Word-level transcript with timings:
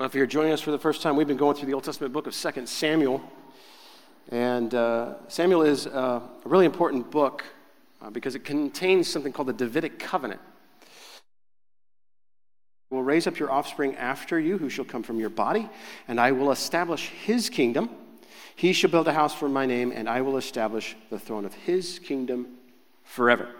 Well, 0.00 0.06
if 0.06 0.14
you're 0.14 0.24
joining 0.24 0.52
us 0.52 0.62
for 0.62 0.70
the 0.70 0.78
first 0.78 1.02
time, 1.02 1.14
we've 1.14 1.26
been 1.26 1.36
going 1.36 1.56
through 1.56 1.66
the 1.66 1.74
Old 1.74 1.84
Testament 1.84 2.14
book 2.14 2.26
of 2.26 2.34
2 2.34 2.64
Samuel. 2.64 3.22
And 4.30 4.74
uh, 4.74 5.28
Samuel 5.28 5.60
is 5.60 5.86
uh, 5.86 6.22
a 6.42 6.48
really 6.48 6.64
important 6.64 7.10
book 7.10 7.44
uh, 8.00 8.08
because 8.08 8.34
it 8.34 8.42
contains 8.42 9.08
something 9.08 9.30
called 9.30 9.48
the 9.48 9.52
Davidic 9.52 9.98
covenant. 9.98 10.40
will 12.88 13.02
raise 13.02 13.26
up 13.26 13.38
your 13.38 13.50
offspring 13.50 13.94
after 13.96 14.40
you, 14.40 14.56
who 14.56 14.70
shall 14.70 14.86
come 14.86 15.02
from 15.02 15.20
your 15.20 15.28
body, 15.28 15.68
and 16.08 16.18
I 16.18 16.32
will 16.32 16.50
establish 16.50 17.10
his 17.10 17.50
kingdom. 17.50 17.90
He 18.56 18.72
shall 18.72 18.88
build 18.88 19.06
a 19.06 19.12
house 19.12 19.34
for 19.34 19.50
my 19.50 19.66
name, 19.66 19.92
and 19.94 20.08
I 20.08 20.22
will 20.22 20.38
establish 20.38 20.96
the 21.10 21.18
throne 21.18 21.44
of 21.44 21.52
his 21.52 21.98
kingdom 21.98 22.56
forever. 23.04 23.50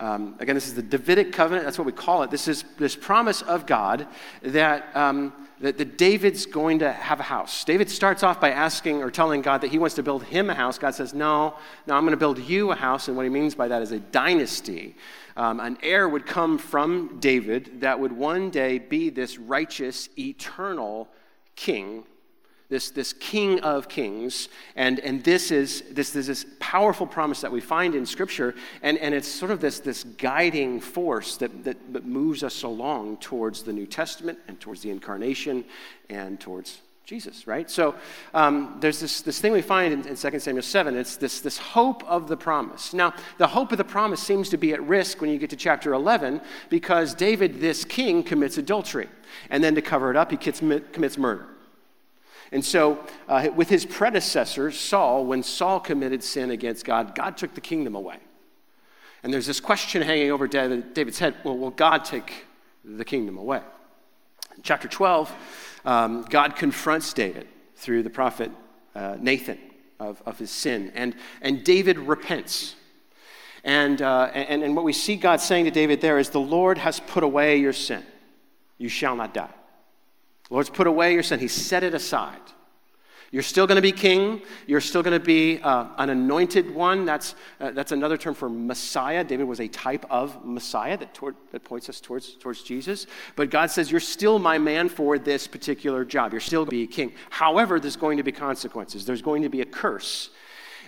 Um, 0.00 0.34
again, 0.40 0.54
this 0.54 0.66
is 0.66 0.74
the 0.74 0.82
Davidic 0.82 1.30
covenant. 1.30 1.66
That's 1.66 1.78
what 1.78 1.84
we 1.84 1.92
call 1.92 2.22
it. 2.22 2.30
This 2.30 2.48
is 2.48 2.64
this 2.78 2.96
promise 2.96 3.42
of 3.42 3.66
God 3.66 4.06
that, 4.40 4.96
um, 4.96 5.34
that, 5.60 5.76
that 5.76 5.98
David's 5.98 6.46
going 6.46 6.78
to 6.78 6.90
have 6.90 7.20
a 7.20 7.24
house. 7.24 7.64
David 7.64 7.90
starts 7.90 8.22
off 8.22 8.40
by 8.40 8.50
asking 8.50 9.02
or 9.02 9.10
telling 9.10 9.42
God 9.42 9.60
that 9.60 9.70
he 9.70 9.78
wants 9.78 9.94
to 9.96 10.02
build 10.02 10.24
him 10.24 10.48
a 10.48 10.54
house. 10.54 10.78
God 10.78 10.94
says, 10.94 11.12
No, 11.12 11.54
no, 11.86 11.94
I'm 11.94 12.02
going 12.04 12.12
to 12.12 12.16
build 12.16 12.38
you 12.38 12.70
a 12.70 12.76
house. 12.76 13.08
And 13.08 13.16
what 13.16 13.24
he 13.24 13.28
means 13.28 13.54
by 13.54 13.68
that 13.68 13.82
is 13.82 13.92
a 13.92 14.00
dynasty. 14.00 14.96
Um, 15.36 15.60
an 15.60 15.76
heir 15.82 16.08
would 16.08 16.24
come 16.24 16.56
from 16.56 17.18
David 17.20 17.82
that 17.82 18.00
would 18.00 18.12
one 18.12 18.48
day 18.48 18.78
be 18.78 19.10
this 19.10 19.38
righteous, 19.38 20.08
eternal 20.18 21.08
king 21.56 22.04
this, 22.70 22.90
this 22.90 23.12
King 23.12 23.60
of 23.60 23.88
Kings. 23.88 24.48
And, 24.76 24.98
and 25.00 25.22
this 25.22 25.50
is 25.50 25.82
this, 25.90 26.10
this, 26.10 26.28
this 26.28 26.46
powerful 26.58 27.06
promise 27.06 27.42
that 27.42 27.52
we 27.52 27.60
find 27.60 27.94
in 27.94 28.06
Scripture. 28.06 28.54
And, 28.82 28.96
and 28.98 29.14
it's 29.14 29.28
sort 29.28 29.50
of 29.50 29.60
this, 29.60 29.80
this 29.80 30.04
guiding 30.04 30.80
force 30.80 31.36
that, 31.36 31.64
that, 31.64 31.92
that 31.92 32.06
moves 32.06 32.42
us 32.42 32.62
along 32.62 33.18
towards 33.18 33.64
the 33.64 33.72
New 33.72 33.86
Testament 33.86 34.38
and 34.48 34.58
towards 34.58 34.80
the 34.80 34.90
incarnation 34.90 35.64
and 36.08 36.40
towards 36.40 36.80
Jesus, 37.04 37.48
right? 37.48 37.68
So 37.68 37.96
um, 38.34 38.76
there's 38.78 39.00
this, 39.00 39.20
this 39.22 39.40
thing 39.40 39.50
we 39.50 39.62
find 39.62 39.92
in, 39.92 40.06
in 40.06 40.14
2 40.14 40.38
Samuel 40.38 40.62
7. 40.62 40.96
It's 40.96 41.16
this, 41.16 41.40
this 41.40 41.58
hope 41.58 42.04
of 42.04 42.28
the 42.28 42.36
promise. 42.36 42.94
Now, 42.94 43.14
the 43.36 43.48
hope 43.48 43.72
of 43.72 43.78
the 43.78 43.84
promise 43.84 44.20
seems 44.22 44.48
to 44.50 44.56
be 44.56 44.72
at 44.72 44.82
risk 44.86 45.20
when 45.20 45.28
you 45.28 45.38
get 45.38 45.50
to 45.50 45.56
chapter 45.56 45.92
11 45.92 46.40
because 46.68 47.14
David, 47.14 47.60
this 47.60 47.84
king, 47.84 48.22
commits 48.22 48.58
adultery. 48.58 49.08
And 49.50 49.64
then 49.64 49.74
to 49.74 49.82
cover 49.82 50.12
it 50.12 50.16
up, 50.16 50.30
he 50.30 50.36
commits 50.36 51.18
murder. 51.18 51.48
And 52.52 52.64
so, 52.64 52.98
uh, 53.28 53.48
with 53.54 53.68
his 53.68 53.86
predecessor, 53.86 54.72
Saul, 54.72 55.24
when 55.24 55.42
Saul 55.42 55.78
committed 55.78 56.22
sin 56.22 56.50
against 56.50 56.84
God, 56.84 57.14
God 57.14 57.36
took 57.36 57.54
the 57.54 57.60
kingdom 57.60 57.94
away. 57.94 58.18
And 59.22 59.32
there's 59.32 59.46
this 59.46 59.60
question 59.60 60.02
hanging 60.02 60.30
over 60.30 60.48
David's 60.48 61.18
head 61.18 61.36
well, 61.44 61.56
will 61.56 61.70
God 61.70 62.04
take 62.04 62.46
the 62.84 63.04
kingdom 63.04 63.38
away? 63.38 63.60
In 64.56 64.62
chapter 64.62 64.88
12, 64.88 65.32
um, 65.84 66.22
God 66.28 66.56
confronts 66.56 67.12
David 67.12 67.46
through 67.76 68.02
the 68.02 68.10
prophet 68.10 68.50
uh, 68.94 69.16
Nathan 69.20 69.58
of, 70.00 70.22
of 70.26 70.38
his 70.38 70.50
sin, 70.50 70.90
and, 70.94 71.14
and 71.40 71.62
David 71.62 71.98
repents. 71.98 72.74
And, 73.62 74.00
uh, 74.00 74.30
and, 74.32 74.62
and 74.62 74.74
what 74.74 74.86
we 74.86 74.94
see 74.94 75.16
God 75.16 75.40
saying 75.40 75.66
to 75.66 75.70
David 75.70 76.00
there 76.00 76.18
is, 76.18 76.30
The 76.30 76.40
Lord 76.40 76.78
has 76.78 76.98
put 76.98 77.22
away 77.22 77.58
your 77.58 77.74
sin. 77.74 78.02
You 78.78 78.88
shall 78.88 79.14
not 79.14 79.34
die. 79.34 79.50
Lord's 80.50 80.70
put 80.70 80.86
away 80.86 81.14
your 81.14 81.22
sin, 81.22 81.38
He 81.40 81.48
set 81.48 81.82
it 81.82 81.94
aside. 81.94 82.40
You're 83.32 83.44
still 83.44 83.68
going 83.68 83.76
to 83.76 83.82
be 83.82 83.92
king. 83.92 84.42
You're 84.66 84.80
still 84.80 85.04
going 85.04 85.16
to 85.16 85.24
be 85.24 85.60
uh, 85.62 85.86
an 85.98 86.10
anointed 86.10 86.74
one. 86.74 87.04
That's, 87.04 87.36
uh, 87.60 87.70
that's 87.70 87.92
another 87.92 88.16
term 88.16 88.34
for 88.34 88.48
Messiah. 88.48 89.22
David 89.22 89.44
was 89.44 89.60
a 89.60 89.68
type 89.68 90.04
of 90.10 90.44
Messiah 90.44 90.96
that, 90.96 91.14
toward, 91.14 91.36
that 91.52 91.62
points 91.62 91.88
us 91.88 92.00
towards, 92.00 92.34
towards 92.34 92.64
Jesus. 92.64 93.06
But 93.36 93.50
God 93.50 93.70
says, 93.70 93.88
You're 93.88 94.00
still 94.00 94.40
my 94.40 94.58
man 94.58 94.88
for 94.88 95.16
this 95.16 95.46
particular 95.46 96.04
job. 96.04 96.32
You're 96.32 96.40
still 96.40 96.62
going 96.62 96.70
to 96.70 96.76
be 96.76 96.86
king. 96.88 97.12
However, 97.30 97.78
there's 97.78 97.94
going 97.94 98.16
to 98.16 98.24
be 98.24 98.32
consequences. 98.32 99.06
There's 99.06 99.22
going 99.22 99.42
to 99.42 99.48
be 99.48 99.60
a 99.60 99.66
curse 99.66 100.30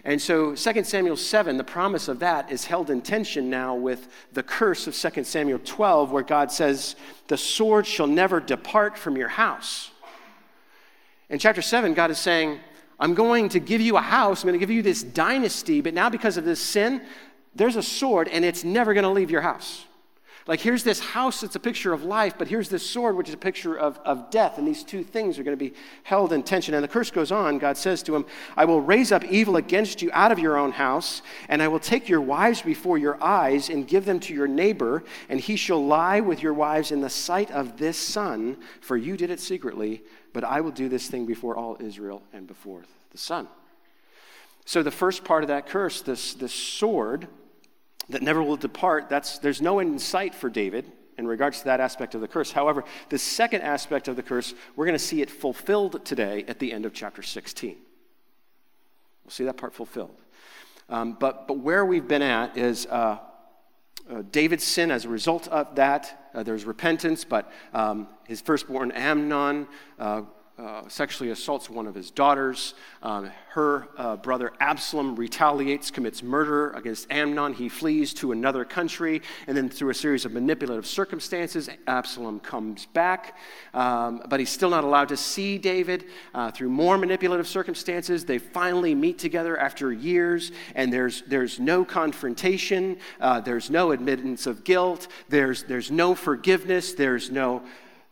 and 0.04 0.20
so 0.20 0.54
2 0.56 0.84
Samuel 0.84 1.16
7, 1.16 1.56
the 1.56 1.64
promise 1.64 2.08
of 2.08 2.18
that 2.18 2.50
is 2.50 2.64
held 2.64 2.90
in 2.90 3.02
tension 3.02 3.48
now 3.48 3.76
with 3.76 4.08
the 4.32 4.42
curse 4.42 4.88
of 4.88 4.96
2 4.96 5.22
Samuel 5.22 5.60
12, 5.64 6.10
where 6.10 6.24
God 6.24 6.50
says, 6.50 6.96
The 7.28 7.36
sword 7.36 7.86
shall 7.86 8.08
never 8.08 8.40
depart 8.40 8.98
from 8.98 9.16
your 9.16 9.28
house. 9.28 9.90
In 11.30 11.38
chapter 11.38 11.62
7, 11.62 11.94
God 11.94 12.10
is 12.10 12.18
saying, 12.18 12.58
I'm 12.98 13.14
going 13.14 13.48
to 13.50 13.60
give 13.60 13.80
you 13.80 13.96
a 13.96 14.00
house, 14.00 14.42
I'm 14.42 14.48
going 14.48 14.58
to 14.58 14.64
give 14.64 14.74
you 14.74 14.82
this 14.82 15.02
dynasty, 15.02 15.80
but 15.80 15.94
now 15.94 16.10
because 16.10 16.36
of 16.36 16.44
this 16.44 16.60
sin, 16.60 17.02
there's 17.54 17.76
a 17.76 17.82
sword 17.82 18.28
and 18.28 18.44
it's 18.44 18.64
never 18.64 18.94
going 18.94 19.04
to 19.04 19.10
leave 19.10 19.30
your 19.30 19.40
house. 19.40 19.84
Like, 20.48 20.60
here's 20.60 20.82
this 20.82 20.98
house 20.98 21.40
that's 21.40 21.54
a 21.54 21.60
picture 21.60 21.92
of 21.92 22.02
life, 22.02 22.34
but 22.36 22.48
here's 22.48 22.68
this 22.68 22.84
sword, 22.84 23.16
which 23.16 23.28
is 23.28 23.34
a 23.34 23.38
picture 23.38 23.76
of, 23.76 24.00
of 24.04 24.28
death. 24.30 24.58
And 24.58 24.66
these 24.66 24.82
two 24.82 25.04
things 25.04 25.38
are 25.38 25.44
going 25.44 25.56
to 25.56 25.64
be 25.64 25.74
held 26.02 26.32
in 26.32 26.42
tension. 26.42 26.74
And 26.74 26.82
the 26.82 26.88
curse 26.88 27.12
goes 27.12 27.30
on. 27.30 27.58
God 27.58 27.76
says 27.76 28.02
to 28.04 28.16
him, 28.16 28.24
I 28.56 28.64
will 28.64 28.80
raise 28.80 29.12
up 29.12 29.24
evil 29.24 29.56
against 29.56 30.02
you 30.02 30.10
out 30.12 30.32
of 30.32 30.40
your 30.40 30.56
own 30.56 30.72
house, 30.72 31.22
and 31.48 31.62
I 31.62 31.68
will 31.68 31.78
take 31.78 32.08
your 32.08 32.20
wives 32.20 32.60
before 32.60 32.98
your 32.98 33.22
eyes 33.22 33.68
and 33.68 33.86
give 33.86 34.04
them 34.04 34.18
to 34.20 34.34
your 34.34 34.48
neighbor, 34.48 35.04
and 35.28 35.38
he 35.38 35.54
shall 35.54 35.84
lie 35.84 36.18
with 36.18 36.42
your 36.42 36.54
wives 36.54 36.90
in 36.90 37.00
the 37.00 37.10
sight 37.10 37.50
of 37.52 37.78
this 37.78 37.96
sun, 37.96 38.56
for 38.80 38.96
you 38.96 39.16
did 39.16 39.30
it 39.30 39.38
secretly, 39.38 40.02
but 40.32 40.42
I 40.42 40.60
will 40.60 40.72
do 40.72 40.88
this 40.88 41.08
thing 41.08 41.24
before 41.24 41.56
all 41.56 41.76
Israel 41.78 42.22
and 42.32 42.48
before 42.48 42.82
the 43.12 43.18
sun. 43.18 43.46
So, 44.64 44.82
the 44.82 44.90
first 44.90 45.24
part 45.24 45.42
of 45.44 45.48
that 45.48 45.66
curse, 45.66 46.02
this, 46.02 46.34
this 46.34 46.52
sword, 46.52 47.28
that 48.08 48.22
never 48.22 48.42
will 48.42 48.56
depart, 48.56 49.08
that's, 49.08 49.38
there's 49.38 49.62
no 49.62 49.80
insight 49.80 50.34
for 50.34 50.50
David 50.50 50.90
in 51.18 51.26
regards 51.26 51.60
to 51.60 51.64
that 51.66 51.80
aspect 51.80 52.14
of 52.14 52.20
the 52.20 52.28
curse. 52.28 52.52
However, 52.52 52.84
the 53.08 53.18
second 53.18 53.62
aspect 53.62 54.08
of 54.08 54.16
the 54.16 54.22
curse, 54.22 54.54
we're 54.76 54.86
going 54.86 54.98
to 54.98 55.04
see 55.04 55.22
it 55.22 55.30
fulfilled 55.30 56.04
today 56.04 56.44
at 56.48 56.58
the 56.58 56.72
end 56.72 56.86
of 56.86 56.92
chapter 56.92 57.22
16. 57.22 57.76
We'll 59.24 59.30
see 59.30 59.44
that 59.44 59.56
part 59.56 59.74
fulfilled. 59.74 60.16
Um, 60.88 61.16
but, 61.18 61.46
but 61.46 61.58
where 61.58 61.84
we've 61.86 62.08
been 62.08 62.22
at 62.22 62.56
is 62.56 62.86
uh, 62.86 63.18
uh, 64.10 64.22
David's 64.30 64.64
sin 64.64 64.90
as 64.90 65.04
a 65.04 65.08
result 65.08 65.48
of 65.48 65.74
that. 65.76 66.30
Uh, 66.34 66.42
there's 66.42 66.64
repentance, 66.64 67.24
but 67.24 67.50
um, 67.72 68.08
his 68.26 68.40
firstborn 68.40 68.90
Amnon 68.92 69.68
uh, 70.62 70.88
sexually 70.88 71.30
assaults 71.30 71.68
one 71.68 71.88
of 71.88 71.94
his 71.94 72.10
daughters. 72.10 72.74
Um, 73.02 73.32
her 73.50 73.88
uh, 73.96 74.16
brother 74.16 74.52
Absalom 74.60 75.16
retaliates, 75.16 75.90
commits 75.90 76.22
murder 76.22 76.70
against 76.70 77.10
Amnon. 77.10 77.52
He 77.52 77.68
flees 77.68 78.14
to 78.14 78.30
another 78.30 78.64
country, 78.64 79.22
and 79.48 79.56
then 79.56 79.68
through 79.68 79.90
a 79.90 79.94
series 79.94 80.24
of 80.24 80.32
manipulative 80.32 80.86
circumstances, 80.86 81.68
Absalom 81.88 82.38
comes 82.38 82.86
back. 82.86 83.36
Um, 83.74 84.22
but 84.28 84.38
he's 84.38 84.50
still 84.50 84.70
not 84.70 84.84
allowed 84.84 85.08
to 85.08 85.16
see 85.16 85.58
David. 85.58 86.04
Uh, 86.32 86.52
through 86.52 86.68
more 86.68 86.96
manipulative 86.96 87.48
circumstances, 87.48 88.24
they 88.24 88.38
finally 88.38 88.94
meet 88.94 89.18
together 89.18 89.58
after 89.58 89.92
years, 89.92 90.52
and 90.76 90.92
there's, 90.92 91.22
there's 91.22 91.58
no 91.58 91.84
confrontation, 91.84 92.98
uh, 93.20 93.40
there's 93.40 93.68
no 93.68 93.90
admittance 93.90 94.46
of 94.46 94.62
guilt, 94.62 95.08
there's, 95.28 95.64
there's 95.64 95.90
no 95.90 96.14
forgiveness, 96.14 96.92
there's 96.92 97.30
no 97.30 97.62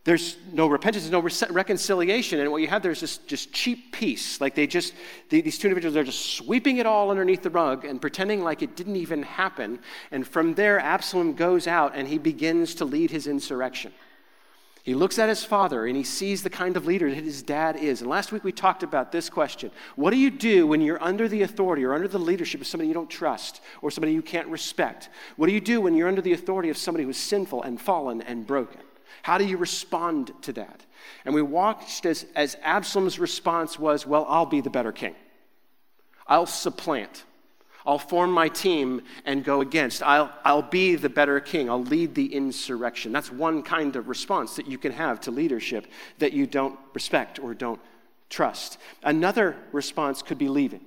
there's 0.05 0.39
no 0.51 0.67
repentance, 0.67 1.07
there's 1.07 1.43
no 1.43 1.53
reconciliation. 1.53 2.41
And 2.41 2.51
what 2.51 2.63
you 2.63 2.69
have 2.69 2.83
there 2.83 2.91
is 2.91 3.01
just, 3.01 3.27
just 3.27 3.53
cheap 3.53 3.93
peace. 3.93 4.41
Like 4.41 4.55
they 4.55 4.67
just, 4.67 4.95
these 5.29 5.59
two 5.59 5.69
individuals 5.69 5.95
are 5.97 6.05
just 6.05 6.37
sweeping 6.37 6.79
it 6.79 6.87
all 6.87 7.11
underneath 7.11 7.43
the 7.43 7.51
rug 7.51 7.85
and 7.85 8.01
pretending 8.01 8.43
like 8.43 8.63
it 8.63 8.77
didn't 8.77 8.97
even 8.97 9.23
happen. 9.23 9.79
And 10.11 10.27
from 10.27 10.55
there, 10.55 10.81
Absalom 10.81 11.35
goes 11.35 11.67
out 11.67 11.93
and 11.95 12.09
he 12.09 12.17
begins 12.17 12.75
to 12.77 12.87
lead 12.87 13.11
his 13.11 13.27
insurrection. 13.27 13.93
He 14.83 14.95
looks 14.95 15.19
at 15.19 15.29
his 15.29 15.45
father 15.45 15.85
and 15.85 15.95
he 15.95 16.05
sees 16.05 16.43
the 16.43 16.49
kind 16.49 16.79
of 16.79 16.87
leader 16.87 17.15
that 17.15 17.23
his 17.23 17.43
dad 17.43 17.77
is. 17.77 18.01
And 18.01 18.09
last 18.09 18.33
week 18.33 18.43
we 18.43 18.53
talked 18.53 18.83
about 18.83 19.13
this 19.13 19.29
question 19.29 19.71
What 19.97 20.13
do 20.13 20.17
you 20.17 20.31
do 20.31 20.67
when 20.67 20.81
you're 20.81 21.03
under 21.03 21.29
the 21.29 21.43
authority 21.43 21.85
or 21.85 21.93
under 21.93 22.09
the 22.09 22.19
leadership 22.19 22.63
of 22.63 22.67
somebody 22.67 22.89
you 22.89 22.95
don't 22.95 23.11
trust 23.11 23.61
or 23.83 23.91
somebody 23.91 24.15
you 24.15 24.23
can't 24.23 24.49
respect? 24.49 25.11
What 25.37 25.49
do 25.49 25.53
you 25.53 25.61
do 25.61 25.83
when 25.83 25.95
you're 25.95 26.09
under 26.09 26.23
the 26.23 26.33
authority 26.33 26.71
of 26.71 26.79
somebody 26.79 27.05
who's 27.05 27.19
sinful 27.19 27.63
and 27.63 27.79
fallen 27.79 28.23
and 28.23 28.47
broken? 28.47 28.81
How 29.23 29.39
do 29.39 29.45
you 29.45 29.57
respond 29.57 30.33
to 30.43 30.53
that? 30.55 30.85
And 31.25 31.35
we 31.35 31.43
watched 31.43 32.07
as, 32.07 32.27
as 32.35 32.57
Absalom's 32.63 33.19
response 33.19 33.79
was, 33.79 34.07
Well, 34.07 34.27
I'll 34.29 34.47
be 34.47 34.61
the 34.61 34.71
better 34.71 34.93
king. 34.93 35.15
I'll 36.27 36.47
supplant. 36.47 37.25
I'll 37.87 37.99
form 37.99 38.31
my 38.31 38.49
team 38.49 39.03
and 39.25 39.43
go 39.43 39.63
against. 39.63 40.03
I'll, 40.03 40.33
I'll 40.45 40.63
be 40.63 40.97
the 40.97 41.09
better 41.09 41.41
king. 41.41 41.71
I'll 41.71 41.83
lead 41.83 42.15
the 42.15 42.35
insurrection. 42.35 43.11
That's 43.13 43.33
one 43.33 43.63
kind 43.63 43.97
of 43.97 44.09
response 44.09 44.57
that 44.57 44.67
you 44.67 44.79
can 44.79 44.93
have 44.93 45.21
to 45.23 45.31
leadership 45.31 45.87
that 46.19 46.33
you 46.33 46.47
don't 46.47 46.79
respect 46.93 47.39
or 47.39 47.55
don't 47.55 47.81
trust. 48.29 48.79
Another 49.03 49.57
response 49.73 50.23
could 50.23 50.39
be 50.39 50.49
leaving. 50.49 50.83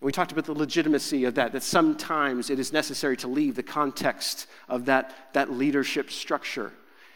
We 0.00 0.10
talked 0.10 0.32
about 0.32 0.46
the 0.46 0.54
legitimacy 0.54 1.24
of 1.26 1.36
that, 1.36 1.52
that 1.52 1.62
sometimes 1.62 2.50
it 2.50 2.58
is 2.58 2.72
necessary 2.72 3.16
to 3.18 3.28
leave 3.28 3.54
the 3.54 3.62
context 3.62 4.48
of 4.68 4.86
that, 4.86 5.14
that 5.34 5.52
leadership 5.52 6.10
structure 6.10 6.72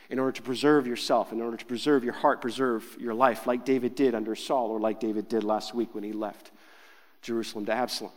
in 0.09 0.19
order 0.19 0.33
to 0.33 0.43
preserve 0.43 0.87
yourself, 0.87 1.33
in 1.33 1.41
order 1.41 1.57
to 1.57 1.65
preserve 1.65 2.05
your 2.05 2.13
heart, 2.13 2.41
preserve 2.41 2.97
your 3.01 3.15
life, 3.15 3.47
like 3.47 3.65
David 3.65 3.95
did 3.95 4.15
under 4.15 4.35
Saul, 4.35 4.71
or 4.71 4.79
like 4.79 5.01
David 5.01 5.29
did 5.29 5.43
last 5.43 5.75
week 5.75 5.95
when 5.95 6.05
he 6.05 6.13
left 6.13 6.53
Jerusalem 7.23 7.67
to 7.67 7.73
Absalom. 7.73 8.13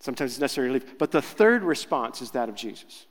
Sometimes 0.00 0.32
it's 0.32 0.40
necessary 0.40 0.68
to 0.68 0.72
leave. 0.74 0.98
But 0.98 1.10
the 1.10 1.22
third 1.22 1.62
response 1.62 2.20
is 2.20 2.32
that 2.32 2.48
of 2.48 2.54
Jesus. 2.54 3.06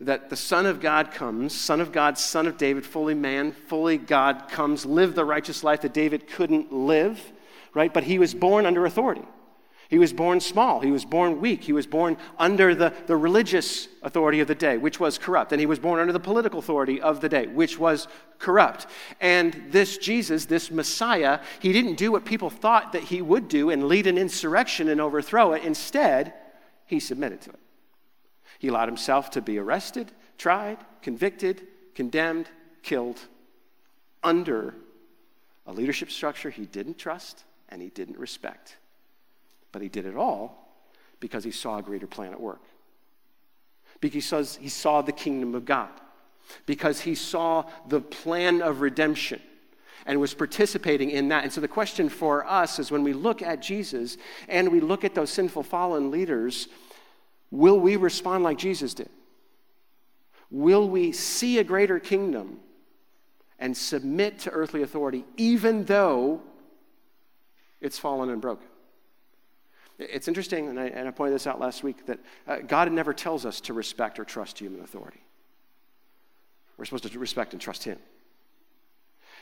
that 0.00 0.30
the 0.30 0.36
Son 0.36 0.64
of 0.64 0.80
God 0.80 1.10
comes, 1.12 1.54
Son 1.54 1.80
of 1.80 1.92
God, 1.92 2.16
Son 2.16 2.46
of 2.46 2.56
David, 2.56 2.86
fully 2.86 3.14
man, 3.14 3.52
fully 3.52 3.98
God, 3.98 4.48
comes, 4.48 4.86
live 4.86 5.14
the 5.14 5.24
righteous 5.24 5.62
life 5.62 5.82
that 5.82 5.92
David 5.92 6.26
couldn't 6.26 6.72
live, 6.72 7.20
right? 7.74 7.92
But 7.92 8.04
he 8.04 8.18
was 8.18 8.34
born 8.34 8.64
under 8.64 8.86
authority. 8.86 9.24
He 9.90 9.98
was 9.98 10.12
born 10.12 10.38
small. 10.38 10.78
He 10.78 10.92
was 10.92 11.04
born 11.04 11.40
weak. 11.40 11.64
He 11.64 11.72
was 11.72 11.84
born 11.84 12.16
under 12.38 12.76
the, 12.76 12.94
the 13.08 13.16
religious 13.16 13.88
authority 14.04 14.38
of 14.38 14.46
the 14.46 14.54
day, 14.54 14.78
which 14.78 15.00
was 15.00 15.18
corrupt. 15.18 15.50
And 15.50 15.58
he 15.58 15.66
was 15.66 15.80
born 15.80 15.98
under 15.98 16.12
the 16.12 16.20
political 16.20 16.60
authority 16.60 17.00
of 17.00 17.20
the 17.20 17.28
day, 17.28 17.48
which 17.48 17.76
was 17.76 18.06
corrupt. 18.38 18.86
And 19.20 19.64
this 19.70 19.98
Jesus, 19.98 20.44
this 20.46 20.70
Messiah, 20.70 21.40
he 21.58 21.72
didn't 21.72 21.96
do 21.96 22.12
what 22.12 22.24
people 22.24 22.50
thought 22.50 22.92
that 22.92 23.02
he 23.02 23.20
would 23.20 23.48
do 23.48 23.70
and 23.70 23.88
lead 23.88 24.06
an 24.06 24.16
insurrection 24.16 24.88
and 24.88 25.00
overthrow 25.00 25.54
it. 25.54 25.64
Instead, 25.64 26.34
he 26.86 27.00
submitted 27.00 27.40
to 27.40 27.50
it. 27.50 27.58
He 28.60 28.68
allowed 28.68 28.88
himself 28.88 29.30
to 29.30 29.42
be 29.42 29.58
arrested, 29.58 30.12
tried, 30.38 30.78
convicted, 31.02 31.66
condemned, 31.96 32.48
killed 32.84 33.18
under 34.22 34.76
a 35.66 35.72
leadership 35.72 36.12
structure 36.12 36.50
he 36.50 36.64
didn't 36.64 36.96
trust 36.96 37.42
and 37.68 37.82
he 37.82 37.88
didn't 37.88 38.18
respect. 38.18 38.76
But 39.72 39.82
he 39.82 39.88
did 39.88 40.06
it 40.06 40.16
all 40.16 40.60
because 41.20 41.44
he 41.44 41.50
saw 41.50 41.78
a 41.78 41.82
greater 41.82 42.06
plan 42.06 42.32
at 42.32 42.40
work. 42.40 42.62
Because 44.00 44.56
he 44.56 44.68
saw 44.68 45.02
the 45.02 45.12
kingdom 45.12 45.54
of 45.54 45.64
God. 45.64 45.90
Because 46.66 47.00
he 47.00 47.14
saw 47.14 47.64
the 47.88 48.00
plan 48.00 48.62
of 48.62 48.80
redemption 48.80 49.40
and 50.06 50.18
was 50.18 50.34
participating 50.34 51.10
in 51.10 51.28
that. 51.28 51.44
And 51.44 51.52
so 51.52 51.60
the 51.60 51.68
question 51.68 52.08
for 52.08 52.46
us 52.46 52.78
is 52.78 52.90
when 52.90 53.02
we 53.02 53.12
look 53.12 53.42
at 53.42 53.60
Jesus 53.60 54.16
and 54.48 54.72
we 54.72 54.80
look 54.80 55.04
at 55.04 55.14
those 55.14 55.30
sinful 55.30 55.62
fallen 55.62 56.10
leaders, 56.10 56.68
will 57.50 57.78
we 57.78 57.96
respond 57.96 58.42
like 58.42 58.58
Jesus 58.58 58.94
did? 58.94 59.10
Will 60.50 60.88
we 60.88 61.12
see 61.12 61.58
a 61.58 61.64
greater 61.64 62.00
kingdom 62.00 62.60
and 63.58 63.76
submit 63.76 64.38
to 64.40 64.50
earthly 64.50 64.82
authority 64.82 65.24
even 65.36 65.84
though 65.84 66.40
it's 67.80 67.98
fallen 67.98 68.30
and 68.30 68.40
broken? 68.40 68.66
It's 70.00 70.28
interesting, 70.28 70.68
and 70.68 70.80
I, 70.80 70.86
and 70.86 71.06
I 71.06 71.10
pointed 71.10 71.34
this 71.34 71.46
out 71.46 71.60
last 71.60 71.82
week, 71.82 72.06
that 72.06 72.18
uh, 72.48 72.56
God 72.66 72.90
never 72.90 73.12
tells 73.12 73.44
us 73.44 73.60
to 73.62 73.74
respect 73.74 74.18
or 74.18 74.24
trust 74.24 74.58
human 74.58 74.80
authority. 74.80 75.20
We're 76.78 76.86
supposed 76.86 77.04
to 77.04 77.18
respect 77.18 77.52
and 77.52 77.60
trust 77.60 77.84
Him. 77.84 77.98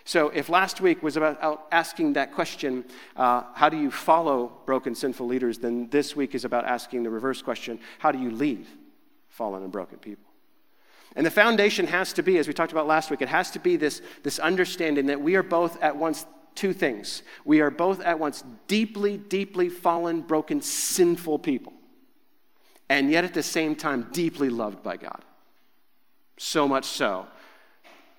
So, 0.05 0.31
if 0.31 0.49
last 0.49 0.81
week 0.81 1.02
was 1.02 1.16
about 1.16 1.69
asking 1.70 2.14
that 2.14 2.32
question, 2.34 2.84
uh, 3.16 3.44
how 3.55 3.69
do 3.69 3.76
you 3.76 3.90
follow 3.90 4.52
broken, 4.66 4.94
sinful 4.94 5.26
leaders, 5.26 5.58
then 5.58 5.88
this 5.90 6.16
week 6.16 6.34
is 6.34 6.44
about 6.44 6.64
asking 6.64 7.04
the 7.04 7.11
reverse 7.11 7.40
question 7.43 7.78
how 7.99 8.11
do 8.11 8.19
you 8.19 8.31
lead 8.31 8.66
fallen 9.28 9.62
and 9.62 9.70
broken 9.70 9.99
people? 9.99 10.25
And 11.14 11.25
the 11.25 11.31
foundation 11.31 11.87
has 11.87 12.12
to 12.14 12.22
be, 12.22 12.38
as 12.38 12.49
we 12.49 12.54
talked 12.54 12.72
about 12.72 12.87
last 12.87 13.11
week, 13.11 13.22
it 13.22 13.28
has 13.28 13.50
to 13.52 13.58
be 13.58 13.76
this, 13.76 14.02
this 14.22 14.38
understanding 14.38 15.06
that 15.06 15.20
we 15.20 15.37
are 15.37 15.43
both 15.43 15.81
at 15.82 15.96
once 15.96 16.26
two 16.54 16.72
things. 16.72 17.22
We 17.44 17.60
are 17.60 17.70
both 17.70 18.00
at 18.00 18.18
once 18.18 18.44
deeply, 18.66 19.16
deeply 19.16 19.68
fallen, 19.68 20.22
broken, 20.22 20.60
sinful 20.60 21.40
people, 21.40 21.72
and 22.88 23.10
yet 23.10 23.24
at 23.24 23.34
the 23.34 23.42
same 23.42 23.76
time 23.76 24.08
deeply 24.12 24.48
loved 24.48 24.82
by 24.82 24.96
God. 24.96 25.24
So 26.36 26.68
much 26.68 26.84
so 26.84 27.26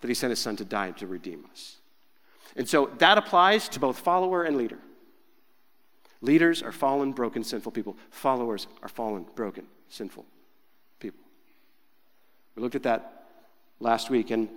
that 0.01 0.07
he 0.07 0.13
sent 0.13 0.31
his 0.31 0.39
son 0.39 0.55
to 0.57 0.65
die 0.65 0.91
to 0.91 1.07
redeem 1.07 1.45
us. 1.51 1.77
And 2.55 2.67
so 2.67 2.89
that 2.97 3.17
applies 3.17 3.69
to 3.69 3.79
both 3.79 3.99
follower 3.99 4.43
and 4.43 4.57
leader. 4.57 4.79
Leaders 6.21 6.61
are 6.61 6.71
fallen, 6.71 7.13
broken, 7.13 7.43
sinful 7.43 7.71
people. 7.71 7.95
Followers 8.09 8.67
are 8.83 8.89
fallen, 8.89 9.25
broken, 9.35 9.65
sinful 9.87 10.25
people. 10.99 11.23
We 12.55 12.61
looked 12.61 12.75
at 12.75 12.83
that 12.83 13.27
last 13.79 14.09
week, 14.09 14.31
and 14.31 14.49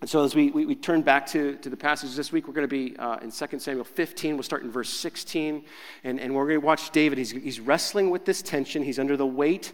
and 0.00 0.10
so, 0.10 0.22
as 0.24 0.34
we, 0.34 0.50
we, 0.50 0.66
we, 0.66 0.74
turn 0.74 1.00
back 1.00 1.26
to, 1.28 1.56
to 1.56 1.70
the 1.70 1.76
passage 1.76 2.14
this 2.16 2.30
week, 2.30 2.46
we're 2.46 2.52
going 2.52 2.68
to 2.68 2.90
be 2.90 2.94
uh, 2.98 3.16
in 3.22 3.30
2 3.30 3.58
Samuel 3.58 3.84
15. 3.84 4.34
We'll 4.34 4.42
start 4.42 4.62
in 4.62 4.70
verse 4.70 4.90
16. 4.90 5.64
And, 6.04 6.20
and 6.20 6.34
we're 6.34 6.46
going 6.46 6.60
to 6.60 6.66
watch 6.66 6.90
David. 6.90 7.16
He's, 7.16 7.30
he's 7.30 7.60
wrestling 7.60 8.10
with 8.10 8.26
this 8.26 8.42
tension, 8.42 8.82
he's 8.82 8.98
under 8.98 9.16
the 9.16 9.26
weight 9.26 9.72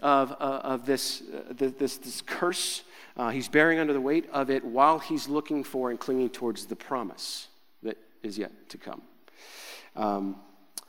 of, 0.00 0.30
uh, 0.32 0.60
of 0.62 0.86
this, 0.86 1.22
uh, 1.22 1.52
this, 1.56 1.96
this 1.96 2.22
curse. 2.22 2.84
Uh, 3.16 3.30
he's 3.30 3.48
bearing 3.48 3.80
under 3.80 3.92
the 3.92 4.00
weight 4.00 4.28
of 4.32 4.48
it 4.48 4.64
while 4.64 5.00
he's 5.00 5.28
looking 5.28 5.64
for 5.64 5.90
and 5.90 5.98
clinging 5.98 6.30
towards 6.30 6.66
the 6.66 6.76
promise 6.76 7.48
that 7.82 7.96
is 8.22 8.38
yet 8.38 8.52
to 8.68 8.78
come. 8.78 9.02
Um, 9.96 10.36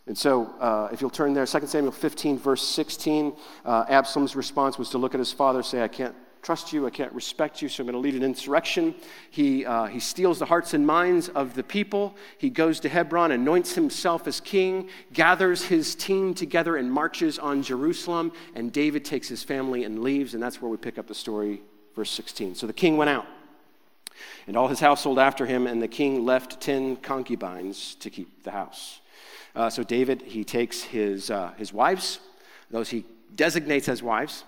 and 0.07 0.17
so, 0.17 0.53
uh, 0.59 0.89
if 0.91 1.01
you'll 1.01 1.09
turn 1.09 1.33
there, 1.33 1.47
2 1.47 1.65
Samuel 1.65 1.91
15, 1.91 2.37
verse 2.37 2.67
16, 2.67 3.33
uh, 3.65 3.85
Absalom's 3.89 4.35
response 4.35 4.77
was 4.77 4.91
to 4.91 4.99
look 4.99 5.15
at 5.15 5.19
his 5.19 5.31
father, 5.31 5.63
say, 5.63 5.81
I 5.81 5.87
can't 5.87 6.15
trust 6.45 6.71
you, 6.71 6.85
I 6.85 6.91
can't 6.91 7.11
respect 7.11 7.63
you, 7.63 7.67
so 7.67 7.81
I'm 7.81 7.87
going 7.87 7.93
to 7.93 7.99
lead 7.99 8.13
an 8.13 8.21
insurrection. 8.21 8.93
He, 9.31 9.65
uh, 9.65 9.85
he 9.85 9.99
steals 9.99 10.37
the 10.37 10.45
hearts 10.45 10.75
and 10.75 10.85
minds 10.85 11.27
of 11.29 11.55
the 11.55 11.63
people. 11.63 12.15
He 12.37 12.51
goes 12.51 12.79
to 12.81 12.89
Hebron, 12.89 13.31
anoints 13.31 13.73
himself 13.73 14.27
as 14.27 14.39
king, 14.39 14.89
gathers 15.11 15.65
his 15.65 15.95
team 15.95 16.35
together, 16.35 16.77
and 16.77 16.91
marches 16.91 17.39
on 17.39 17.63
Jerusalem. 17.63 18.31
And 18.53 18.71
David 18.71 19.03
takes 19.03 19.27
his 19.27 19.41
family 19.41 19.85
and 19.85 20.03
leaves, 20.03 20.35
and 20.35 20.43
that's 20.43 20.61
where 20.61 20.69
we 20.69 20.77
pick 20.77 20.99
up 20.99 21.07
the 21.07 21.15
story, 21.15 21.63
verse 21.95 22.11
16. 22.11 22.53
So 22.53 22.67
the 22.67 22.73
king 22.73 22.95
went 22.95 23.09
out, 23.09 23.25
and 24.45 24.55
all 24.55 24.67
his 24.67 24.79
household 24.79 25.17
after 25.17 25.47
him, 25.47 25.65
and 25.65 25.81
the 25.81 25.87
king 25.87 26.25
left 26.25 26.61
ten 26.61 26.97
concubines 26.97 27.95
to 27.95 28.11
keep 28.11 28.43
the 28.43 28.51
house. 28.51 28.99
Uh, 29.55 29.71
so 29.71 29.81
David, 29.81 30.21
he 30.21 30.43
takes 30.43 30.83
his, 30.83 31.31
uh, 31.31 31.53
his 31.57 31.73
wives, 31.73 32.19
those 32.69 32.89
he 32.89 33.03
designates 33.35 33.89
as 33.89 34.03
wives, 34.03 34.43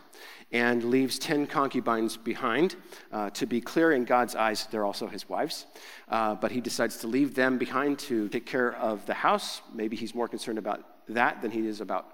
and 0.52 0.84
leaves 0.86 1.20
10 1.20 1.48
concubines 1.48 2.16
behind. 2.16 2.76
Uh, 3.12 3.30
to 3.32 3.46
be 3.46 3.60
clear, 3.60 3.92
in 3.92 4.06
God's 4.06 4.36
eyes, 4.36 4.68
they're 4.72 4.86
also 4.86 5.08
his 5.08 5.28
wives. 5.28 5.66
Uh, 6.08 6.36
but 6.36 6.52
he 6.52 6.62
decides 6.62 6.98
to 6.98 7.08
leave 7.08 7.36
them 7.36 7.58
behind 7.58 8.00
to 8.00 8.30
take 8.30 8.46
care 8.46 8.74
of 8.76 9.06
the 9.06 9.14
house. 9.14 9.62
Maybe 9.74 9.96
he's 9.98 10.16
more 10.16 10.28
concerned 10.28 10.58
about 10.58 10.84
that 11.10 11.42
than 11.42 11.52
he 11.52 11.68
is 11.68 11.82
about 11.82 12.08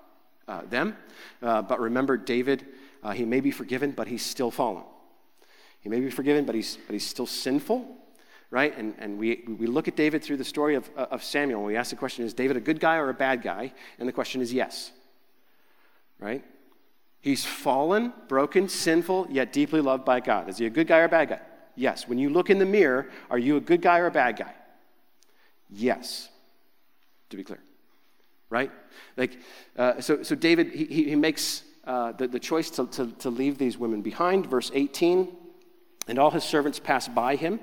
uh, 0.48 0.62
them. 0.70 0.98
Uh, 1.42 1.62
but 1.62 1.80
remember, 1.80 2.18
David, 2.18 2.66
uh, 3.04 3.12
he 3.12 3.26
may 3.26 3.40
be 3.40 3.52
forgiven, 3.52 3.92
but 3.92 4.08
he's 4.08 4.26
still 4.26 4.52
fallen. 4.52 4.84
He 5.82 5.90
may 5.90 6.00
be 6.00 6.10
forgiven, 6.10 6.46
but 6.46 6.56
he's, 6.56 6.78
but 6.88 6.94
he's 6.94 7.08
still 7.08 7.28
sinful 7.28 8.00
right? 8.54 8.78
And, 8.78 8.94
and 9.00 9.18
we, 9.18 9.44
we 9.48 9.66
look 9.66 9.88
at 9.88 9.96
David 9.96 10.24
through 10.24 10.38
the 10.38 10.44
story 10.44 10.76
of, 10.76 10.88
of 10.96 11.24
Samuel, 11.24 11.64
we 11.64 11.76
ask 11.76 11.90
the 11.90 11.96
question 11.96 12.24
is 12.24 12.36
David 12.36 12.56
a 12.56 12.60
good 12.60 12.80
guy 12.80 12.98
or 12.98 13.10
a 13.10 13.14
bad 13.14 13.42
guy? 13.42 13.74
And 13.98 14.08
the 14.08 14.14
question 14.14 14.42
is 14.42 14.54
yes, 14.54 14.92
right? 16.20 16.44
He's 17.24 17.46
fallen, 17.46 18.12
broken, 18.28 18.68
sinful, 18.68 19.28
yet 19.30 19.54
deeply 19.54 19.80
loved 19.80 20.04
by 20.04 20.20
God. 20.20 20.50
Is 20.50 20.58
he 20.58 20.66
a 20.66 20.70
good 20.70 20.88
guy 20.88 21.00
or 21.00 21.06
a 21.06 21.10
bad 21.10 21.30
guy? 21.30 21.40
Yes. 21.74 22.06
When 22.06 22.18
you 22.18 22.30
look 22.30 22.50
in 22.50 22.60
the 22.60 22.66
mirror, 22.66 23.10
are 23.30 23.40
you 23.40 23.56
a 23.56 23.62
good 23.62 23.82
guy 23.82 24.00
or 24.00 24.08
a 24.08 24.12
bad 24.12 24.36
guy? 24.36 24.54
Yes, 25.70 26.28
to 27.30 27.38
be 27.38 27.46
clear. 27.46 27.64
Right? 28.50 28.72
Like, 29.16 29.40
uh, 29.78 30.02
so, 30.02 30.22
so 30.22 30.36
David, 30.36 30.74
he, 30.74 30.86
he 30.86 31.16
makes 31.16 31.64
uh, 31.86 32.12
the, 32.12 32.28
the 32.28 32.40
choice 32.40 32.70
to, 32.72 32.88
to, 32.88 33.08
to 33.20 33.30
leave 33.30 33.58
these 33.58 33.78
women 33.78 34.02
behind. 34.02 34.46
Verse 34.48 34.70
18 34.74 35.30
And 36.10 36.20
all 36.20 36.30
his 36.30 36.44
servants 36.44 36.78
passed 36.78 37.16
by 37.16 37.38
him, 37.38 37.62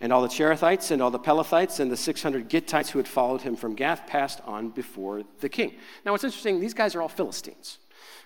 and 0.00 0.12
all 0.12 0.22
the 0.22 0.28
Cherethites 0.28 0.90
and 0.90 1.00
all 1.00 1.12
the 1.12 1.20
Pelethites 1.20 1.78
and 1.78 1.92
the 1.92 1.96
600 1.96 2.50
Gittites 2.50 2.88
who 2.88 2.98
had 2.98 3.06
followed 3.06 3.42
him 3.42 3.54
from 3.54 3.76
Gath 3.76 4.08
passed 4.08 4.40
on 4.44 4.70
before 4.70 5.22
the 5.38 5.48
king. 5.48 5.76
Now, 6.04 6.10
what's 6.10 6.24
interesting, 6.24 6.58
these 6.58 6.74
guys 6.74 6.96
are 6.96 7.02
all 7.02 7.08
Philistines. 7.08 7.78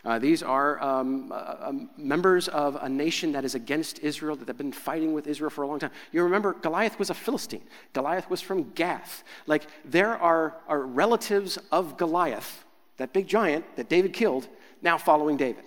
Uh, 0.04 0.18
these 0.18 0.42
are 0.42 0.82
um, 0.82 1.30
uh, 1.30 1.34
uh, 1.34 1.72
members 1.96 2.48
of 2.48 2.76
a 2.80 2.88
nation 2.88 3.32
that 3.32 3.44
is 3.44 3.54
against 3.54 3.98
Israel, 3.98 4.34
that 4.36 4.48
have 4.48 4.56
been 4.56 4.72
fighting 4.72 5.12
with 5.12 5.26
Israel 5.26 5.50
for 5.50 5.62
a 5.62 5.66
long 5.66 5.78
time. 5.78 5.90
You 6.10 6.22
remember, 6.22 6.54
Goliath 6.54 6.98
was 6.98 7.10
a 7.10 7.14
Philistine. 7.14 7.62
Goliath 7.92 8.30
was 8.30 8.40
from 8.40 8.70
Gath. 8.70 9.24
Like, 9.46 9.66
there 9.84 10.16
are, 10.16 10.56
are 10.68 10.80
relatives 10.80 11.58
of 11.70 11.96
Goliath, 11.96 12.64
that 12.96 13.12
big 13.12 13.28
giant 13.28 13.64
that 13.76 13.88
David 13.88 14.12
killed, 14.12 14.48
now 14.80 14.96
following 14.96 15.36
David. 15.36 15.64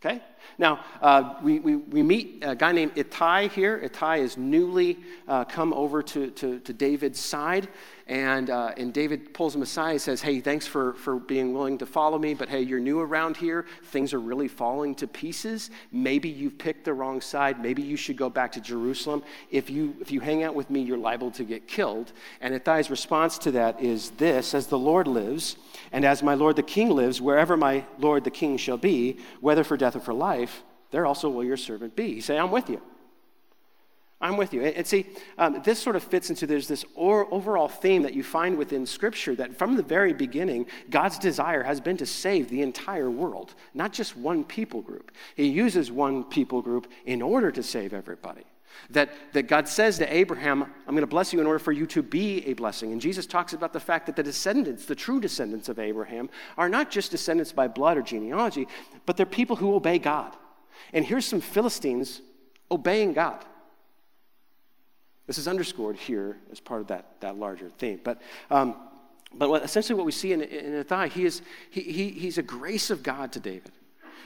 Okay? 0.00 0.22
Now, 0.58 0.80
uh, 1.00 1.34
we, 1.42 1.60
we, 1.60 1.76
we, 1.76 2.02
meet 2.02 2.38
a 2.42 2.56
guy 2.56 2.72
named 2.72 2.92
Ittai 2.96 3.48
here. 3.48 3.78
Ittai 3.82 4.18
is 4.18 4.36
newly 4.36 4.98
uh, 5.26 5.44
come 5.44 5.72
over 5.72 6.02
to, 6.02 6.30
to, 6.30 6.58
to, 6.60 6.72
David's 6.72 7.20
side. 7.20 7.68
And, 8.08 8.48
uh, 8.48 8.72
and 8.76 8.92
David 8.92 9.34
pulls 9.34 9.54
him 9.54 9.62
aside 9.62 9.90
and 9.90 10.00
says, 10.00 10.22
Hey, 10.22 10.40
thanks 10.40 10.66
for, 10.66 10.94
for 10.94 11.16
being 11.16 11.52
willing 11.52 11.76
to 11.78 11.86
follow 11.86 12.18
me, 12.18 12.32
but 12.34 12.48
hey, 12.48 12.62
you're 12.62 12.80
new 12.80 13.00
around 13.00 13.36
here. 13.36 13.66
Things 13.84 14.14
are 14.14 14.20
really 14.20 14.48
falling 14.48 14.94
to 14.96 15.06
pieces. 15.06 15.70
Maybe 15.92 16.28
you've 16.28 16.56
picked 16.56 16.84
the 16.84 16.94
wrong 16.94 17.20
side. 17.20 17.60
Maybe 17.60 17.82
you 17.82 17.96
should 17.96 18.16
go 18.16 18.30
back 18.30 18.52
to 18.52 18.60
Jerusalem. 18.60 19.22
If 19.50 19.68
you, 19.68 19.94
if 20.00 20.10
you 20.10 20.20
hang 20.20 20.42
out 20.42 20.54
with 20.54 20.70
me, 20.70 20.80
you're 20.80 20.96
liable 20.96 21.30
to 21.32 21.44
get 21.44 21.68
killed. 21.68 22.12
And 22.40 22.54
Ittai's 22.54 22.90
response 22.90 23.36
to 23.38 23.50
that 23.52 23.80
is 23.80 24.10
this 24.10 24.54
As 24.54 24.68
the 24.68 24.78
Lord 24.78 25.06
lives, 25.06 25.56
and 25.92 26.04
as 26.04 26.22
my 26.22 26.34
Lord 26.34 26.56
the 26.56 26.62
king 26.62 26.90
lives, 26.90 27.20
wherever 27.20 27.56
my 27.56 27.84
Lord 27.98 28.24
the 28.24 28.30
king 28.30 28.56
shall 28.56 28.78
be, 28.78 29.18
whether 29.40 29.64
for 29.64 29.76
death 29.76 29.96
or 29.96 30.00
for 30.00 30.14
life, 30.14 30.27
there 30.90 31.06
also 31.06 31.28
will 31.28 31.44
your 31.44 31.56
servant 31.56 31.94
be. 31.96 32.14
He 32.14 32.20
say, 32.20 32.38
I'm 32.38 32.50
with 32.50 32.70
you. 32.70 32.80
I'm 34.20 34.36
with 34.36 34.52
you. 34.52 34.62
And, 34.62 34.86
see, 34.86 35.06
um, 35.36 35.60
this 35.64 35.78
sort 35.78 35.94
of 35.94 36.02
fits 36.02 36.28
into 36.28 36.46
there's 36.46 36.66
this 36.66 36.84
or, 36.96 37.32
overall 37.32 37.68
theme 37.68 38.02
that 38.02 38.14
you 38.14 38.24
find 38.24 38.58
within 38.58 38.84
Scripture 38.84 39.36
that 39.36 39.56
from 39.56 39.76
the 39.76 39.82
very 39.82 40.12
beginning, 40.12 40.66
God's 40.90 41.18
desire 41.18 41.62
has 41.62 41.80
been 41.80 41.96
to 41.98 42.06
save 42.06 42.50
the 42.50 42.62
entire 42.62 43.10
world, 43.10 43.54
not 43.74 43.92
just 43.92 44.16
one 44.16 44.42
people 44.42 44.82
group. 44.82 45.12
He 45.36 45.46
uses 45.46 45.92
one 45.92 46.24
people 46.24 46.62
group 46.62 46.88
in 47.06 47.22
order 47.22 47.52
to 47.52 47.62
save 47.62 47.92
everybody. 47.92 48.44
That, 48.90 49.10
that 49.32 49.48
God 49.48 49.68
says 49.68 49.98
to 49.98 50.12
Abraham, 50.12 50.62
I'm 50.62 50.94
going 50.94 51.02
to 51.02 51.06
bless 51.06 51.32
you 51.32 51.40
in 51.40 51.46
order 51.46 51.58
for 51.58 51.72
you 51.72 51.86
to 51.88 52.02
be 52.02 52.46
a 52.46 52.54
blessing. 52.54 52.92
And 52.92 53.00
Jesus 53.00 53.26
talks 53.26 53.52
about 53.52 53.72
the 53.72 53.80
fact 53.80 54.06
that 54.06 54.16
the 54.16 54.22
descendants, 54.22 54.86
the 54.86 54.94
true 54.94 55.20
descendants 55.20 55.68
of 55.68 55.78
Abraham, 55.78 56.30
are 56.56 56.68
not 56.68 56.90
just 56.90 57.10
descendants 57.10 57.52
by 57.52 57.68
blood 57.68 57.96
or 57.98 58.02
genealogy, 58.02 58.66
but 59.04 59.16
they're 59.16 59.26
people 59.26 59.56
who 59.56 59.74
obey 59.74 59.98
God. 59.98 60.34
And 60.92 61.04
here's 61.04 61.26
some 61.26 61.40
Philistines 61.40 62.22
obeying 62.70 63.12
God. 63.12 63.44
This 65.26 65.36
is 65.36 65.46
underscored 65.46 65.96
here 65.96 66.38
as 66.50 66.58
part 66.58 66.80
of 66.80 66.86
that, 66.86 67.20
that 67.20 67.36
larger 67.36 67.68
theme. 67.68 68.00
But, 68.02 68.22
um, 68.50 68.76
but 69.34 69.50
what, 69.50 69.62
essentially, 69.62 69.94
what 69.94 70.06
we 70.06 70.12
see 70.12 70.32
in, 70.32 70.40
in 70.40 70.74
Ittai, 70.74 71.08
he 71.08 71.26
is, 71.26 71.42
he, 71.70 71.82
he, 71.82 72.08
he's 72.08 72.38
a 72.38 72.42
grace 72.42 72.88
of 72.88 73.02
God 73.02 73.32
to 73.32 73.40
David. 73.40 73.72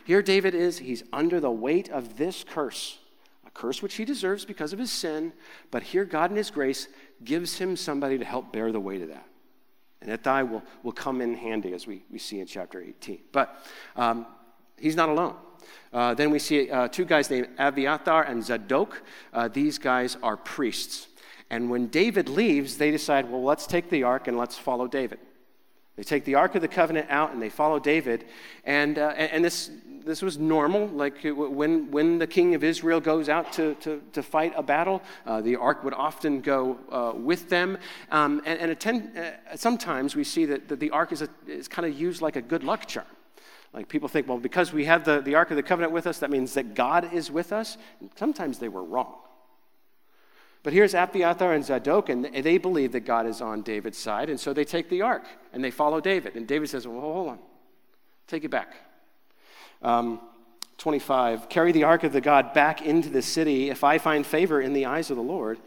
Here, 0.04 0.22
David 0.22 0.54
is, 0.54 0.78
he's 0.78 1.02
under 1.12 1.40
the 1.40 1.50
weight 1.50 1.88
of 1.88 2.16
this 2.16 2.44
curse, 2.44 2.98
curse 3.54 3.82
which 3.82 3.94
he 3.94 4.04
deserves 4.04 4.44
because 4.44 4.72
of 4.72 4.78
his 4.78 4.90
sin. 4.90 5.32
But 5.70 5.82
here, 5.82 6.04
God 6.04 6.30
in 6.30 6.36
his 6.36 6.50
grace 6.50 6.88
gives 7.24 7.58
him 7.58 7.76
somebody 7.76 8.18
to 8.18 8.24
help 8.24 8.52
bear 8.52 8.72
the 8.72 8.80
weight 8.80 9.02
of 9.02 9.08
that. 9.08 9.26
And 10.00 10.10
Ittai 10.10 10.42
will, 10.42 10.62
will 10.82 10.92
come 10.92 11.20
in 11.20 11.34
handy 11.34 11.72
as 11.74 11.86
we, 11.86 12.04
we 12.10 12.18
see 12.18 12.40
in 12.40 12.46
chapter 12.46 12.80
18. 12.80 13.20
But 13.30 13.64
um, 13.96 14.26
he's 14.78 14.96
not 14.96 15.08
alone. 15.08 15.36
Uh, 15.92 16.14
then 16.14 16.30
we 16.30 16.38
see 16.38 16.70
uh, 16.70 16.88
two 16.88 17.04
guys 17.04 17.30
named 17.30 17.48
Abiathar 17.58 18.24
and 18.24 18.42
Zadok. 18.42 19.02
Uh, 19.32 19.48
these 19.48 19.78
guys 19.78 20.16
are 20.22 20.36
priests. 20.36 21.08
And 21.50 21.70
when 21.70 21.86
David 21.88 22.28
leaves, 22.28 22.78
they 22.78 22.90
decide, 22.90 23.30
well, 23.30 23.44
let's 23.44 23.66
take 23.66 23.90
the 23.90 24.02
ark 24.02 24.26
and 24.26 24.36
let's 24.36 24.58
follow 24.58 24.88
David. 24.88 25.18
They 25.96 26.02
take 26.02 26.24
the 26.24 26.36
Ark 26.36 26.54
of 26.54 26.62
the 26.62 26.68
Covenant 26.68 27.08
out 27.10 27.32
and 27.32 27.42
they 27.42 27.50
follow 27.50 27.78
David. 27.78 28.24
And, 28.64 28.98
uh, 28.98 29.08
and 29.08 29.44
this, 29.44 29.70
this 30.04 30.22
was 30.22 30.38
normal. 30.38 30.86
Like 30.88 31.22
when, 31.22 31.90
when 31.90 32.18
the 32.18 32.26
king 32.26 32.54
of 32.54 32.64
Israel 32.64 33.00
goes 33.00 33.28
out 33.28 33.52
to, 33.54 33.74
to, 33.76 34.02
to 34.12 34.22
fight 34.22 34.54
a 34.56 34.62
battle, 34.62 35.02
uh, 35.26 35.42
the 35.42 35.56
Ark 35.56 35.84
would 35.84 35.94
often 35.94 36.40
go 36.40 36.78
uh, 36.90 37.12
with 37.14 37.50
them. 37.50 37.76
Um, 38.10 38.40
and 38.46 38.58
and 38.58 38.70
attend, 38.70 39.16
uh, 39.16 39.56
sometimes 39.56 40.16
we 40.16 40.24
see 40.24 40.46
that, 40.46 40.68
that 40.68 40.80
the 40.80 40.90
Ark 40.90 41.12
is, 41.12 41.28
is 41.46 41.68
kind 41.68 41.86
of 41.86 41.98
used 41.98 42.22
like 42.22 42.36
a 42.36 42.42
good 42.42 42.64
luck 42.64 42.86
charm. 42.86 43.06
Like 43.74 43.88
people 43.88 44.08
think, 44.08 44.28
well, 44.28 44.38
because 44.38 44.72
we 44.72 44.84
have 44.86 45.04
the, 45.04 45.20
the 45.20 45.34
Ark 45.34 45.50
of 45.50 45.56
the 45.56 45.62
Covenant 45.62 45.92
with 45.92 46.06
us, 46.06 46.18
that 46.18 46.30
means 46.30 46.54
that 46.54 46.74
God 46.74 47.12
is 47.12 47.30
with 47.30 47.52
us. 47.52 47.76
And 48.00 48.10
sometimes 48.16 48.58
they 48.58 48.68
were 48.68 48.84
wrong. 48.84 49.14
But 50.62 50.72
here's 50.72 50.94
Abiathar 50.94 51.52
and 51.54 51.64
Zadok, 51.64 52.08
and 52.08 52.24
they 52.24 52.58
believe 52.58 52.92
that 52.92 53.00
God 53.00 53.26
is 53.26 53.40
on 53.40 53.62
David's 53.62 53.98
side, 53.98 54.30
and 54.30 54.38
so 54.38 54.52
they 54.52 54.64
take 54.64 54.88
the 54.88 55.02
ark 55.02 55.24
and 55.52 55.62
they 55.62 55.70
follow 55.70 56.00
David. 56.00 56.36
And 56.36 56.46
David 56.46 56.68
says, 56.68 56.86
Well, 56.86 57.00
hold 57.00 57.28
on, 57.30 57.38
take 58.28 58.44
it 58.44 58.50
back. 58.50 58.74
Um, 59.82 60.20
25, 60.78 61.48
carry 61.48 61.72
the 61.72 61.84
ark 61.84 62.04
of 62.04 62.12
the 62.12 62.20
God 62.20 62.52
back 62.54 62.82
into 62.82 63.08
the 63.08 63.22
city. 63.22 63.70
If 63.70 63.84
I 63.84 63.98
find 63.98 64.24
favor 64.24 64.60
in 64.60 64.72
the 64.72 64.86
eyes 64.86 65.10
of 65.10 65.16
the 65.16 65.22
Lord, 65.22 65.58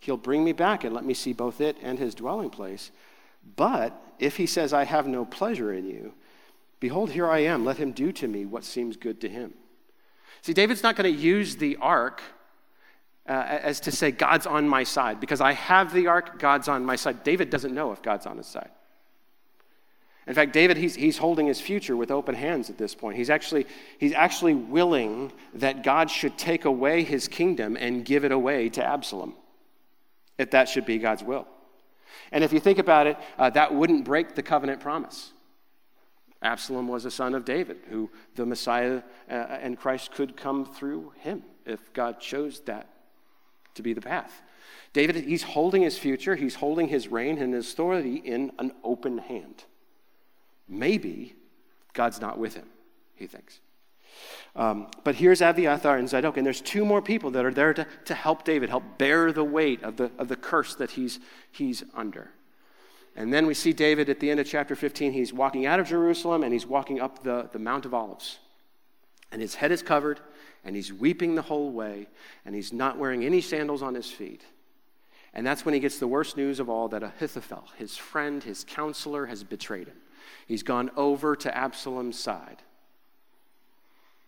he'll 0.00 0.16
bring 0.16 0.44
me 0.44 0.52
back 0.52 0.84
and 0.84 0.94
let 0.94 1.04
me 1.04 1.14
see 1.14 1.32
both 1.32 1.60
it 1.60 1.76
and 1.82 1.98
his 1.98 2.14
dwelling 2.14 2.50
place. 2.50 2.90
But 3.56 3.98
if 4.18 4.36
he 4.36 4.46
says, 4.46 4.72
I 4.72 4.84
have 4.84 5.06
no 5.06 5.24
pleasure 5.24 5.72
in 5.72 5.86
you, 5.86 6.14
Behold, 6.82 7.12
here 7.12 7.30
I 7.30 7.38
am. 7.38 7.64
Let 7.64 7.76
him 7.76 7.92
do 7.92 8.10
to 8.10 8.26
me 8.26 8.44
what 8.44 8.64
seems 8.64 8.96
good 8.96 9.20
to 9.20 9.28
him. 9.28 9.54
See, 10.40 10.52
David's 10.52 10.82
not 10.82 10.96
going 10.96 11.14
to 11.14 11.16
use 11.16 11.54
the 11.54 11.76
ark 11.76 12.20
uh, 13.28 13.32
as 13.32 13.80
to 13.80 13.92
say, 13.92 14.10
God's 14.10 14.46
on 14.46 14.68
my 14.68 14.84
side. 14.84 15.20
Because 15.20 15.40
I 15.40 15.52
have 15.52 15.92
the 15.92 16.08
ark, 16.08 16.38
God's 16.38 16.68
on 16.68 16.84
my 16.84 16.96
side. 16.96 17.22
David 17.22 17.50
doesn't 17.50 17.74
know 17.74 17.92
if 17.92 18.02
God's 18.02 18.26
on 18.26 18.36
his 18.36 18.46
side. 18.46 18.70
In 20.26 20.34
fact, 20.34 20.52
David, 20.52 20.76
he's, 20.76 20.94
he's 20.94 21.18
holding 21.18 21.46
his 21.46 21.60
future 21.60 21.96
with 21.96 22.10
open 22.10 22.34
hands 22.34 22.70
at 22.70 22.78
this 22.78 22.94
point. 22.94 23.16
He's 23.16 23.30
actually, 23.30 23.66
he's 23.98 24.12
actually 24.12 24.54
willing 24.54 25.32
that 25.54 25.82
God 25.82 26.10
should 26.10 26.38
take 26.38 26.64
away 26.64 27.02
his 27.02 27.26
kingdom 27.26 27.76
and 27.76 28.04
give 28.04 28.24
it 28.24 28.30
away 28.30 28.68
to 28.70 28.84
Absalom, 28.84 29.34
if 30.38 30.50
that 30.52 30.68
should 30.68 30.86
be 30.86 30.98
God's 30.98 31.24
will. 31.24 31.48
And 32.30 32.44
if 32.44 32.52
you 32.52 32.60
think 32.60 32.78
about 32.78 33.08
it, 33.08 33.16
uh, 33.36 33.50
that 33.50 33.74
wouldn't 33.74 34.04
break 34.04 34.36
the 34.36 34.42
covenant 34.42 34.80
promise. 34.80 35.32
Absalom 36.40 36.86
was 36.86 37.04
a 37.04 37.10
son 37.10 37.34
of 37.34 37.44
David, 37.44 37.78
who 37.88 38.10
the 38.36 38.46
Messiah 38.46 39.02
uh, 39.28 39.32
and 39.34 39.78
Christ 39.78 40.12
could 40.12 40.36
come 40.36 40.64
through 40.64 41.12
him 41.18 41.42
if 41.66 41.92
God 41.92 42.20
chose 42.20 42.60
that 42.60 42.91
to 43.74 43.82
be 43.82 43.92
the 43.92 44.00
path. 44.00 44.42
David, 44.92 45.16
he's 45.16 45.42
holding 45.42 45.82
his 45.82 45.98
future, 45.98 46.36
he's 46.36 46.56
holding 46.56 46.88
his 46.88 47.08
reign 47.08 47.38
and 47.38 47.54
his 47.54 47.72
authority 47.72 48.16
in 48.16 48.52
an 48.58 48.72
open 48.84 49.18
hand. 49.18 49.64
Maybe 50.68 51.34
God's 51.92 52.20
not 52.20 52.38
with 52.38 52.54
him, 52.54 52.66
he 53.14 53.26
thinks. 53.26 53.60
Um, 54.54 54.88
but 55.02 55.14
here's 55.14 55.40
Abiathar 55.40 55.96
and 55.96 56.08
Zadok, 56.08 56.36
and 56.36 56.44
there's 56.44 56.60
two 56.60 56.84
more 56.84 57.00
people 57.00 57.30
that 57.30 57.44
are 57.44 57.54
there 57.54 57.72
to, 57.72 57.86
to 58.04 58.14
help 58.14 58.44
David, 58.44 58.68
help 58.68 58.98
bear 58.98 59.32
the 59.32 59.44
weight 59.44 59.82
of 59.82 59.96
the, 59.96 60.10
of 60.18 60.28
the 60.28 60.36
curse 60.36 60.74
that 60.74 60.90
he's, 60.90 61.18
he's 61.50 61.82
under. 61.94 62.30
And 63.16 63.32
then 63.32 63.46
we 63.46 63.54
see 63.54 63.72
David 63.72 64.08
at 64.08 64.20
the 64.20 64.30
end 64.30 64.40
of 64.40 64.46
chapter 64.46 64.74
15. 64.74 65.12
He's 65.12 65.32
walking 65.32 65.66
out 65.66 65.80
of 65.80 65.88
Jerusalem 65.88 66.42
and 66.42 66.52
he's 66.52 66.66
walking 66.66 67.00
up 67.00 67.22
the, 67.22 67.48
the 67.52 67.58
Mount 67.58 67.84
of 67.84 67.92
Olives. 67.92 68.38
And 69.30 69.40
his 69.40 69.54
head 69.56 69.70
is 69.70 69.82
covered 69.82 70.20
and 70.64 70.76
he's 70.76 70.92
weeping 70.92 71.34
the 71.34 71.42
whole 71.42 71.70
way 71.70 72.06
and 72.44 72.54
he's 72.54 72.72
not 72.72 72.98
wearing 72.98 73.24
any 73.24 73.40
sandals 73.40 73.82
on 73.82 73.94
his 73.94 74.10
feet. 74.10 74.42
And 75.34 75.46
that's 75.46 75.64
when 75.64 75.74
he 75.74 75.80
gets 75.80 75.98
the 75.98 76.06
worst 76.06 76.36
news 76.36 76.60
of 76.60 76.68
all 76.68 76.88
that 76.88 77.02
Ahithophel, 77.02 77.64
his 77.78 77.96
friend, 77.96 78.42
his 78.42 78.64
counselor, 78.64 79.26
has 79.26 79.42
betrayed 79.42 79.88
him. 79.88 79.96
He's 80.46 80.62
gone 80.62 80.90
over 80.96 81.34
to 81.36 81.56
Absalom's 81.56 82.18
side. 82.18 82.62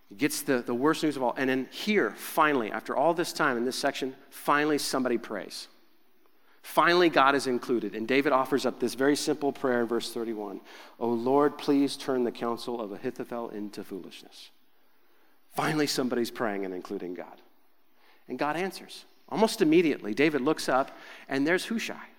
He 0.09 0.15
gets 0.15 0.43
the, 0.43 0.63
the 0.63 0.75
worst 0.75 1.03
news 1.03 1.17
of 1.17 1.23
all. 1.23 1.35
And 1.37 1.51
then 1.51 1.69
here, 1.71 2.15
finally, 2.17 2.71
after 2.71 2.97
all 2.97 3.15
this 3.15 3.33
time 3.33 3.57
in 3.57 3.65
this 3.65 3.77
section, 3.77 4.15
finally 4.31 4.79
somebody 4.79 5.19
prays. 5.19 5.69
Finally, 6.63 7.11
God 7.11 7.35
is 7.35 7.47
included. 7.47 7.95
And 7.95 8.09
David 8.09 8.33
offers 8.33 8.65
up 8.65 8.81
this 8.81 8.95
very 8.95 9.17
simple 9.17 9.53
prayer 9.53 9.83
in 9.83 9.87
verse 9.87 10.13
31 10.13 10.63
O 10.99 11.09
Lord, 11.09 11.59
please 11.59 11.97
turn 11.97 12.25
the 12.25 12.33
counsel 12.33 12.81
of 12.81 12.93
Ahithophel 12.93 13.51
into 13.51 13.85
foolishness. 13.85 14.51
Finally, 15.55 15.87
somebody's 15.87 16.31
praying 16.31 16.65
and 16.65 16.75
including 16.75 17.15
God. 17.15 17.41
And 18.29 18.39
God 18.39 18.57
answers. 18.57 19.05
Almost 19.29 19.63
immediately, 19.63 20.15
David 20.15 20.41
looks 20.41 20.69
up, 20.69 20.97
and 21.29 21.47
there's 21.47 21.67
Hushai 21.67 22.14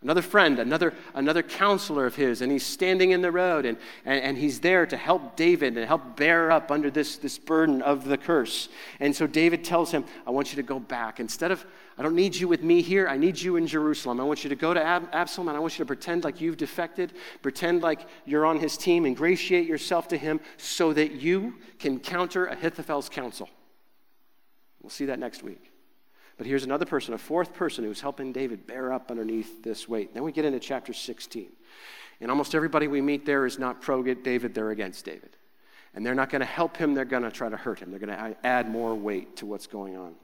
another 0.00 0.22
friend, 0.22 0.60
another, 0.60 0.94
another 1.14 1.42
counselor 1.42 2.06
of 2.06 2.14
his, 2.14 2.40
and 2.40 2.52
he's 2.52 2.64
standing 2.64 3.10
in 3.10 3.20
the 3.20 3.32
road 3.32 3.66
and, 3.66 3.76
and, 4.04 4.22
and, 4.22 4.38
he's 4.38 4.60
there 4.60 4.86
to 4.86 4.96
help 4.96 5.34
David 5.34 5.76
and 5.76 5.84
help 5.86 6.16
bear 6.16 6.52
up 6.52 6.70
under 6.70 6.88
this, 6.88 7.16
this 7.16 7.36
burden 7.36 7.82
of 7.82 8.04
the 8.04 8.16
curse. 8.16 8.68
And 9.00 9.14
so 9.14 9.26
David 9.26 9.64
tells 9.64 9.90
him, 9.90 10.04
I 10.24 10.30
want 10.30 10.52
you 10.52 10.56
to 10.56 10.62
go 10.62 10.78
back. 10.78 11.18
Instead 11.18 11.50
of, 11.50 11.66
I 11.96 12.02
don't 12.02 12.14
need 12.14 12.36
you 12.36 12.46
with 12.46 12.62
me 12.62 12.80
here, 12.80 13.08
I 13.08 13.16
need 13.16 13.40
you 13.40 13.56
in 13.56 13.66
Jerusalem. 13.66 14.20
I 14.20 14.24
want 14.24 14.44
you 14.44 14.50
to 14.50 14.56
go 14.56 14.72
to 14.72 14.82
Ab- 14.82 15.08
Absalom 15.12 15.48
and 15.48 15.56
I 15.56 15.60
want 15.60 15.76
you 15.76 15.84
to 15.84 15.86
pretend 15.86 16.22
like 16.22 16.40
you've 16.40 16.56
defected, 16.56 17.14
pretend 17.42 17.82
like 17.82 18.06
you're 18.24 18.46
on 18.46 18.60
his 18.60 18.76
team, 18.76 19.04
ingratiate 19.04 19.66
yourself 19.66 20.06
to 20.08 20.16
him 20.16 20.38
so 20.58 20.92
that 20.92 21.12
you 21.12 21.54
can 21.80 21.98
counter 21.98 22.46
Ahithophel's 22.46 23.08
counsel. 23.08 23.48
We'll 24.80 24.90
see 24.90 25.06
that 25.06 25.18
next 25.18 25.42
week. 25.42 25.67
But 26.38 26.46
here's 26.46 26.64
another 26.64 26.86
person, 26.86 27.14
a 27.14 27.18
fourth 27.18 27.52
person 27.52 27.84
who's 27.84 28.00
helping 28.00 28.32
David 28.32 28.66
bear 28.66 28.92
up 28.92 29.10
underneath 29.10 29.62
this 29.62 29.88
weight. 29.88 30.14
Then 30.14 30.22
we 30.22 30.32
get 30.32 30.44
into 30.44 30.60
chapter 30.60 30.92
16. 30.92 31.48
And 32.20 32.30
almost 32.30 32.54
everybody 32.54 32.86
we 32.86 33.00
meet 33.00 33.26
there 33.26 33.44
is 33.44 33.58
not 33.58 33.82
pro 33.82 34.02
David, 34.02 34.54
they're 34.54 34.70
against 34.70 35.04
David. 35.04 35.36
And 35.94 36.06
they're 36.06 36.14
not 36.14 36.30
going 36.30 36.40
to 36.40 36.46
help 36.46 36.76
him, 36.76 36.94
they're 36.94 37.04
going 37.04 37.24
to 37.24 37.30
try 37.30 37.48
to 37.48 37.56
hurt 37.56 37.80
him. 37.80 37.90
They're 37.90 37.98
going 37.98 38.16
to 38.16 38.36
add 38.46 38.70
more 38.70 38.94
weight 38.94 39.36
to 39.36 39.46
what's 39.46 39.66
going 39.66 39.96
on. 39.96 40.14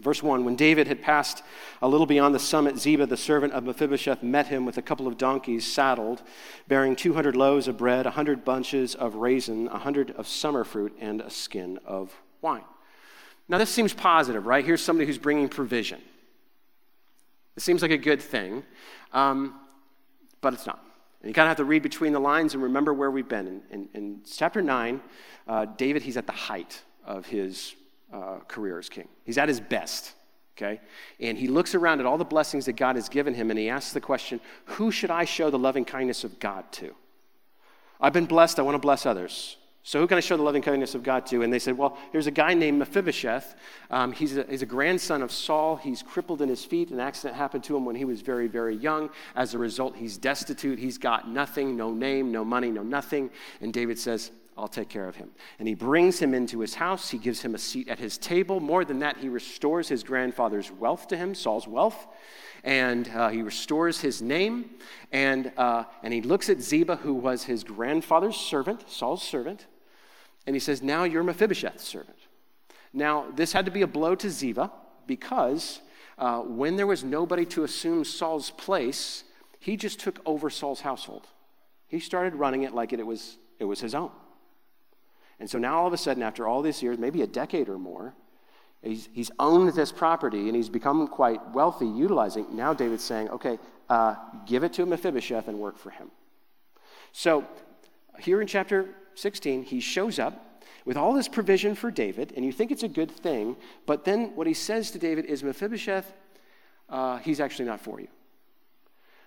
Verse 0.00 0.22
1 0.22 0.44
When 0.44 0.56
David 0.56 0.86
had 0.86 1.02
passed 1.02 1.42
a 1.82 1.88
little 1.88 2.06
beyond 2.06 2.34
the 2.34 2.38
summit, 2.38 2.78
Ziba, 2.78 3.04
the 3.04 3.16
servant 3.16 3.52
of 3.52 3.64
Mephibosheth, 3.64 4.22
met 4.22 4.46
him 4.46 4.64
with 4.64 4.78
a 4.78 4.82
couple 4.82 5.06
of 5.06 5.18
donkeys 5.18 5.70
saddled, 5.70 6.22
bearing 6.68 6.96
200 6.96 7.36
loaves 7.36 7.68
of 7.68 7.76
bread, 7.76 8.06
100 8.06 8.44
bunches 8.44 8.94
of 8.94 9.16
raisin, 9.16 9.66
100 9.66 10.12
of 10.12 10.26
summer 10.26 10.64
fruit, 10.64 10.96
and 11.00 11.20
a 11.20 11.30
skin 11.30 11.78
of 11.84 12.14
wine. 12.40 12.64
Now, 13.48 13.58
this 13.58 13.70
seems 13.70 13.94
positive, 13.94 14.46
right? 14.46 14.64
Here's 14.64 14.82
somebody 14.82 15.06
who's 15.06 15.18
bringing 15.18 15.48
provision. 15.48 16.00
It 17.56 17.62
seems 17.62 17.82
like 17.82 17.90
a 17.90 17.98
good 17.98 18.20
thing, 18.20 18.62
um, 19.12 19.58
but 20.40 20.52
it's 20.54 20.66
not. 20.66 20.84
And 21.22 21.28
you 21.28 21.34
kind 21.34 21.46
of 21.46 21.50
have 21.50 21.56
to 21.56 21.64
read 21.64 21.82
between 21.82 22.12
the 22.12 22.20
lines 22.20 22.54
and 22.54 22.62
remember 22.62 22.92
where 22.94 23.10
we've 23.10 23.28
been. 23.28 23.46
In, 23.48 23.62
in, 23.70 23.88
in 23.94 24.20
chapter 24.30 24.62
9, 24.62 25.00
uh, 25.48 25.64
David, 25.76 26.02
he's 26.02 26.16
at 26.16 26.26
the 26.26 26.32
height 26.32 26.82
of 27.04 27.26
his 27.26 27.74
uh, 28.12 28.38
career 28.46 28.78
as 28.78 28.88
king. 28.88 29.08
He's 29.24 29.38
at 29.38 29.48
his 29.48 29.60
best, 29.60 30.12
okay? 30.56 30.80
And 31.18 31.36
he 31.36 31.48
looks 31.48 31.74
around 31.74 32.00
at 32.00 32.06
all 32.06 32.18
the 32.18 32.24
blessings 32.24 32.66
that 32.66 32.74
God 32.74 32.96
has 32.96 33.08
given 33.08 33.34
him 33.34 33.50
and 33.50 33.58
he 33.58 33.68
asks 33.68 33.92
the 33.92 34.00
question 34.00 34.40
who 34.64 34.90
should 34.90 35.10
I 35.10 35.24
show 35.24 35.50
the 35.50 35.58
loving 35.58 35.84
kindness 35.84 36.22
of 36.22 36.38
God 36.38 36.70
to? 36.72 36.94
I've 38.00 38.12
been 38.12 38.26
blessed, 38.26 38.58
I 38.58 38.62
want 38.62 38.76
to 38.76 38.80
bless 38.80 39.06
others. 39.06 39.56
So, 39.88 39.98
who 39.98 40.06
can 40.06 40.18
I 40.18 40.20
show 40.20 40.36
the 40.36 40.42
loving 40.42 40.60
kindness 40.60 40.94
of 40.94 41.02
God 41.02 41.24
to? 41.28 41.40
And 41.40 41.50
they 41.50 41.58
said, 41.58 41.78
Well, 41.78 41.96
there's 42.12 42.26
a 42.26 42.30
guy 42.30 42.52
named 42.52 42.78
Mephibosheth. 42.78 43.56
Um, 43.90 44.12
he's, 44.12 44.36
a, 44.36 44.44
he's 44.46 44.60
a 44.60 44.66
grandson 44.66 45.22
of 45.22 45.32
Saul. 45.32 45.76
He's 45.76 46.02
crippled 46.02 46.42
in 46.42 46.50
his 46.50 46.62
feet. 46.62 46.90
An 46.90 47.00
accident 47.00 47.38
happened 47.38 47.64
to 47.64 47.74
him 47.74 47.86
when 47.86 47.96
he 47.96 48.04
was 48.04 48.20
very, 48.20 48.48
very 48.48 48.76
young. 48.76 49.08
As 49.34 49.54
a 49.54 49.58
result, 49.58 49.96
he's 49.96 50.18
destitute. 50.18 50.78
He's 50.78 50.98
got 50.98 51.30
nothing 51.30 51.74
no 51.74 51.90
name, 51.90 52.30
no 52.30 52.44
money, 52.44 52.70
no 52.70 52.82
nothing. 52.82 53.30
And 53.62 53.72
David 53.72 53.98
says, 53.98 54.30
I'll 54.58 54.68
take 54.68 54.90
care 54.90 55.08
of 55.08 55.16
him. 55.16 55.30
And 55.58 55.66
he 55.66 55.72
brings 55.72 56.18
him 56.18 56.34
into 56.34 56.60
his 56.60 56.74
house. 56.74 57.08
He 57.08 57.16
gives 57.16 57.40
him 57.40 57.54
a 57.54 57.58
seat 57.58 57.88
at 57.88 57.98
his 57.98 58.18
table. 58.18 58.60
More 58.60 58.84
than 58.84 58.98
that, 58.98 59.16
he 59.16 59.30
restores 59.30 59.88
his 59.88 60.02
grandfather's 60.02 60.70
wealth 60.70 61.08
to 61.08 61.16
him, 61.16 61.34
Saul's 61.34 61.66
wealth 61.66 62.06
and 62.64 63.08
uh, 63.14 63.28
he 63.28 63.40
restores 63.40 64.00
his 64.00 64.20
name. 64.20 64.68
And, 65.12 65.52
uh, 65.56 65.84
and 66.02 66.12
he 66.12 66.20
looks 66.20 66.50
at 66.50 66.60
Ziba, 66.60 66.96
who 66.96 67.14
was 67.14 67.44
his 67.44 67.64
grandfather's 67.64 68.36
servant, 68.36 68.90
Saul's 68.90 69.22
servant, 69.22 69.66
and 70.48 70.56
he 70.56 70.60
says, 70.60 70.82
Now 70.82 71.04
you're 71.04 71.22
Mephibosheth's 71.22 71.86
servant. 71.86 72.16
Now, 72.94 73.26
this 73.36 73.52
had 73.52 73.66
to 73.66 73.70
be 73.70 73.82
a 73.82 73.86
blow 73.86 74.14
to 74.14 74.30
Ziba 74.30 74.72
because 75.06 75.82
uh, 76.16 76.38
when 76.38 76.76
there 76.76 76.86
was 76.86 77.04
nobody 77.04 77.44
to 77.44 77.64
assume 77.64 78.02
Saul's 78.02 78.50
place, 78.50 79.24
he 79.60 79.76
just 79.76 80.00
took 80.00 80.20
over 80.24 80.48
Saul's 80.48 80.80
household. 80.80 81.26
He 81.86 82.00
started 82.00 82.34
running 82.34 82.62
it 82.62 82.72
like 82.72 82.94
it, 82.94 82.98
it, 82.98 83.06
was, 83.06 83.36
it 83.58 83.66
was 83.66 83.80
his 83.80 83.94
own. 83.94 84.10
And 85.38 85.50
so 85.50 85.58
now 85.58 85.80
all 85.80 85.86
of 85.86 85.92
a 85.92 85.98
sudden, 85.98 86.22
after 86.22 86.46
all 86.46 86.62
these 86.62 86.82
years, 86.82 86.96
maybe 86.96 87.20
a 87.20 87.26
decade 87.26 87.68
or 87.68 87.78
more, 87.78 88.14
he's, 88.80 89.10
he's 89.12 89.30
owned 89.38 89.74
this 89.74 89.92
property 89.92 90.46
and 90.46 90.56
he's 90.56 90.70
become 90.70 91.06
quite 91.08 91.46
wealthy 91.50 91.86
utilizing. 91.86 92.56
Now 92.56 92.72
David's 92.72 93.04
saying, 93.04 93.28
okay, 93.28 93.58
uh, 93.90 94.14
give 94.46 94.64
it 94.64 94.72
to 94.72 94.86
Mephibosheth 94.86 95.46
and 95.46 95.58
work 95.58 95.76
for 95.76 95.90
him. 95.90 96.10
So 97.12 97.44
here 98.18 98.40
in 98.40 98.46
chapter 98.46 98.94
16, 99.18 99.64
he 99.64 99.80
shows 99.80 100.18
up 100.18 100.62
with 100.84 100.96
all 100.96 101.12
this 101.12 101.28
provision 101.28 101.74
for 101.74 101.90
David, 101.90 102.32
and 102.34 102.44
you 102.44 102.52
think 102.52 102.70
it's 102.70 102.82
a 102.82 102.88
good 102.88 103.10
thing, 103.10 103.56
but 103.84 104.04
then 104.04 104.34
what 104.34 104.46
he 104.46 104.54
says 104.54 104.90
to 104.92 104.98
David 104.98 105.26
is 105.26 105.42
Mephibosheth, 105.42 106.12
uh, 106.88 107.18
he's 107.18 107.40
actually 107.40 107.66
not 107.66 107.80
for 107.80 108.00
you. 108.00 108.08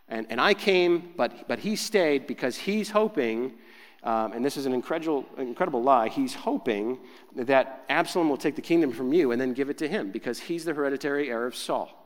And, 0.07 0.25
and 0.29 0.41
I 0.41 0.53
came, 0.53 1.13
but, 1.15 1.47
but 1.47 1.59
he 1.59 1.75
stayed 1.75 2.25
because 2.25 2.57
he's 2.57 2.89
hoping, 2.89 3.53
um, 4.03 4.33
and 4.33 4.43
this 4.43 4.57
is 4.57 4.65
an 4.65 4.73
incredible, 4.73 5.25
incredible 5.37 5.83
lie, 5.83 6.09
he's 6.09 6.33
hoping 6.33 6.97
that 7.35 7.85
Absalom 7.87 8.27
will 8.27 8.37
take 8.37 8.55
the 8.55 8.61
kingdom 8.61 8.91
from 8.91 9.13
you 9.13 9.31
and 9.31 9.39
then 9.39 9.53
give 9.53 9.69
it 9.69 9.77
to 9.77 9.87
him 9.87 10.09
because 10.11 10.39
he's 10.39 10.65
the 10.65 10.73
hereditary 10.73 11.29
heir 11.29 11.45
of 11.45 11.55
Saul. 11.55 12.00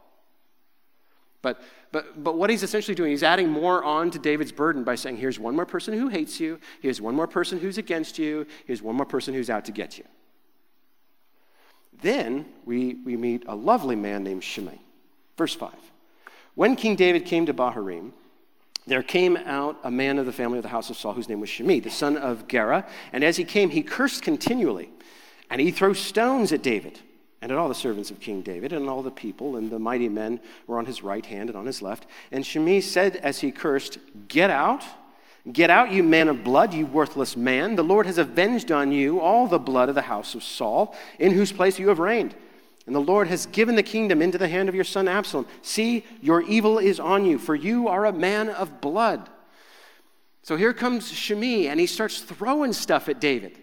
But, 1.46 1.62
but, 1.92 2.24
but 2.24 2.38
what 2.38 2.50
he's 2.50 2.64
essentially 2.64 2.96
doing, 2.96 3.12
he's 3.12 3.22
adding 3.22 3.52
more 3.52 3.84
on 3.84 4.10
to 4.10 4.18
David's 4.18 4.52
burden 4.52 4.84
by 4.84 4.96
saying, 4.96 5.18
here's 5.18 5.38
one 5.38 5.56
more 5.56 5.68
person 5.68 5.94
who 5.94 6.08
hates 6.08 6.40
you, 6.40 6.60
here's 6.82 7.00
one 7.00 7.14
more 7.14 7.28
person 7.28 7.60
who's 7.60 7.78
against 7.78 8.18
you, 8.18 8.48
here's 8.66 8.82
one 8.82 8.96
more 8.96 9.06
person 9.06 9.32
who's 9.32 9.48
out 9.48 9.64
to 9.66 9.72
get 9.72 10.00
you. 10.00 10.06
Then 12.02 12.48
we, 12.66 12.96
we 12.96 13.16
meet 13.16 13.44
a 13.48 13.54
lovely 13.54 13.96
man 13.96 14.24
named 14.24 14.44
Shimei. 14.44 14.80
Verse 15.38 15.54
5. 15.54 15.72
When 16.56 16.76
King 16.76 16.96
David 16.96 17.26
came 17.26 17.46
to 17.46 17.54
Bahurim, 17.54 18.12
there 18.88 19.04
came 19.04 19.38
out 19.38 19.78
a 19.84 19.92
man 19.92 20.18
of 20.18 20.26
the 20.26 20.34
family 20.34 20.58
of 20.58 20.64
the 20.64 20.70
house 20.70 20.90
of 20.90 20.98
Saul 20.98 21.14
whose 21.14 21.30
name 21.30 21.42
was 21.42 21.50
Shimei, 21.50 21.80
the 21.80 21.92
son 21.92 22.18
of 22.18 22.48
Gera. 22.48 22.88
And 23.14 23.24
as 23.24 23.38
he 23.38 23.44
came, 23.44 23.70
he 23.70 23.84
cursed 23.84 24.24
continually, 24.24 24.90
and 25.52 25.62
he 25.62 25.70
threw 25.70 25.94
stones 25.94 26.52
at 26.52 26.64
David 26.64 27.02
and 27.52 27.60
all 27.60 27.68
the 27.68 27.76
servants 27.76 28.10
of 28.10 28.20
King 28.20 28.42
David, 28.42 28.74
and 28.74 28.90
all 28.90 29.04
the 29.04 29.12
people, 29.12 29.58
and 29.58 29.70
the 29.70 29.80
mighty 29.80 30.10
men 30.10 30.40
were 30.68 30.80
on 30.80 30.86
his 30.86 31.04
right 31.04 31.26
hand 31.26 31.50
and 31.50 31.58
on 31.58 31.66
his 31.66 31.82
left. 31.82 32.08
And 32.32 32.46
Shimei 32.46 32.82
said 32.82 33.18
as 33.18 33.40
he 33.40 33.52
cursed, 33.52 34.00
Get 34.28 34.50
out, 34.50 34.84
get 35.52 35.70
out, 35.70 35.92
you 35.92 36.02
man 36.02 36.28
of 36.28 36.44
blood, 36.44 36.74
you 36.74 36.86
worthless 36.86 37.38
man. 37.38 37.76
The 37.76 37.84
Lord 37.84 38.08
has 38.08 38.18
avenged 38.18 38.72
on 38.72 38.92
you 38.92 39.20
all 39.20 39.48
the 39.48 39.60
blood 39.60 39.90
of 39.90 39.96
the 39.96 40.02
house 40.02 40.34
of 40.34 40.44
Saul, 40.44 40.96
in 41.20 41.34
whose 41.34 41.52
place 41.52 41.78
you 41.78 41.90
have 41.90 42.00
reigned. 42.00 42.34
And 42.88 42.96
the 42.96 43.00
Lord 43.00 43.28
has 43.28 43.46
given 43.48 43.76
the 43.76 43.84
kingdom 43.84 44.22
into 44.22 44.38
the 44.38 44.48
hand 44.48 44.68
of 44.68 44.76
your 44.76 44.84
son 44.84 45.08
Absalom. 45.08 45.46
See, 45.62 46.04
your 46.22 46.42
evil 46.42 46.80
is 46.80 47.00
on 47.00 47.26
you, 47.26 47.38
for 47.38 47.54
you 47.54 47.88
are 47.88 48.06
a 48.06 48.14
man 48.14 48.50
of 48.50 48.82
blood. 48.82 49.30
So 50.42 50.56
here 50.56 50.74
comes 50.74 51.12
Shimei, 51.12 51.68
and 51.68 51.80
he 51.80 51.86
starts 51.86 52.22
throwing 52.22 52.74
stuff 52.74 53.08
at 53.08 53.22
David. 53.22 53.58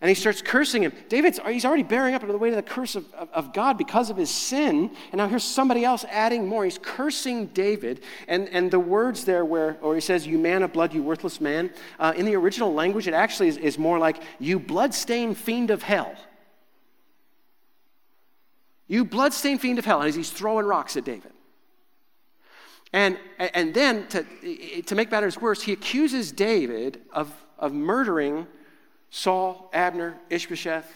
And 0.00 0.08
he 0.08 0.14
starts 0.14 0.40
cursing 0.40 0.84
him. 0.84 0.92
David's 1.08 1.40
he's 1.48 1.64
already 1.64 1.82
bearing 1.82 2.14
up 2.14 2.22
under 2.22 2.32
the 2.32 2.38
weight 2.38 2.52
of 2.52 2.56
the 2.56 2.62
curse 2.62 2.94
of, 2.94 3.12
of, 3.14 3.28
of, 3.32 3.52
God 3.52 3.76
because 3.76 4.10
of 4.10 4.16
his 4.16 4.30
sin. 4.30 4.92
And 5.10 5.18
now 5.18 5.26
here's 5.26 5.42
somebody 5.42 5.84
else 5.84 6.04
adding 6.08 6.46
more. 6.46 6.64
He's 6.64 6.78
cursing 6.78 7.46
David. 7.46 8.02
And, 8.28 8.48
and 8.50 8.70
the 8.70 8.78
words 8.78 9.24
there 9.24 9.44
where, 9.44 9.76
or 9.82 9.96
he 9.96 10.00
says, 10.00 10.24
You 10.24 10.38
man 10.38 10.62
of 10.62 10.72
blood, 10.72 10.94
you 10.94 11.02
worthless 11.02 11.40
man. 11.40 11.70
Uh, 11.98 12.12
in 12.16 12.26
the 12.26 12.36
original 12.36 12.72
language, 12.72 13.08
it 13.08 13.14
actually 13.14 13.48
is, 13.48 13.56
is 13.56 13.76
more 13.76 13.98
like, 13.98 14.22
You 14.38 14.60
bloodstained 14.60 15.36
fiend 15.36 15.72
of 15.72 15.82
hell. 15.82 16.14
You 18.86 19.04
bloodstained 19.04 19.60
fiend 19.60 19.80
of 19.80 19.84
hell. 19.84 20.00
And 20.00 20.14
he's 20.14 20.30
throwing 20.30 20.64
rocks 20.64 20.96
at 20.96 21.04
David. 21.04 21.32
And, 22.92 23.18
and 23.38 23.74
then, 23.74 24.06
to, 24.08 24.82
to 24.82 24.94
make 24.94 25.10
matters 25.10 25.40
worse, 25.40 25.62
he 25.62 25.72
accuses 25.72 26.30
David 26.30 27.00
of, 27.12 27.32
of 27.58 27.72
murdering 27.72 28.46
Saul, 29.10 29.70
Abner, 29.72 30.18
Ishbosheth, 30.30 30.92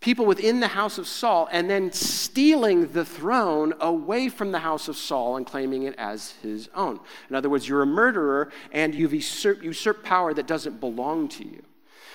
people 0.00 0.26
within 0.26 0.60
the 0.60 0.68
house 0.68 0.98
of 0.98 1.06
Saul, 1.06 1.48
and 1.50 1.68
then 1.68 1.92
stealing 1.92 2.92
the 2.92 3.04
throne 3.04 3.74
away 3.80 4.28
from 4.28 4.52
the 4.52 4.60
house 4.60 4.88
of 4.88 4.96
Saul 4.96 5.36
and 5.36 5.46
claiming 5.46 5.82
it 5.82 5.94
as 5.98 6.32
his 6.42 6.68
own. 6.74 7.00
In 7.28 7.36
other 7.36 7.50
words, 7.50 7.68
you're 7.68 7.82
a 7.82 7.86
murderer 7.86 8.50
and 8.72 8.94
you've 8.94 9.14
usurped, 9.14 9.62
usurped 9.62 10.04
power 10.04 10.32
that 10.34 10.46
doesn't 10.46 10.80
belong 10.80 11.28
to 11.30 11.44
you. 11.44 11.62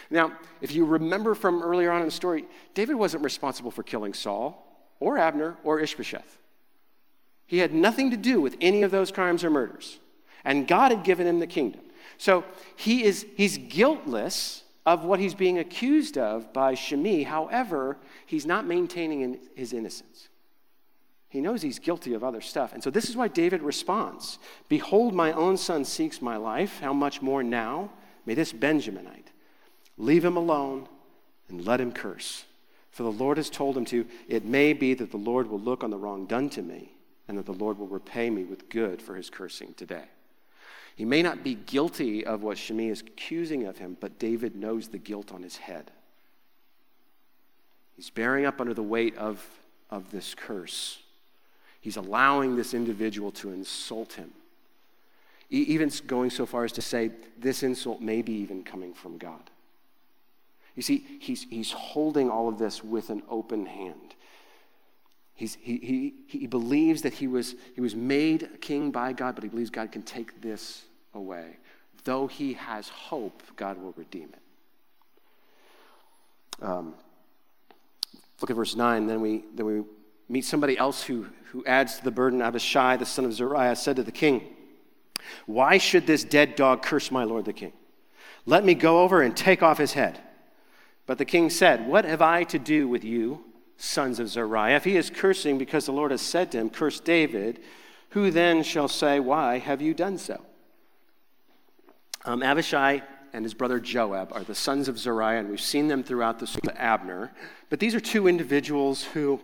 Now, 0.10 0.34
if 0.62 0.74
you 0.74 0.86
remember 0.86 1.36
from 1.36 1.62
earlier 1.62 1.92
on 1.92 2.02
in 2.02 2.08
the 2.08 2.12
story, 2.12 2.46
David 2.74 2.96
wasn't 2.96 3.24
responsible 3.24 3.72
for 3.72 3.84
killing 3.84 4.14
Saul 4.14 4.88
or 5.00 5.18
Abner 5.18 5.58
or 5.64 5.80
Ishbosheth. 5.80 6.38
He 7.46 7.58
had 7.58 7.74
nothing 7.74 8.12
to 8.12 8.18
do 8.18 8.40
with 8.40 8.56
any 8.62 8.84
of 8.84 8.92
those 8.92 9.12
crimes 9.12 9.44
or 9.44 9.50
murders. 9.50 10.00
And 10.44 10.68
God 10.68 10.92
had 10.92 11.04
given 11.04 11.28
him 11.28 11.40
the 11.40 11.48
kingdom. 11.48 11.82
So 12.18 12.44
he 12.76 13.04
is, 13.04 13.26
he's 13.36 13.58
guiltless 13.58 14.64
of 14.86 15.04
what 15.04 15.20
he's 15.20 15.36
being 15.36 15.60
accused 15.60 16.18
of 16.18 16.52
by 16.54 16.74
Shimei. 16.74 17.24
However, 17.24 17.98
he's 18.26 18.46
not 18.46 18.66
maintaining 18.66 19.40
his 19.56 19.74
innocence. 19.74 20.30
He 21.30 21.40
knows 21.40 21.62
he's 21.62 21.80
guilty 21.80 22.14
of 22.14 22.24
other 22.24 22.42
stuff. 22.42 22.74
And 22.74 22.84
so 22.84 22.90
this 22.90 23.10
is 23.10 23.16
why 23.16 23.30
David 23.30 23.62
responds 23.62 24.38
Behold, 24.68 25.14
my 25.14 25.32
own 25.32 25.56
son 25.58 25.86
seeks 25.86 26.22
my 26.22 26.36
life. 26.36 26.80
How 26.80 26.94
much 26.94 27.22
more 27.22 27.44
now? 27.44 27.92
May 28.26 28.34
this 28.34 28.54
Benjaminite 28.54 29.28
leave 29.98 30.26
him 30.26 30.36
alone 30.36 30.88
and 31.48 31.66
let 31.66 31.80
him 31.80 31.92
curse. 31.92 32.46
For 32.92 33.04
the 33.04 33.12
Lord 33.12 33.38
has 33.38 33.50
told 33.50 33.78
him 33.78 33.86
to, 33.86 34.06
It 34.28 34.46
may 34.46 34.74
be 34.74 34.94
that 34.96 35.12
the 35.12 35.18
Lord 35.18 35.48
will 35.48 35.60
look 35.60 35.84
on 35.84 35.90
the 35.90 35.98
wrong 35.98 36.26
done 36.26 36.50
to 36.52 36.62
me, 36.62 36.92
and 37.28 37.38
that 37.38 37.46
the 37.46 37.54
Lord 37.54 37.80
will 37.80 37.88
repay 37.88 38.30
me 38.30 38.44
with 38.44 38.70
good 38.70 39.02
for 39.02 39.16
his 39.16 39.30
cursing 39.30 39.74
today. 39.76 40.06
He 41.02 41.06
may 41.06 41.24
not 41.24 41.44
be 41.44 41.56
guilty 41.56 42.24
of 42.24 42.44
what 42.44 42.60
Shimei 42.60 42.90
is 42.90 43.02
accusing 43.02 43.66
of 43.66 43.80
him, 43.80 43.98
but 44.00 44.20
David 44.20 44.56
knows 44.56 44.90
the 44.90 45.00
guilt 45.00 45.32
on 45.34 45.42
his 45.42 45.58
head. 45.58 45.90
He's 47.96 48.12
bearing 48.12 48.46
up 48.46 48.62
under 48.62 48.76
the 48.76 48.84
weight 48.84 49.18
of, 49.18 49.44
of 49.90 50.12
this 50.12 50.36
curse. 50.36 51.00
He's 51.80 51.98
allowing 51.98 52.56
this 52.56 52.76
individual 52.76 53.32
to 53.32 53.50
insult 53.50 54.14
him. 54.14 54.30
Even 55.50 55.90
going 56.06 56.30
so 56.30 56.46
far 56.46 56.66
as 56.66 56.72
to 56.74 56.84
say, 56.84 57.10
this 57.36 57.64
insult 57.64 58.00
may 58.00 58.22
be 58.22 58.34
even 58.34 58.64
coming 58.64 58.94
from 58.94 59.18
God. 59.18 59.50
You 60.76 60.84
see, 60.84 61.04
he's, 61.20 61.48
he's 61.50 61.72
holding 61.72 62.30
all 62.30 62.48
of 62.48 62.60
this 62.60 62.84
with 62.84 63.10
an 63.10 63.24
open 63.28 63.66
hand. 63.66 64.14
He's, 65.34 65.58
he, 65.60 66.14
he, 66.30 66.38
he 66.38 66.46
believes 66.46 67.02
that 67.02 67.14
he 67.14 67.26
was, 67.26 67.56
he 67.74 67.82
was 67.82 67.96
made 67.96 68.62
king 68.62 68.92
by 68.92 69.14
God, 69.14 69.34
but 69.34 69.44
he 69.44 69.50
believes 69.50 69.72
God 69.72 69.92
can 69.92 70.04
take 70.04 70.40
this 70.44 70.84
away. 71.14 71.58
Though 72.04 72.28
he 72.28 72.54
has 72.54 72.90
hope, 72.90 73.44
God 73.56 73.82
will 73.82 73.94
redeem 73.94 74.30
it. 74.34 74.40
Um, 76.64 76.94
look 78.40 78.50
at 78.50 78.56
verse 78.56 78.76
9. 78.76 79.08
Then 79.08 79.22
we, 79.22 79.44
then 79.56 79.66
we 79.66 79.84
meet 80.30 80.46
somebody 80.46 80.78
else 80.78 81.04
who, 81.04 81.28
who 81.52 81.66
adds 81.66 81.98
to 81.98 82.04
the 82.04 82.12
burden. 82.12 82.42
Abishai, 82.42 82.98
the 82.98 83.06
son 83.06 83.26
of 83.26 83.34
Zeruiah, 83.34 83.76
said 83.76 83.96
to 83.98 84.04
the 84.04 84.12
king, 84.12 84.56
Why 85.46 85.78
should 85.78 86.08
this 86.08 86.24
dead 86.24 86.56
dog 86.56 86.82
curse 86.82 87.12
my 87.12 87.24
lord 87.24 87.46
the 87.46 87.54
king? 87.54 87.74
Let 88.46 88.66
me 88.66 88.74
go 88.74 89.02
over 89.02 89.22
and 89.22 89.38
take 89.38 89.62
off 89.62 89.78
his 89.78 89.94
head. 89.94 90.20
But 91.06 91.18
the 91.18 91.26
king 91.26 91.50
said, 91.50 91.88
What 91.88 92.06
have 92.06 92.22
I 92.22 92.44
to 92.46 92.60
do 92.60 92.88
with 92.88 93.04
you? 93.04 93.46
sons 93.82 94.20
of 94.20 94.30
Zeruiah. 94.30 94.76
If 94.76 94.84
he 94.84 94.96
is 94.96 95.10
cursing 95.10 95.58
because 95.58 95.86
the 95.86 95.92
Lord 95.92 96.12
has 96.12 96.22
said 96.22 96.52
to 96.52 96.60
him, 96.60 96.70
Curse 96.70 97.00
David, 97.00 97.60
who 98.10 98.32
then 98.32 98.64
shall 98.64 98.88
say, 98.88 99.20
Why 99.20 99.58
have 99.58 99.82
you 99.82 99.94
done 99.94 100.18
so? 100.18 100.42
Um, 102.26 102.44
Abishai 102.44 103.02
and 103.34 103.44
his 103.44 103.54
brother 103.54 103.80
Joab 103.80 104.32
are 104.34 104.44
the 104.44 104.54
sons 104.54 104.88
of 104.88 105.00
Zeruiah, 105.00 105.40
and 105.40 105.50
we've 105.50 105.62
seen 105.62 105.88
them 105.88 106.04
throughout 106.04 106.40
the 106.40 106.46
of 106.46 106.76
Abner. 106.78 107.32
But 107.70 107.80
these 107.80 107.96
are 107.96 108.00
two 108.00 108.28
individuals 108.28 109.04
who, 109.04 109.40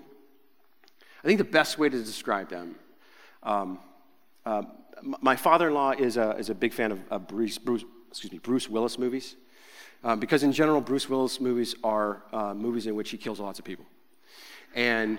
I 1.24 1.28
think 1.28 1.40
the 1.40 1.44
best 1.44 1.80
way 1.80 1.90
to 1.90 1.98
describe 1.98 2.50
them, 2.50 2.76
um, 3.44 3.80
uh, 4.46 4.64
my 5.02 5.36
father 5.36 5.70
in 5.70 5.74
law 5.74 5.92
is 5.92 6.18
a, 6.18 6.32
is 6.38 6.50
a 6.50 6.56
big 6.56 6.74
fan 6.74 6.92
of, 6.92 7.00
of 7.10 7.28
Bruce, 7.28 7.58
Bruce, 7.58 7.86
excuse 8.10 8.32
me, 8.32 8.40
Bruce 8.40 8.70
Willis 8.70 9.00
movies. 9.00 9.36
Um, 10.04 10.20
because 10.20 10.44
in 10.44 10.52
general, 10.52 10.80
Bruce 10.80 11.10
Willis 11.10 11.40
movies 11.42 11.76
are 11.84 12.24
uh, 12.32 12.54
movies 12.54 12.86
in 12.86 12.96
which 12.96 13.10
he 13.10 13.18
kills 13.18 13.40
lots 13.40 13.58
of 13.58 13.66
people. 13.66 13.86
And 14.76 15.18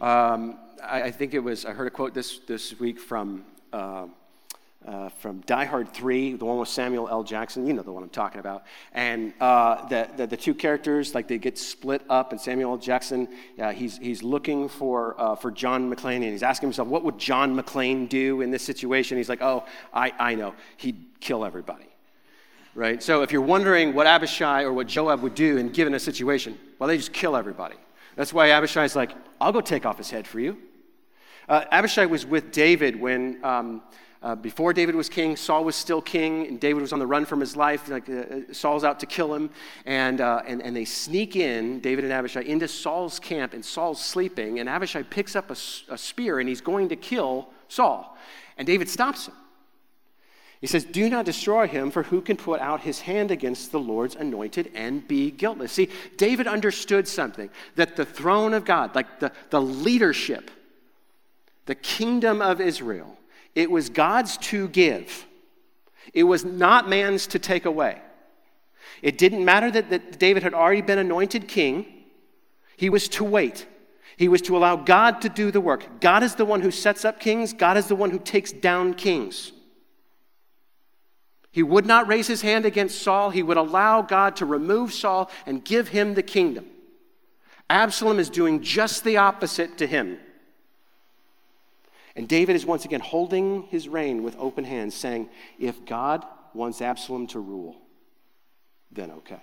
um, 0.00 0.58
I, 0.82 1.02
I, 1.02 1.10
think 1.10 1.34
it 1.34 1.40
was, 1.40 1.66
I 1.66 1.72
heard 1.72 1.86
a 1.86 1.90
quote 1.90 2.14
this, 2.14 2.38
this 2.46 2.78
week 2.78 2.98
from, 2.98 3.44
uh, 4.86 4.94
uh, 5.04 5.08
from 5.08 5.40
Die 5.40 5.64
Hard 5.64 5.92
3, 5.92 6.34
the 6.34 6.44
one 6.44 6.58
with 6.58 6.68
Samuel 6.68 7.08
L. 7.08 7.22
Jackson. 7.22 7.66
You 7.66 7.72
know 7.72 7.82
the 7.82 7.92
one 7.92 8.02
I'm 8.02 8.08
talking 8.08 8.40
about. 8.40 8.64
And 8.92 9.32
uh, 9.40 9.86
the, 9.88 10.08
the, 10.16 10.26
the, 10.26 10.36
two 10.36 10.54
characters, 10.54 11.14
like 11.14 11.28
they 11.28 11.38
get 11.38 11.58
split 11.58 12.02
up, 12.08 12.32
and 12.32 12.40
Samuel 12.40 12.72
L. 12.72 12.78
Jackson, 12.78 13.28
he's, 13.74 13.98
he's 13.98 14.22
looking 14.22 14.68
for, 14.68 15.20
uh, 15.20 15.34
for 15.34 15.50
John 15.50 15.92
McClane, 15.92 16.16
and 16.16 16.24
he's 16.24 16.42
asking 16.42 16.68
himself, 16.68 16.88
what 16.88 17.04
would 17.04 17.18
John 17.18 17.56
McClane 17.56 18.08
do 18.08 18.40
in 18.40 18.50
this 18.50 18.62
situation? 18.62 19.18
He's 19.18 19.28
like, 19.28 19.42
oh, 19.42 19.64
I, 19.92 20.12
I 20.18 20.34
know. 20.34 20.54
He'd 20.76 21.20
kill 21.20 21.44
everybody 21.44 21.86
right? 22.76 23.00
So 23.00 23.22
if 23.22 23.30
you're 23.30 23.40
wondering 23.40 23.94
what 23.94 24.08
Abishai 24.08 24.64
or 24.64 24.72
what 24.72 24.88
Joab 24.88 25.22
would 25.22 25.36
do 25.36 25.58
in 25.58 25.68
given 25.68 25.94
a 25.94 26.00
situation, 26.00 26.58
well, 26.80 26.88
they 26.88 26.96
just 26.96 27.12
kill 27.12 27.36
everybody. 27.36 27.76
That's 28.16 28.32
why 28.32 28.50
Abishai's 28.50 28.96
like, 28.96 29.12
I'll 29.40 29.52
go 29.52 29.60
take 29.60 29.86
off 29.86 29.96
his 29.96 30.10
head 30.10 30.26
for 30.26 30.40
you. 30.40 30.58
Uh, 31.48 31.64
Abishai 31.70 32.06
was 32.06 32.26
with 32.26 32.50
David 32.50 32.98
when, 32.98 33.38
um, 33.44 33.80
uh, 34.24 34.34
before 34.34 34.72
David 34.72 34.94
was 34.94 35.10
king, 35.10 35.36
Saul 35.36 35.64
was 35.64 35.76
still 35.76 36.00
king, 36.00 36.46
and 36.46 36.58
David 36.58 36.80
was 36.80 36.94
on 36.94 36.98
the 36.98 37.06
run 37.06 37.26
from 37.26 37.40
his 37.40 37.56
life. 37.56 37.90
Like 37.90 38.08
uh, 38.08 38.12
uh 38.12 38.40
Saul's 38.52 38.82
out 38.82 38.98
to 39.00 39.06
kill 39.06 39.34
him, 39.34 39.50
and, 39.84 40.22
uh, 40.22 40.42
and, 40.46 40.62
and 40.62 40.74
they 40.74 40.86
sneak 40.86 41.36
in, 41.36 41.78
David 41.80 42.04
and 42.04 42.12
Abishai, 42.12 42.40
into 42.40 42.66
Saul's 42.66 43.20
camp, 43.20 43.52
and 43.52 43.62
Saul's 43.62 44.02
sleeping, 44.02 44.60
and 44.60 44.68
Abishai 44.68 45.02
picks 45.02 45.36
up 45.36 45.50
a, 45.50 45.56
a 45.92 45.98
spear, 45.98 46.40
and 46.40 46.48
he's 46.48 46.62
going 46.62 46.88
to 46.88 46.96
kill 46.96 47.50
Saul. 47.68 48.16
And 48.56 48.66
David 48.66 48.88
stops 48.88 49.28
him. 49.28 49.34
He 50.62 50.68
says, 50.68 50.86
Do 50.86 51.10
not 51.10 51.26
destroy 51.26 51.66
him, 51.66 51.90
for 51.90 52.04
who 52.04 52.22
can 52.22 52.38
put 52.38 52.62
out 52.62 52.80
his 52.80 53.00
hand 53.00 53.30
against 53.30 53.72
the 53.72 53.78
Lord's 53.78 54.14
anointed 54.14 54.70
and 54.74 55.06
be 55.06 55.30
guiltless? 55.30 55.72
See, 55.72 55.90
David 56.16 56.46
understood 56.46 57.06
something 57.06 57.50
that 57.74 57.96
the 57.96 58.06
throne 58.06 58.54
of 58.54 58.64
God, 58.64 58.94
like 58.94 59.20
the, 59.20 59.32
the 59.50 59.60
leadership, 59.60 60.50
the 61.66 61.74
kingdom 61.74 62.40
of 62.40 62.62
Israel, 62.62 63.18
it 63.54 63.70
was 63.70 63.88
God's 63.88 64.36
to 64.38 64.68
give, 64.68 65.26
it 66.12 66.24
was 66.24 66.44
not 66.44 66.88
man's 66.88 67.26
to 67.28 67.38
take 67.38 67.64
away. 67.64 68.00
It 69.02 69.18
didn't 69.18 69.44
matter 69.44 69.70
that, 69.70 69.90
that 69.90 70.18
David 70.18 70.42
had 70.42 70.54
already 70.54 70.82
been 70.82 70.98
anointed 70.98 71.48
king, 71.48 71.86
he 72.76 72.90
was 72.90 73.08
to 73.10 73.24
wait. 73.24 73.66
He 74.16 74.28
was 74.28 74.42
to 74.42 74.56
allow 74.56 74.76
God 74.76 75.20
to 75.22 75.28
do 75.28 75.50
the 75.50 75.60
work. 75.60 76.00
God 76.00 76.22
is 76.22 76.36
the 76.36 76.44
one 76.44 76.60
who 76.60 76.70
sets 76.70 77.04
up 77.04 77.18
kings, 77.18 77.52
God 77.52 77.76
is 77.76 77.86
the 77.86 77.96
one 77.96 78.10
who 78.10 78.18
takes 78.18 78.52
down 78.52 78.94
kings. 78.94 79.52
He 81.50 81.62
would 81.62 81.86
not 81.86 82.08
raise 82.08 82.26
his 82.26 82.42
hand 82.42 82.66
against 82.66 83.00
Saul. 83.00 83.30
He 83.30 83.42
would 83.44 83.56
allow 83.56 84.02
God 84.02 84.34
to 84.36 84.44
remove 84.44 84.92
Saul 84.92 85.30
and 85.46 85.64
give 85.64 85.86
him 85.86 86.14
the 86.14 86.22
kingdom. 86.22 86.66
Absalom 87.70 88.18
is 88.18 88.28
doing 88.28 88.60
just 88.60 89.04
the 89.04 89.18
opposite 89.18 89.78
to 89.78 89.86
him. 89.86 90.18
And 92.16 92.28
David 92.28 92.54
is 92.54 92.64
once 92.64 92.84
again 92.84 93.00
holding 93.00 93.64
his 93.64 93.88
reign 93.88 94.22
with 94.22 94.36
open 94.38 94.64
hands, 94.64 94.94
saying, 94.94 95.28
If 95.58 95.84
God 95.84 96.24
wants 96.52 96.80
Absalom 96.80 97.26
to 97.28 97.40
rule, 97.40 97.76
then 98.92 99.10
okay. 99.10 99.40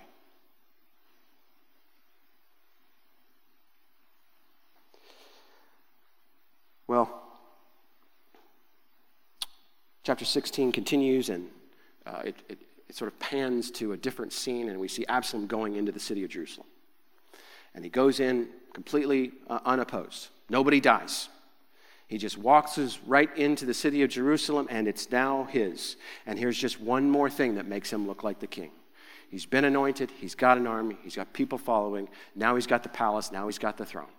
Well, 6.86 7.22
chapter 10.02 10.24
16 10.24 10.72
continues, 10.72 11.28
and 11.28 11.48
uh, 12.06 12.22
it, 12.24 12.36
it, 12.48 12.58
it 12.88 12.94
sort 12.94 13.12
of 13.12 13.18
pans 13.18 13.70
to 13.72 13.92
a 13.92 13.96
different 13.96 14.32
scene, 14.32 14.68
and 14.68 14.80
we 14.80 14.88
see 14.88 15.04
Absalom 15.06 15.46
going 15.46 15.76
into 15.76 15.92
the 15.92 16.00
city 16.00 16.24
of 16.24 16.30
Jerusalem. 16.30 16.66
And 17.74 17.84
he 17.84 17.90
goes 17.90 18.20
in 18.20 18.48
completely 18.72 19.32
uh, 19.48 19.60
unopposed. 19.64 20.28
Nobody 20.50 20.80
dies. 20.80 21.28
He 22.12 22.18
just 22.18 22.36
walks 22.36 22.78
right 23.06 23.34
into 23.38 23.64
the 23.64 23.72
city 23.72 24.02
of 24.02 24.10
Jerusalem, 24.10 24.66
and 24.68 24.86
it's 24.86 25.10
now 25.10 25.44
his. 25.44 25.96
And 26.26 26.38
here's 26.38 26.58
just 26.58 26.78
one 26.78 27.10
more 27.10 27.30
thing 27.30 27.54
that 27.54 27.64
makes 27.64 27.90
him 27.90 28.06
look 28.06 28.22
like 28.22 28.38
the 28.38 28.46
king. 28.46 28.70
He's 29.30 29.46
been 29.46 29.64
anointed, 29.64 30.10
he's 30.10 30.34
got 30.34 30.58
an 30.58 30.66
army, 30.66 30.98
he's 31.02 31.16
got 31.16 31.32
people 31.32 31.56
following. 31.56 32.10
Now 32.34 32.54
he's 32.54 32.66
got 32.66 32.82
the 32.82 32.90
palace, 32.90 33.32
now 33.32 33.46
he's 33.46 33.58
got 33.58 33.78
the 33.78 33.86
throne. 33.86 34.12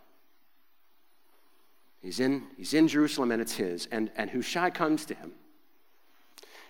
He's 2.02 2.20
in, 2.20 2.46
he's 2.58 2.74
in 2.74 2.88
Jerusalem, 2.88 3.32
and 3.32 3.40
it's 3.40 3.54
his. 3.54 3.86
And, 3.92 4.10
and 4.16 4.32
Hushai 4.32 4.72
comes 4.72 5.06
to 5.06 5.14
him 5.14 5.34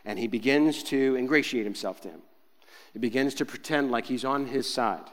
and 0.03 0.19
he 0.19 0.27
begins 0.27 0.83
to 0.83 1.15
ingratiate 1.15 1.63
himself 1.63 2.01
to 2.01 2.09
him. 2.09 2.21
He 2.91 2.99
begins 2.99 3.33
to 3.35 3.45
pretend 3.45 3.91
like 3.91 4.07
he's 4.07 4.25
on 4.25 4.47
his 4.47 4.69
side. 4.69 5.09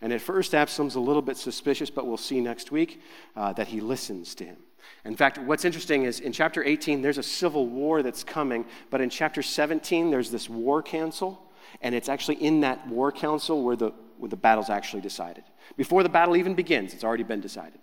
And 0.00 0.12
at 0.12 0.20
first, 0.20 0.56
Absalom's 0.56 0.96
a 0.96 1.00
little 1.00 1.22
bit 1.22 1.36
suspicious, 1.36 1.88
but 1.88 2.04
we'll 2.04 2.16
see 2.16 2.40
next 2.40 2.72
week 2.72 3.00
uh, 3.36 3.52
that 3.52 3.68
he 3.68 3.80
listens 3.80 4.34
to 4.34 4.44
him. 4.44 4.56
In 5.04 5.14
fact, 5.14 5.38
what's 5.38 5.64
interesting 5.64 6.04
is 6.04 6.20
in 6.20 6.32
chapter 6.32 6.64
18, 6.64 7.00
there's 7.02 7.18
a 7.18 7.22
civil 7.22 7.66
war 7.66 8.02
that's 8.02 8.24
coming, 8.24 8.64
but 8.90 9.00
in 9.00 9.08
chapter 9.08 9.42
17, 9.42 10.10
there's 10.10 10.30
this 10.30 10.48
war 10.48 10.82
council, 10.82 11.40
and 11.80 11.94
it's 11.94 12.08
actually 12.08 12.36
in 12.36 12.60
that 12.60 12.86
war 12.88 13.12
council 13.12 13.62
where 13.62 13.76
the, 13.76 13.92
where 14.18 14.28
the 14.28 14.36
battle's 14.36 14.70
actually 14.70 15.02
decided. 15.02 15.44
Before 15.76 16.02
the 16.02 16.08
battle 16.08 16.36
even 16.36 16.54
begins, 16.54 16.92
it's 16.92 17.04
already 17.04 17.22
been 17.22 17.40
decided. 17.40 17.80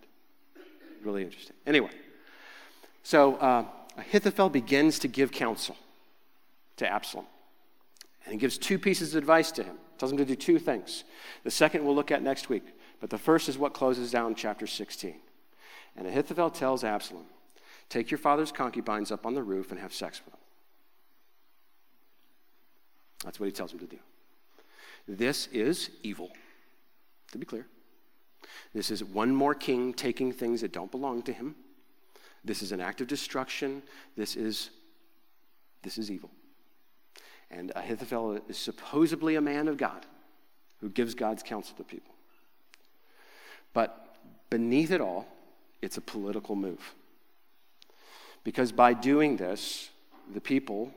Really 1.02 1.24
interesting. 1.24 1.56
Anyway, 1.66 1.92
so 3.04 3.36
uh, 3.36 3.66
Ahithophel 3.98 4.50
begins 4.50 5.00
to 5.00 5.08
give 5.08 5.32
counsel 5.32 5.76
to 6.78 6.88
Absalom. 6.88 7.26
And 8.26 8.34
he 8.34 8.40
gives 8.40 8.58
two 8.58 8.80
pieces 8.80 9.14
of 9.14 9.20
advice 9.20 9.52
to 9.54 9.64
him. 9.64 9.78
Tells 9.98 10.12
him 10.12 10.18
to 10.18 10.26
do 10.26 10.36
two 10.36 10.60
things. 10.60 11.04
The 11.44 11.52
second 11.52 11.86
we'll 11.86 11.96
look 11.96 12.12
at 12.12 12.24
next 12.24 12.50
week. 12.50 12.64
But 13.00 13.10
the 13.10 13.18
first 13.18 13.50
is 13.50 13.58
what 13.58 13.74
closes 13.74 14.12
down 14.12 14.36
chapter 14.36 14.66
16. 14.66 15.16
And 15.96 16.08
Ahithophel 16.08 16.50
tells 16.50 16.84
Absalom, 16.84 17.26
Take 17.90 18.10
your 18.10 18.18
father's 18.18 18.52
concubines 18.52 19.12
up 19.12 19.26
on 19.26 19.36
the 19.36 19.44
roof 19.44 19.72
and 19.72 19.80
have 19.80 19.94
sex 19.94 20.22
with 20.24 20.34
them. 20.34 20.42
That's 23.24 23.40
what 23.40 23.46
he 23.46 23.52
tells 23.52 23.72
him 23.72 23.80
to 23.80 23.86
do. 23.86 24.00
This 25.08 25.48
is 25.48 25.90
evil, 26.02 26.32
to 27.32 27.38
be 27.38 27.46
clear. 27.46 27.68
This 28.74 28.90
is 28.90 29.04
one 29.04 29.34
more 29.34 29.54
king 29.54 29.94
taking 29.94 30.32
things 30.32 30.62
that 30.62 30.72
don't 30.72 30.92
belong 30.92 31.22
to 31.24 31.34
him. 31.34 31.56
This 32.44 32.62
is 32.62 32.72
an 32.72 32.82
act 32.82 33.00
of 33.02 33.08
destruction. 33.08 33.84
This 34.18 34.36
is, 34.36 34.70
this 35.84 35.98
is 35.98 36.12
evil. 36.12 36.32
And 37.52 37.72
Ahithophel 37.76 38.40
is 38.50 38.58
supposedly 38.58 39.36
a 39.36 39.42
man 39.42 39.68
of 39.68 39.78
God 39.78 40.06
who 40.82 40.90
gives 40.90 41.14
God's 41.14 41.44
counsel 41.44 41.76
to 41.78 41.84
people. 41.84 42.14
But 43.74 44.18
beneath 44.50 44.92
it 44.92 45.00
all, 45.00 45.28
it's 45.84 45.98
a 45.98 46.02
political 46.02 46.56
move. 46.56 46.94
Because 48.46 48.72
by 48.72 48.94
doing 48.94 49.36
this, 49.36 49.90
the 50.34 50.40
people 50.40 50.94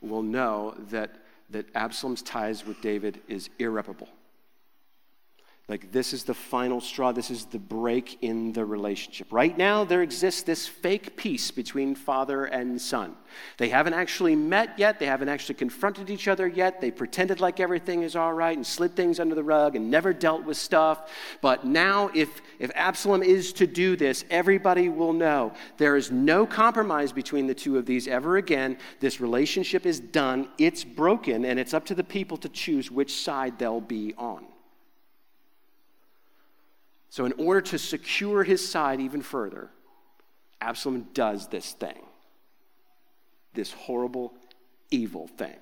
will 0.00 0.22
know 0.22 0.74
that, 0.88 1.10
that 1.50 1.66
Absalom's 1.74 2.22
ties 2.22 2.64
with 2.64 2.80
David 2.80 3.20
is 3.28 3.50
irreparable. 3.58 4.08
Like, 5.70 5.92
this 5.92 6.12
is 6.12 6.24
the 6.24 6.34
final 6.34 6.80
straw. 6.80 7.12
This 7.12 7.30
is 7.30 7.44
the 7.44 7.60
break 7.60 8.18
in 8.22 8.52
the 8.52 8.64
relationship. 8.64 9.28
Right 9.30 9.56
now, 9.56 9.84
there 9.84 10.02
exists 10.02 10.42
this 10.42 10.66
fake 10.66 11.16
peace 11.16 11.52
between 11.52 11.94
father 11.94 12.46
and 12.46 12.80
son. 12.80 13.14
They 13.56 13.68
haven't 13.68 13.94
actually 13.94 14.34
met 14.34 14.76
yet. 14.80 14.98
They 14.98 15.06
haven't 15.06 15.28
actually 15.28 15.54
confronted 15.54 16.10
each 16.10 16.26
other 16.26 16.48
yet. 16.48 16.80
They 16.80 16.90
pretended 16.90 17.38
like 17.38 17.60
everything 17.60 18.02
is 18.02 18.16
all 18.16 18.32
right 18.32 18.56
and 18.56 18.66
slid 18.66 18.96
things 18.96 19.20
under 19.20 19.36
the 19.36 19.44
rug 19.44 19.76
and 19.76 19.88
never 19.92 20.12
dealt 20.12 20.42
with 20.42 20.56
stuff. 20.56 21.08
But 21.40 21.64
now, 21.64 22.10
if, 22.16 22.42
if 22.58 22.72
Absalom 22.74 23.22
is 23.22 23.52
to 23.52 23.68
do 23.68 23.94
this, 23.94 24.24
everybody 24.28 24.88
will 24.88 25.12
know 25.12 25.52
there 25.76 25.94
is 25.94 26.10
no 26.10 26.46
compromise 26.46 27.12
between 27.12 27.46
the 27.46 27.54
two 27.54 27.78
of 27.78 27.86
these 27.86 28.08
ever 28.08 28.38
again. 28.38 28.76
This 28.98 29.20
relationship 29.20 29.86
is 29.86 30.00
done, 30.00 30.48
it's 30.58 30.82
broken, 30.82 31.44
and 31.44 31.60
it's 31.60 31.74
up 31.74 31.86
to 31.86 31.94
the 31.94 32.02
people 32.02 32.36
to 32.38 32.48
choose 32.48 32.90
which 32.90 33.14
side 33.14 33.56
they'll 33.56 33.80
be 33.80 34.14
on. 34.18 34.49
So, 37.10 37.24
in 37.24 37.32
order 37.32 37.60
to 37.60 37.78
secure 37.78 38.44
his 38.44 38.66
side 38.66 39.00
even 39.00 39.20
further, 39.20 39.68
Absalom 40.60 41.08
does 41.12 41.48
this 41.48 41.72
thing 41.72 42.06
this 43.52 43.72
horrible, 43.72 44.32
evil 44.92 45.26
thing. 45.26 45.56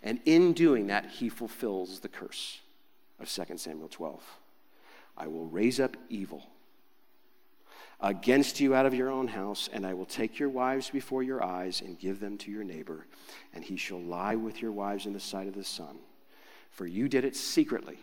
And 0.00 0.20
in 0.24 0.52
doing 0.52 0.86
that, 0.86 1.06
he 1.06 1.28
fulfills 1.28 1.98
the 1.98 2.08
curse 2.08 2.60
of 3.18 3.28
2 3.28 3.56
Samuel 3.56 3.88
12. 3.88 4.22
I 5.16 5.26
will 5.26 5.46
raise 5.46 5.80
up 5.80 5.96
evil 6.08 6.46
against 8.00 8.60
you 8.60 8.76
out 8.76 8.86
of 8.86 8.94
your 8.94 9.10
own 9.10 9.26
house, 9.26 9.68
and 9.72 9.84
I 9.84 9.92
will 9.92 10.06
take 10.06 10.38
your 10.38 10.48
wives 10.48 10.88
before 10.88 11.24
your 11.24 11.42
eyes 11.42 11.80
and 11.80 11.98
give 11.98 12.20
them 12.20 12.38
to 12.38 12.50
your 12.52 12.62
neighbor, 12.62 13.06
and 13.52 13.64
he 13.64 13.76
shall 13.76 14.00
lie 14.00 14.36
with 14.36 14.62
your 14.62 14.72
wives 14.72 15.06
in 15.06 15.12
the 15.12 15.20
sight 15.20 15.48
of 15.48 15.54
the 15.54 15.64
sun. 15.64 15.98
For 16.70 16.86
you 16.86 17.08
did 17.08 17.24
it 17.24 17.34
secretly 17.34 17.98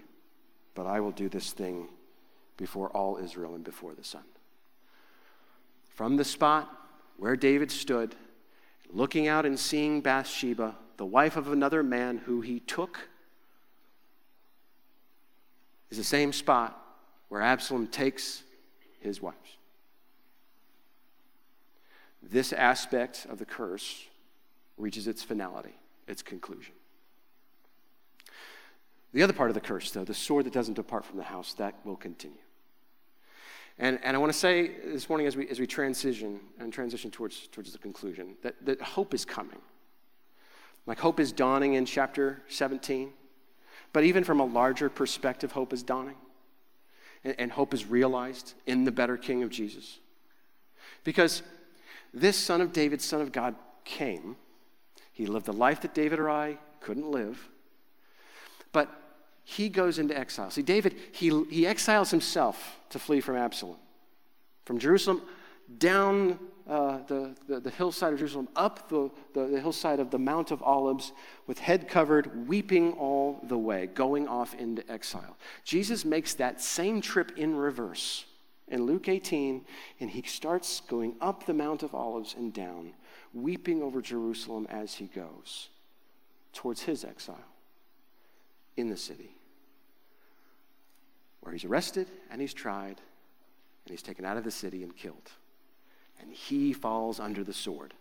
but 0.78 0.86
I 0.86 1.00
will 1.00 1.12
do 1.12 1.28
this 1.28 1.54
thing 1.54 1.88
before 2.56 2.90
all 2.90 3.18
Israel 3.18 3.56
and 3.56 3.64
before 3.64 3.96
the 3.96 4.04
sun. 4.04 4.22
From 5.96 6.18
the 6.18 6.24
spot 6.24 6.72
where 7.18 7.36
David 7.36 7.72
stood, 7.72 8.14
looking 8.92 9.28
out 9.28 9.44
and 9.44 9.60
seeing 9.60 10.02
Bathsheba, 10.02 10.76
the 10.98 11.06
wife 11.06 11.36
of 11.36 11.52
another 11.52 11.82
man 11.82 12.20
who 12.20 12.42
he 12.42 12.60
took 12.60 13.10
is 15.90 15.98
the 15.98 16.04
same 16.04 16.32
spot 16.32 16.80
where 17.30 17.42
Absalom 17.42 17.88
takes 17.88 18.44
his 19.00 19.20
wives. 19.20 19.58
This 22.22 22.54
aspect 22.54 23.26
of 23.28 23.40
the 23.40 23.46
curse 23.46 24.06
reaches 24.78 25.08
its 25.08 25.24
finality, 25.24 25.74
its 26.08 26.22
conclusion. 26.22 26.76
The 29.14 29.24
other 29.24 29.34
part 29.34 29.50
of 29.50 29.54
the 29.54 29.62
curse, 29.62 29.92
though, 29.92 30.04
the 30.04 30.14
sword 30.14 30.46
that 30.46 30.54
doesn't 30.54 30.76
depart 30.76 31.06
from 31.06 31.18
the 31.18 31.24
house, 31.24 31.54
that 31.54 31.76
will 31.86 31.96
continue. 31.96 32.38
And, 33.80 34.00
and 34.04 34.16
I 34.16 34.20
want 34.20 34.32
to 34.32 34.38
say 34.38 34.72
this 34.86 35.08
morning 35.08 35.28
as 35.28 35.38
we, 35.38 35.48
as 35.50 35.60
we 35.60 35.68
transition 35.68 36.40
and 36.60 36.74
transition 36.74 37.12
towards, 37.12 37.48
towards 37.48 37.72
the 37.72 37.78
conclusion 37.78 38.36
that, 38.42 38.56
that 38.66 38.82
hope 38.82 39.14
is 39.14 39.24
coming. 39.24 39.60
Like 40.88 41.00
hope 41.00 41.20
is 41.20 41.32
dawning 41.32 41.76
in 41.76 41.86
chapter 41.86 42.42
17, 42.48 43.12
but 43.94 44.04
even 44.04 44.24
from 44.24 44.40
a 44.40 44.46
larger 44.46 44.90
perspective, 44.90 45.52
hope 45.52 45.74
is 45.74 45.84
dawning. 45.84 46.16
And, 47.24 47.36
and 47.38 47.52
hope 47.52 47.74
is 47.74 47.86
realized 47.86 48.54
in 48.66 48.84
the 48.84 48.92
better 48.92 49.18
King 49.18 49.44
of 49.44 49.50
Jesus. 49.50 50.00
Because 51.04 51.44
this 52.14 52.38
son 52.38 52.62
of 52.62 52.74
David, 52.74 53.02
son 53.02 53.22
of 53.22 53.32
God, 53.32 53.56
came. 53.84 54.38
He 55.12 55.26
lived 55.26 55.48
a 55.48 55.52
life 55.52 55.82
that 55.82 55.94
David 55.94 56.20
or 56.20 56.30
I 56.30 56.58
couldn't 56.80 57.10
live. 57.10 57.48
But 58.72 58.90
he 59.44 59.70
goes 59.70 59.98
into 59.98 60.18
exile. 60.18 60.52
See, 60.52 60.62
David, 60.62 60.96
he, 61.14 61.30
he 61.50 61.66
exiles 61.66 62.12
himself 62.12 62.80
to 62.90 63.00
flee 63.00 63.22
from 63.22 63.38
Absalom. 63.38 63.78
From 64.66 64.78
Jerusalem 64.78 65.22
down 65.78 66.40
uh, 66.68 67.00
the, 67.08 67.34
the, 67.48 67.62
the, 67.62 67.70
hillside 67.70 68.12
of 68.12 68.20
Jerusalem, 68.20 68.50
up 68.56 68.90
the, 68.90 69.10
the, 69.34 69.48
the 69.48 69.62
hillside 69.62 70.02
of 70.02 70.12
the 70.12 70.20
Mount 70.20 70.52
of 70.52 70.62
Olives, 70.62 71.14
with 71.46 71.60
head 71.60 71.88
covered, 71.88 72.48
weeping 72.48 72.92
all 72.94 73.40
the 73.44 73.58
way, 73.58 73.88
going 73.88 74.28
off 74.28 74.54
into 74.56 74.90
exile. 74.92 75.38
Jesus 75.64 76.04
makes 76.04 76.34
that 76.36 76.62
same 76.62 77.00
trip 77.00 77.32
in 77.38 77.56
reverse 77.56 78.26
in 78.68 78.86
Luke 78.86 79.08
18, 79.08 79.64
and 80.02 80.10
he 80.10 80.22
starts 80.24 80.82
going 80.82 81.16
up 81.22 81.46
the 81.46 81.54
Mount 81.54 81.84
of 81.84 81.96
Olives 81.96 82.36
and 82.38 82.54
down, 82.54 82.92
weeping 83.34 83.82
over 83.82 84.02
Jerusalem 84.02 84.68
as 84.70 84.96
he 84.96 85.06
goes 85.06 85.70
towards 86.52 86.82
his 86.82 87.06
exile 87.06 87.46
in 88.78 88.90
the 88.90 88.98
city, 88.98 89.32
where 91.42 91.52
he's 91.52 91.66
arrested 91.66 92.08
and 92.32 92.40
he's 92.40 92.54
tried, 92.54 93.02
and 93.86 93.90
he's 93.90 94.02
taken 94.02 94.24
out 94.24 94.38
of 94.38 94.44
the 94.44 94.52
city 94.52 94.84
and 94.84 94.96
killed 94.96 95.32
and 96.20 96.32
he 96.32 96.74
falls 96.74 97.20
under 97.20 97.44
the 97.44 97.54
sword. 97.54 97.94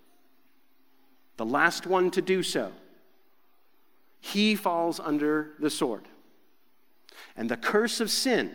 The 1.37 1.45
last 1.45 1.87
one 1.87 2.11
to 2.13 2.23
do 2.23 2.43
so, 2.43 2.73
he 4.21 4.55
falls 4.55 4.99
under 4.99 5.51
the 5.59 5.71
sword. 5.71 6.05
And 7.37 7.51
the 7.51 7.57
curse 7.57 8.01
of 8.01 8.11
sin 8.11 8.53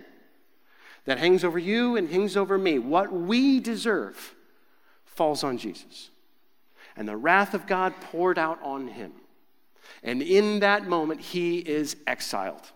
that 1.05 1.19
hangs 1.19 1.43
over 1.43 1.59
you 1.59 1.95
and 1.95 2.09
hangs 2.09 2.35
over 2.35 2.57
me, 2.57 2.79
what 2.79 3.11
we 3.11 3.59
deserve, 3.59 4.35
falls 5.05 5.43
on 5.43 5.57
Jesus. 5.57 6.09
And 6.95 7.07
the 7.07 7.17
wrath 7.17 7.53
of 7.53 7.67
God 7.67 7.93
poured 8.01 8.37
out 8.37 8.59
on 8.63 8.87
him. 8.87 9.13
And 10.03 10.21
in 10.21 10.59
that 10.59 10.87
moment, 10.87 11.21
he 11.21 11.59
is 11.59 11.95
exiled 12.07 12.71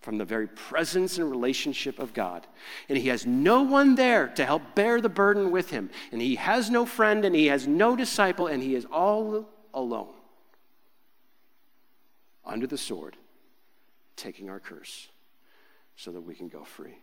from 0.00 0.16
the 0.16 0.24
very 0.24 0.46
presence 0.46 1.18
and 1.18 1.30
relationship 1.30 1.98
of 1.98 2.14
God. 2.14 2.46
And 2.88 2.96
he 2.96 3.08
has 3.08 3.26
no 3.26 3.62
one 3.62 3.94
there 3.94 4.28
to 4.28 4.46
help 4.46 4.74
bear 4.74 5.00
the 5.00 5.10
burden 5.10 5.50
with 5.50 5.70
him. 5.70 5.90
And 6.10 6.22
he 6.22 6.36
has 6.36 6.70
no 6.70 6.86
friend 6.86 7.24
and 7.24 7.34
he 7.34 7.46
has 7.46 7.66
no 7.66 7.96
disciple 7.96 8.46
and 8.46 8.62
he 8.62 8.74
is 8.74 8.86
all 8.86 9.48
alone 9.74 10.14
under 12.44 12.66
the 12.66 12.78
sword, 12.78 13.16
taking 14.16 14.48
our 14.48 14.58
curse 14.58 15.08
so 15.96 16.10
that 16.12 16.22
we 16.22 16.34
can 16.34 16.48
go 16.48 16.64
free. 16.64 16.98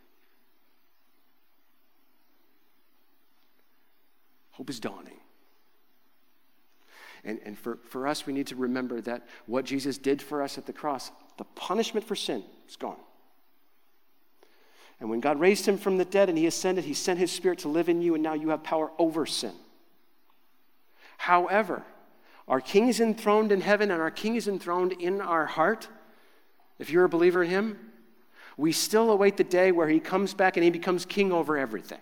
Hope 4.52 4.72
is 4.72 4.80
dawning. 4.80 5.20
And, 7.28 7.40
and 7.46 7.60
for, 7.60 7.78
for 7.84 8.08
us, 8.08 8.26
we 8.26 8.32
need 8.32 8.48
to 8.48 8.56
remember 8.56 9.02
that 9.02 9.28
what 9.46 9.66
Jesus 9.66 9.98
did 9.98 10.22
for 10.22 10.42
us 10.42 10.58
at 10.58 10.66
the 10.66 10.72
cross, 10.72 11.12
the 11.38 11.44
punishment 11.44 12.08
for 12.08 12.16
sin, 12.16 12.42
is 12.70 12.78
gone. 12.78 12.98
And 15.02 15.10
when 15.10 15.20
God 15.20 15.38
raised 15.38 15.68
him 15.68 15.78
from 15.78 15.98
the 15.98 16.06
dead 16.06 16.30
and 16.30 16.38
he 16.38 16.48
ascended, 16.48 16.86
he 16.86 16.94
sent 16.94 17.20
his 17.20 17.30
spirit 17.30 17.60
to 17.60 17.68
live 17.68 17.90
in 17.90 18.02
you, 18.02 18.16
and 18.16 18.24
now 18.24 18.34
you 18.34 18.50
have 18.50 18.64
power 18.64 18.92
over 18.98 19.26
sin. 19.26 19.54
However, 21.18 21.84
our 22.48 22.62
King 22.62 22.88
is 22.88 23.02
enthroned 23.02 23.52
in 23.52 23.60
heaven 23.60 23.92
and 23.92 24.02
our 24.02 24.10
King 24.10 24.36
is 24.38 24.48
enthroned 24.48 24.94
in 24.94 25.20
our 25.20 25.46
heart. 25.46 25.90
If 26.80 26.90
you're 26.90 27.04
a 27.04 27.10
believer 27.10 27.44
in 27.44 27.50
him, 27.50 27.92
we 28.56 28.72
still 28.72 29.12
await 29.12 29.36
the 29.36 29.44
day 29.44 29.74
where 29.74 29.90
he 29.90 30.00
comes 30.00 30.34
back 30.34 30.56
and 30.56 30.64
he 30.64 30.70
becomes 30.70 31.06
king 31.06 31.34
over 31.34 31.58
everything. 31.58 32.00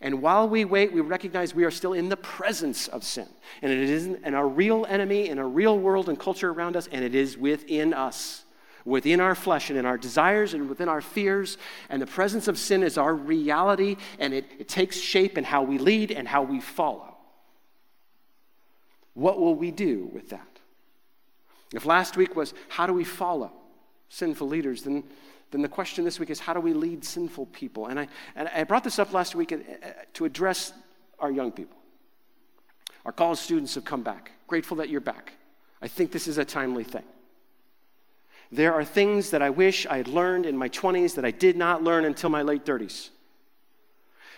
And 0.00 0.22
while 0.22 0.48
we 0.48 0.64
wait, 0.64 0.92
we 0.92 1.00
recognize 1.00 1.54
we 1.54 1.64
are 1.64 1.70
still 1.70 1.92
in 1.92 2.08
the 2.08 2.16
presence 2.16 2.88
of 2.88 3.04
sin. 3.04 3.28
And 3.62 3.72
it 3.72 3.78
is 3.78 4.06
an, 4.06 4.34
a 4.34 4.46
real 4.46 4.86
enemy 4.88 5.28
in 5.28 5.38
a 5.38 5.46
real 5.46 5.78
world 5.78 6.08
and 6.08 6.18
culture 6.18 6.50
around 6.50 6.76
us, 6.76 6.88
and 6.90 7.04
it 7.04 7.14
is 7.14 7.36
within 7.36 7.92
us 7.92 8.44
within 8.84 9.20
our 9.20 9.34
flesh 9.34 9.70
and 9.70 9.78
in 9.78 9.86
our 9.86 9.96
desires 9.96 10.54
and 10.54 10.68
within 10.68 10.88
our 10.88 11.00
fears. 11.00 11.56
And 11.88 12.00
the 12.00 12.06
presence 12.06 12.48
of 12.48 12.58
sin 12.58 12.82
is 12.82 12.98
our 12.98 13.14
reality, 13.14 13.96
and 14.18 14.34
it, 14.34 14.44
it 14.58 14.68
takes 14.68 14.98
shape 14.98 15.38
in 15.38 15.44
how 15.44 15.62
we 15.62 15.78
lead 15.78 16.10
and 16.10 16.28
how 16.28 16.42
we 16.42 16.60
follow. 16.60 17.16
What 19.14 19.40
will 19.40 19.54
we 19.54 19.70
do 19.70 20.10
with 20.12 20.30
that? 20.30 20.58
If 21.72 21.86
last 21.86 22.16
week 22.16 22.36
was 22.36 22.52
how 22.68 22.86
do 22.86 22.92
we 22.92 23.04
follow 23.04 23.52
sinful 24.08 24.46
leaders, 24.46 24.82
then, 24.82 25.04
then 25.54 25.62
the 25.62 25.68
question 25.68 26.04
this 26.04 26.18
week 26.18 26.30
is 26.30 26.40
how 26.40 26.52
do 26.52 26.58
we 26.58 26.72
lead 26.72 27.04
sinful 27.04 27.46
people? 27.46 27.86
And 27.86 28.00
I, 28.00 28.08
and 28.34 28.48
I 28.48 28.64
brought 28.64 28.82
this 28.82 28.98
up 28.98 29.12
last 29.12 29.36
week 29.36 29.52
uh, 29.52 29.56
uh, 29.56 29.88
to 30.14 30.24
address 30.24 30.72
our 31.20 31.30
young 31.30 31.52
people. 31.52 31.76
Our 33.04 33.12
college 33.12 33.38
students 33.38 33.76
have 33.76 33.84
come 33.84 34.02
back. 34.02 34.32
Grateful 34.48 34.78
that 34.78 34.88
you're 34.88 35.00
back. 35.00 35.34
I 35.80 35.86
think 35.86 36.10
this 36.10 36.26
is 36.26 36.38
a 36.38 36.44
timely 36.44 36.82
thing. 36.82 37.04
There 38.50 38.74
are 38.74 38.84
things 38.84 39.30
that 39.30 39.42
I 39.42 39.50
wish 39.50 39.86
I 39.86 39.96
had 39.96 40.08
learned 40.08 40.44
in 40.44 40.56
my 40.56 40.68
20s 40.68 41.14
that 41.14 41.24
I 41.24 41.30
did 41.30 41.56
not 41.56 41.84
learn 41.84 42.04
until 42.04 42.30
my 42.30 42.42
late 42.42 42.64
30s. 42.64 43.10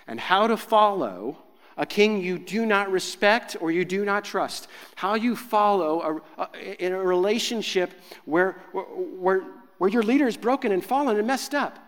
And 0.07 0.20
how 0.20 0.46
to 0.48 0.59
follow 0.59 1.38
a 1.79 1.87
king 1.87 2.22
you 2.22 2.38
do 2.38 2.66
not 2.66 2.90
respect 2.90 3.57
or 3.59 3.70
you 3.70 3.87
do 3.87 4.05
not 4.05 4.24
trust. 4.24 4.68
How 4.96 5.14
you 5.14 5.35
follow 5.35 6.22
a, 6.37 6.42
a, 6.42 6.85
in 6.85 6.92
a 6.92 6.98
relationship 6.98 7.92
where, 8.26 8.62
where, 8.72 8.85
where 8.85 9.42
your 9.81 10.03
leader 10.03 10.27
is 10.27 10.37
broken 10.37 10.73
and 10.73 10.85
fallen 10.85 11.17
and 11.17 11.27
messed 11.27 11.55
up. 11.55 11.79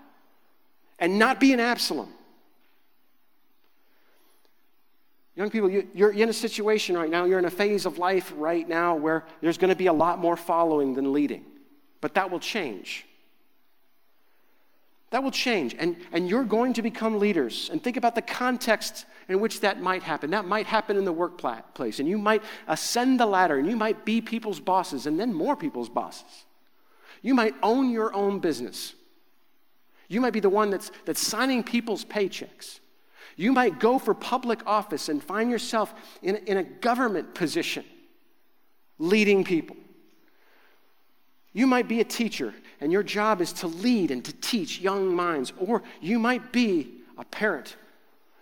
And 0.98 1.18
not 1.18 1.38
be 1.38 1.52
an 1.52 1.60
Absalom. 1.60 2.12
Young 5.36 5.50
people, 5.50 5.70
you, 5.70 5.86
are 6.04 6.10
in 6.10 6.28
a 6.28 6.32
situation 6.32 6.96
right 6.96 7.08
now, 7.08 7.24
you're 7.24 7.38
in 7.38 7.44
a 7.44 7.50
phase 7.50 7.86
of 7.86 7.96
life 7.96 8.32
right 8.36 8.68
now 8.68 8.96
where 8.96 9.24
there's 9.40 9.56
going 9.56 9.70
to 9.70 9.76
be 9.76 9.86
a 9.86 9.92
lot 9.92 10.18
more 10.18 10.36
following 10.36 10.94
than 10.94 11.12
leading. 11.12 11.44
But 12.00 12.14
that 12.14 12.30
will 12.30 12.40
change. 12.40 13.06
That 15.10 15.22
will 15.22 15.30
change. 15.30 15.76
And, 15.78 15.96
and 16.10 16.28
you're 16.28 16.44
going 16.44 16.72
to 16.74 16.82
become 16.82 17.20
leaders. 17.20 17.70
And 17.72 17.82
think 17.82 17.96
about 17.96 18.16
the 18.16 18.22
context 18.22 19.06
in 19.28 19.38
which 19.38 19.60
that 19.60 19.80
might 19.80 20.02
happen. 20.02 20.30
That 20.30 20.44
might 20.44 20.66
happen 20.66 20.96
in 20.96 21.04
the 21.04 21.12
workplace. 21.12 22.00
And 22.00 22.08
you 22.08 22.18
might 22.18 22.42
ascend 22.66 23.20
the 23.20 23.26
ladder 23.26 23.58
and 23.58 23.68
you 23.68 23.76
might 23.76 24.04
be 24.04 24.20
people's 24.20 24.58
bosses 24.58 25.06
and 25.06 25.20
then 25.20 25.32
more 25.32 25.54
people's 25.54 25.88
bosses. 25.88 26.46
You 27.22 27.34
might 27.34 27.54
own 27.62 27.90
your 27.90 28.14
own 28.14 28.38
business. 28.38 28.94
You 30.08 30.20
might 30.20 30.32
be 30.32 30.40
the 30.40 30.48
one 30.48 30.70
that's, 30.70 30.90
that's 31.04 31.24
signing 31.24 31.62
people's 31.62 32.04
paychecks. 32.04 32.80
You 33.36 33.52
might 33.52 33.78
go 33.78 33.98
for 33.98 34.14
public 34.14 34.66
office 34.66 35.08
and 35.08 35.22
find 35.22 35.50
yourself 35.50 35.94
in, 36.22 36.36
in 36.46 36.56
a 36.56 36.64
government 36.64 37.34
position 37.34 37.84
leading 38.98 39.44
people. 39.44 39.76
You 41.52 41.66
might 41.66 41.88
be 41.88 42.00
a 42.00 42.04
teacher, 42.04 42.54
and 42.80 42.92
your 42.92 43.02
job 43.02 43.40
is 43.40 43.52
to 43.54 43.66
lead 43.66 44.10
and 44.10 44.24
to 44.24 44.32
teach 44.32 44.80
young 44.80 45.14
minds, 45.14 45.52
or 45.58 45.82
you 46.00 46.18
might 46.18 46.52
be 46.52 47.02
a 47.16 47.24
parent. 47.24 47.76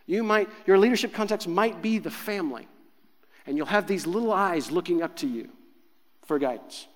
You 0.07 0.23
might, 0.23 0.49
your 0.67 0.79
leadership 0.79 1.13
context 1.13 1.49
might 1.49 1.83
be 1.83 1.99
the 1.99 2.11
family, 2.11 2.69
and 3.47 3.57
you'll 3.57 3.67
have 3.67 3.87
these 3.87 4.07
little 4.07 4.33
eyes 4.33 4.71
looking 4.71 5.03
up 5.03 5.17
to 5.17 5.27
you 5.27 5.49
for 6.25 6.39
guidance. 6.39 6.87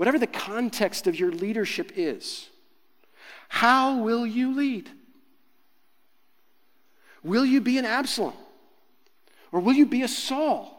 Whatever 0.00 0.18
the 0.18 0.26
context 0.26 1.06
of 1.06 1.20
your 1.20 1.30
leadership 1.30 1.92
is, 1.94 2.48
how 3.50 3.98
will 3.98 4.26
you 4.26 4.56
lead? 4.56 4.88
Will 7.22 7.44
you 7.44 7.60
be 7.60 7.76
an 7.76 7.84
Absalom? 7.84 8.32
Or 9.52 9.60
will 9.60 9.74
you 9.74 9.84
be 9.84 10.00
a 10.00 10.08
Saul? 10.08 10.74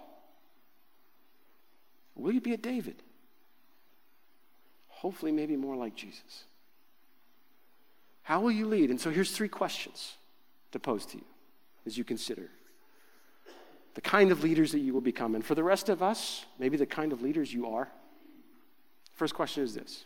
Or 2.16 2.24
will 2.24 2.32
you 2.32 2.42
be 2.42 2.54
a 2.54 2.58
David? 2.58 2.96
hopefully, 4.88 5.32
maybe 5.32 5.56
more 5.56 5.76
like 5.76 5.96
Jesus. 5.96 6.46
How 8.24 8.42
will 8.42 8.52
you 8.52 8.66
lead? 8.66 8.90
And 8.90 9.00
so 9.00 9.12
here's 9.12 9.32
three 9.32 9.50
questions 9.50 10.16
to 10.72 10.80
pose 10.80 11.06
to 11.06 11.18
you 11.18 11.26
as 11.86 11.96
you 11.96 12.04
consider 12.04 12.50
the 13.94 14.02
kind 14.02 14.32
of 14.32 14.44
leaders 14.44 14.72
that 14.72 14.80
you 14.80 14.96
will 14.96 15.02
become. 15.02 15.36
And 15.36 15.46
for 15.46 15.54
the 15.54 15.64
rest 15.64 15.90
of 15.90 16.02
us, 16.02 16.44
maybe 16.58 16.76
the 16.76 16.88
kind 16.88 17.14
of 17.14 17.22
leaders 17.22 17.54
you 17.54 17.68
are. 17.68 17.88
First 19.22 19.36
question 19.36 19.64
is 19.64 19.76
this 19.76 20.04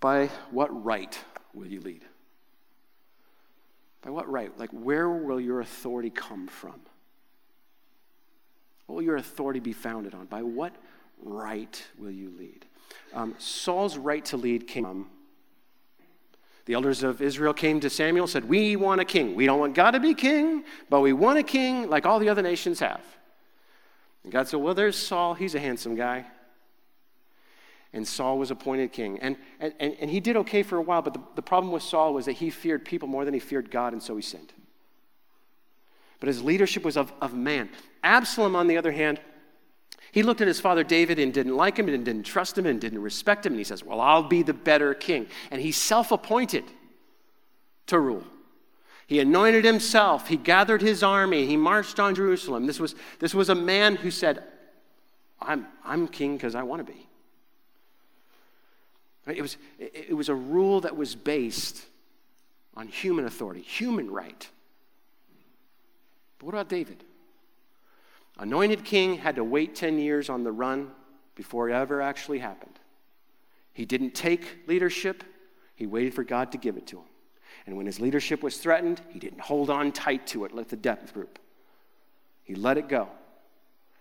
By 0.00 0.30
what 0.50 0.68
right 0.82 1.18
will 1.52 1.66
you 1.66 1.82
lead? 1.82 2.02
By 4.00 4.08
what 4.08 4.26
right? 4.26 4.58
Like, 4.58 4.70
where 4.70 5.10
will 5.10 5.38
your 5.38 5.60
authority 5.60 6.08
come 6.08 6.46
from? 6.46 6.80
What 8.86 8.94
will 8.94 9.02
your 9.02 9.16
authority 9.16 9.60
be 9.60 9.74
founded 9.74 10.14
on? 10.14 10.24
By 10.24 10.42
what 10.42 10.76
right 11.22 11.84
will 11.98 12.10
you 12.10 12.32
lead? 12.38 12.64
Um, 13.12 13.34
Saul's 13.36 13.98
right 13.98 14.24
to 14.24 14.38
lead 14.38 14.66
came 14.66 14.84
from 14.84 15.10
the 16.64 16.72
elders 16.72 17.02
of 17.02 17.20
Israel 17.20 17.52
came 17.52 17.80
to 17.80 17.90
Samuel 17.90 18.26
said, 18.28 18.46
We 18.46 18.76
want 18.76 19.02
a 19.02 19.04
king. 19.04 19.34
We 19.34 19.44
don't 19.44 19.60
want 19.60 19.74
God 19.74 19.90
to 19.90 20.00
be 20.00 20.14
king, 20.14 20.64
but 20.88 21.02
we 21.02 21.12
want 21.12 21.38
a 21.38 21.42
king 21.42 21.90
like 21.90 22.06
all 22.06 22.18
the 22.18 22.30
other 22.30 22.40
nations 22.40 22.80
have. 22.80 23.02
And 24.24 24.32
God 24.32 24.48
said, 24.48 24.60
Well, 24.60 24.72
there's 24.72 24.96
Saul. 24.96 25.34
He's 25.34 25.54
a 25.54 25.60
handsome 25.60 25.94
guy. 25.94 26.24
And 27.92 28.06
Saul 28.06 28.38
was 28.38 28.50
appointed 28.50 28.92
king. 28.92 29.18
And, 29.20 29.36
and, 29.60 29.72
and 29.80 30.10
he 30.10 30.20
did 30.20 30.36
okay 30.36 30.62
for 30.62 30.76
a 30.76 30.82
while, 30.82 31.02
but 31.02 31.14
the, 31.14 31.22
the 31.36 31.42
problem 31.42 31.72
with 31.72 31.82
Saul 31.82 32.12
was 32.12 32.26
that 32.26 32.32
he 32.32 32.50
feared 32.50 32.84
people 32.84 33.08
more 33.08 33.24
than 33.24 33.32
he 33.32 33.40
feared 33.40 33.70
God, 33.70 33.92
and 33.92 34.02
so 34.02 34.14
he 34.14 34.22
sinned. 34.22 34.52
But 36.20 36.26
his 36.26 36.42
leadership 36.42 36.84
was 36.84 36.96
of, 36.96 37.12
of 37.20 37.32
man. 37.34 37.70
Absalom, 38.02 38.56
on 38.56 38.66
the 38.66 38.76
other 38.76 38.92
hand, 38.92 39.20
he 40.12 40.22
looked 40.22 40.40
at 40.40 40.48
his 40.48 40.60
father 40.60 40.82
David 40.82 41.18
and 41.18 41.32
didn't 41.32 41.56
like 41.56 41.78
him 41.78 41.88
and 41.88 42.04
didn't 42.04 42.24
trust 42.24 42.56
him 42.56 42.66
and 42.66 42.80
didn't 42.80 43.02
respect 43.02 43.44
him. 43.44 43.52
And 43.52 43.60
he 43.60 43.64
says, 43.64 43.84
Well, 43.84 44.00
I'll 44.00 44.22
be 44.22 44.42
the 44.42 44.54
better 44.54 44.94
king. 44.94 45.26
And 45.50 45.60
he 45.60 45.70
self 45.70 46.12
appointed 46.12 46.64
to 47.86 47.98
rule. 47.98 48.24
He 49.06 49.20
anointed 49.20 49.64
himself. 49.64 50.28
He 50.28 50.36
gathered 50.36 50.82
his 50.82 51.02
army. 51.02 51.46
He 51.46 51.56
marched 51.56 51.98
on 51.98 52.14
Jerusalem. 52.14 52.66
This 52.66 52.78
was, 52.78 52.94
this 53.20 53.34
was 53.34 53.48
a 53.48 53.54
man 53.54 53.96
who 53.96 54.10
said, 54.10 54.44
I'm, 55.40 55.66
I'm 55.84 56.08
king 56.08 56.36
because 56.36 56.54
I 56.54 56.62
want 56.62 56.86
to 56.86 56.92
be. 56.92 57.06
It 59.26 59.42
was, 59.42 59.56
it 59.78 60.16
was 60.16 60.28
a 60.28 60.34
rule 60.34 60.80
that 60.82 60.96
was 60.96 61.14
based 61.14 61.84
on 62.76 62.88
human 62.88 63.26
authority, 63.26 63.60
human 63.60 64.10
right. 64.10 64.48
But 66.38 66.46
what 66.46 66.54
about 66.54 66.68
David? 66.68 67.04
Anointed 68.38 68.84
king 68.84 69.16
had 69.16 69.36
to 69.36 69.44
wait 69.44 69.74
10 69.74 69.98
years 69.98 70.30
on 70.30 70.44
the 70.44 70.52
run 70.52 70.92
before 71.34 71.68
it 71.68 71.72
ever 71.72 72.00
actually 72.00 72.38
happened. 72.38 72.78
He 73.72 73.84
didn't 73.84 74.14
take 74.14 74.58
leadership, 74.66 75.24
he 75.74 75.86
waited 75.86 76.14
for 76.14 76.24
God 76.24 76.52
to 76.52 76.58
give 76.58 76.76
it 76.76 76.86
to 76.88 76.98
him. 76.98 77.04
And 77.66 77.76
when 77.76 77.86
his 77.86 78.00
leadership 78.00 78.42
was 78.42 78.58
threatened, 78.58 79.00
he 79.10 79.18
didn't 79.18 79.40
hold 79.40 79.70
on 79.70 79.92
tight 79.92 80.26
to 80.28 80.44
it 80.44 80.54
like 80.54 80.68
the 80.68 80.76
death 80.76 81.12
group. 81.12 81.38
He 82.44 82.54
let 82.54 82.78
it 82.78 82.88
go. 82.88 83.08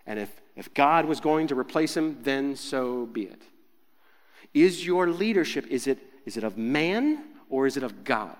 And 0.05 0.19
if, 0.19 0.31
if 0.55 0.73
God 0.73 1.05
was 1.05 1.19
going 1.19 1.47
to 1.47 1.59
replace 1.59 1.97
him, 1.97 2.17
then 2.23 2.55
so 2.55 3.05
be 3.07 3.23
it. 3.23 3.41
Is 4.63 4.85
your 4.85 5.07
leadership, 5.07 5.67
is 5.67 5.87
it, 5.87 5.99
is 6.25 6.37
it 6.37 6.43
of 6.43 6.57
man 6.57 7.23
or 7.49 7.67
is 7.67 7.77
it 7.77 7.83
of 7.83 8.03
God? 8.03 8.37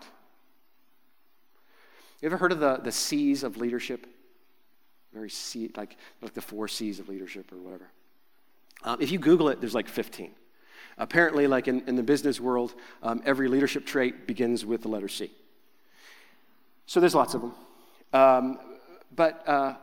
You 2.22 2.26
ever 2.26 2.38
heard 2.38 2.52
of 2.52 2.60
the, 2.60 2.78
the 2.78 2.92
C's 2.92 3.44
of 3.44 3.58
leadership? 3.58 4.08
very 5.14 5.30
C, 5.30 5.72
like, 5.76 5.98
like 6.22 6.34
the 6.34 6.42
four 6.42 6.68
C's 6.68 7.00
of 7.00 7.10
leadership 7.10 7.52
or 7.52 7.58
whatever. 7.58 7.90
Um, 8.84 8.98
if 9.02 9.12
you 9.12 9.18
Google 9.20 9.50
it, 9.50 9.60
there's 9.60 9.74
like 9.74 9.88
15. 9.88 10.32
Apparently, 11.00 11.48
like 11.48 11.68
in, 11.68 11.82
in 11.88 11.96
the 11.96 12.04
business 12.04 12.40
world, 12.40 12.76
um, 13.02 13.22
every 13.26 13.48
leadership 13.48 13.86
trait 13.86 14.28
begins 14.28 14.66
with 14.66 14.82
the 14.82 14.88
letter 14.88 15.08
C. 15.08 15.32
So 16.86 17.00
there's 17.00 17.16
lots 17.16 17.34
of 17.34 17.42
them. 17.42 17.54
Um, 18.14 18.60
but 19.16 19.48
uh, 19.48 19.76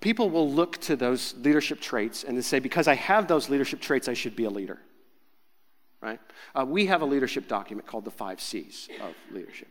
people 0.00 0.30
will 0.30 0.50
look 0.50 0.78
to 0.82 0.96
those 0.96 1.34
leadership 1.38 1.80
traits 1.80 2.24
and 2.24 2.36
they 2.36 2.42
say, 2.42 2.58
because 2.58 2.88
I 2.88 2.94
have 2.94 3.28
those 3.28 3.48
leadership 3.48 3.80
traits, 3.80 4.08
I 4.08 4.14
should 4.14 4.36
be 4.36 4.44
a 4.44 4.50
leader. 4.50 4.78
Right? 6.02 6.18
Uh, 6.54 6.66
we 6.66 6.86
have 6.86 7.00
a 7.00 7.04
leadership 7.04 7.46
document 7.46 7.86
called 7.86 8.04
the 8.04 8.10
five 8.10 8.40
C's 8.40 8.88
of 9.00 9.14
leadership. 9.30 9.68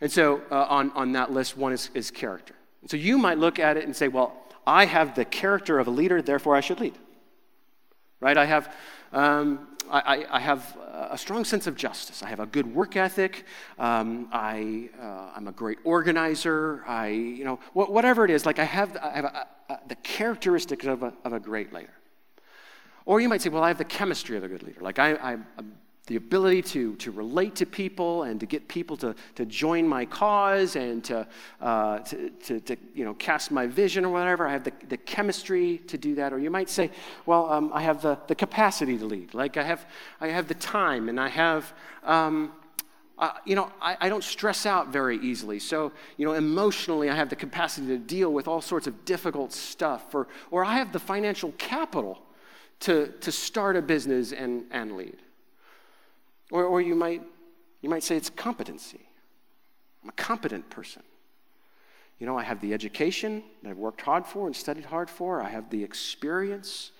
And 0.00 0.10
so 0.10 0.40
uh, 0.52 0.66
on, 0.68 0.92
on 0.92 1.12
that 1.12 1.32
list, 1.32 1.56
one 1.56 1.72
is, 1.72 1.90
is 1.94 2.12
character. 2.12 2.54
And 2.80 2.90
so 2.90 2.96
you 2.96 3.18
might 3.18 3.38
look 3.38 3.58
at 3.58 3.76
it 3.76 3.84
and 3.84 3.94
say, 3.94 4.06
well, 4.06 4.36
I 4.66 4.84
have 4.84 5.16
the 5.16 5.24
character 5.24 5.80
of 5.80 5.88
a 5.88 5.90
leader, 5.90 6.22
therefore 6.22 6.54
I 6.54 6.60
should 6.60 6.78
lead. 6.78 6.96
Right? 8.20 8.36
I 8.36 8.44
have, 8.44 8.72
um, 9.12 9.66
I, 9.90 10.24
I, 10.30 10.38
have 10.38 10.76
a 11.10 11.18
strong 11.18 11.44
sense 11.44 11.66
of 11.66 11.76
justice. 11.76 12.22
I 12.22 12.28
have 12.28 12.38
a 12.38 12.46
good 12.46 12.72
work 12.72 12.96
ethic. 12.96 13.44
Um, 13.80 14.28
I, 14.32 14.90
uh, 15.00 15.32
I'm 15.34 15.48
a 15.48 15.52
great 15.52 15.78
organizer. 15.82 16.84
I, 16.86 17.08
you 17.08 17.44
know, 17.44 17.58
whatever 17.72 18.24
it 18.24 18.30
is, 18.30 18.46
like 18.46 18.60
I 18.60 18.64
have, 18.64 18.96
I 18.96 19.10
have 19.10 19.24
a, 19.24 19.46
a, 19.68 19.80
the 19.88 19.96
characteristics 19.96 20.86
of 20.86 21.02
a, 21.02 21.12
of 21.24 21.32
a 21.32 21.40
great 21.40 21.72
leader. 21.72 21.90
Or 23.04 23.20
you 23.20 23.28
might 23.28 23.42
say, 23.42 23.50
well, 23.50 23.64
I 23.64 23.68
have 23.68 23.78
the 23.78 23.84
chemistry 23.84 24.36
of 24.36 24.44
a 24.44 24.48
good 24.48 24.62
leader. 24.62 24.80
Like 24.80 24.98
I, 24.98 25.16
I'm 25.16 25.46
the 26.06 26.16
ability 26.16 26.62
to, 26.62 26.96
to 26.96 27.12
relate 27.12 27.54
to 27.54 27.64
people 27.64 28.24
and 28.24 28.40
to 28.40 28.46
get 28.46 28.66
people 28.66 28.96
to, 28.96 29.14
to 29.36 29.46
join 29.46 29.86
my 29.86 30.04
cause 30.04 30.74
and 30.74 31.04
to, 31.04 31.26
uh, 31.60 32.00
to, 32.00 32.30
to, 32.30 32.60
to, 32.60 32.76
you 32.92 33.04
know, 33.04 33.14
cast 33.14 33.52
my 33.52 33.68
vision 33.68 34.04
or 34.04 34.10
whatever. 34.10 34.48
I 34.48 34.52
have 34.52 34.64
the, 34.64 34.72
the 34.88 34.96
chemistry 34.96 35.78
to 35.86 35.96
do 35.96 36.16
that. 36.16 36.32
Or 36.32 36.40
you 36.40 36.50
might 36.50 36.68
say, 36.68 36.90
well, 37.24 37.50
um, 37.52 37.70
I 37.72 37.82
have 37.82 38.02
the, 38.02 38.18
the 38.26 38.34
capacity 38.34 38.98
to 38.98 39.04
lead. 39.04 39.32
Like 39.32 39.56
I 39.56 39.62
have, 39.62 39.86
I 40.20 40.28
have 40.28 40.48
the 40.48 40.54
time 40.54 41.08
and 41.08 41.20
I 41.20 41.28
have, 41.28 41.72
um, 42.02 42.52
uh, 43.16 43.30
you 43.44 43.54
know, 43.54 43.70
I, 43.80 43.96
I 44.00 44.08
don't 44.08 44.24
stress 44.24 44.66
out 44.66 44.88
very 44.88 45.18
easily. 45.18 45.60
So, 45.60 45.92
you 46.16 46.26
know, 46.26 46.32
emotionally, 46.32 47.10
I 47.10 47.14
have 47.14 47.28
the 47.28 47.36
capacity 47.36 47.86
to 47.86 47.98
deal 47.98 48.32
with 48.32 48.48
all 48.48 48.60
sorts 48.60 48.88
of 48.88 49.04
difficult 49.04 49.52
stuff. 49.52 50.12
Or, 50.12 50.26
or 50.50 50.64
I 50.64 50.78
have 50.78 50.92
the 50.92 50.98
financial 50.98 51.52
capital 51.52 52.18
to, 52.82 53.08
to 53.20 53.30
start 53.30 53.76
a 53.76 53.82
business 53.82 54.32
and, 54.32 54.64
and 54.70 54.96
lead. 54.96 55.16
Or, 56.50 56.64
or 56.64 56.80
you, 56.80 56.94
might, 56.94 57.22
you 57.80 57.88
might 57.88 58.02
say 58.02 58.16
it's 58.16 58.28
competency. 58.28 59.00
I'm 60.02 60.08
a 60.08 60.12
competent 60.12 60.68
person. 60.68 61.02
You 62.18 62.26
know, 62.26 62.36
I 62.36 62.42
have 62.42 62.60
the 62.60 62.74
education 62.74 63.42
that 63.62 63.70
I've 63.70 63.78
worked 63.78 64.00
hard 64.00 64.26
for 64.26 64.46
and 64.46 64.54
studied 64.54 64.84
hard 64.84 65.08
for. 65.08 65.40
I 65.40 65.48
have 65.48 65.70
the 65.70 65.82
experience. 65.82 66.90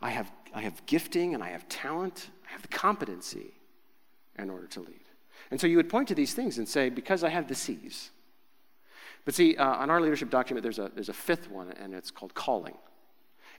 I 0.00 0.10
have, 0.10 0.30
I 0.54 0.62
have 0.62 0.84
gifting 0.86 1.34
and 1.34 1.42
I 1.42 1.50
have 1.50 1.68
talent. 1.68 2.30
I 2.48 2.52
have 2.52 2.62
the 2.62 2.68
competency 2.68 3.54
in 4.38 4.50
order 4.50 4.66
to 4.68 4.80
lead. 4.80 5.04
And 5.52 5.60
so 5.60 5.68
you 5.68 5.76
would 5.76 5.88
point 5.88 6.08
to 6.08 6.14
these 6.14 6.34
things 6.34 6.58
and 6.58 6.68
say, 6.68 6.90
because 6.90 7.22
I 7.22 7.28
have 7.28 7.46
the 7.46 7.54
C's. 7.54 8.10
But 9.24 9.34
see, 9.34 9.56
uh, 9.56 9.64
on 9.64 9.88
our 9.88 10.00
leadership 10.00 10.30
document, 10.30 10.64
there's 10.64 10.80
a, 10.80 10.90
there's 10.94 11.08
a 11.08 11.14
fifth 11.14 11.48
one, 11.48 11.72
and 11.80 11.94
it's 11.94 12.10
called 12.10 12.34
calling. 12.34 12.76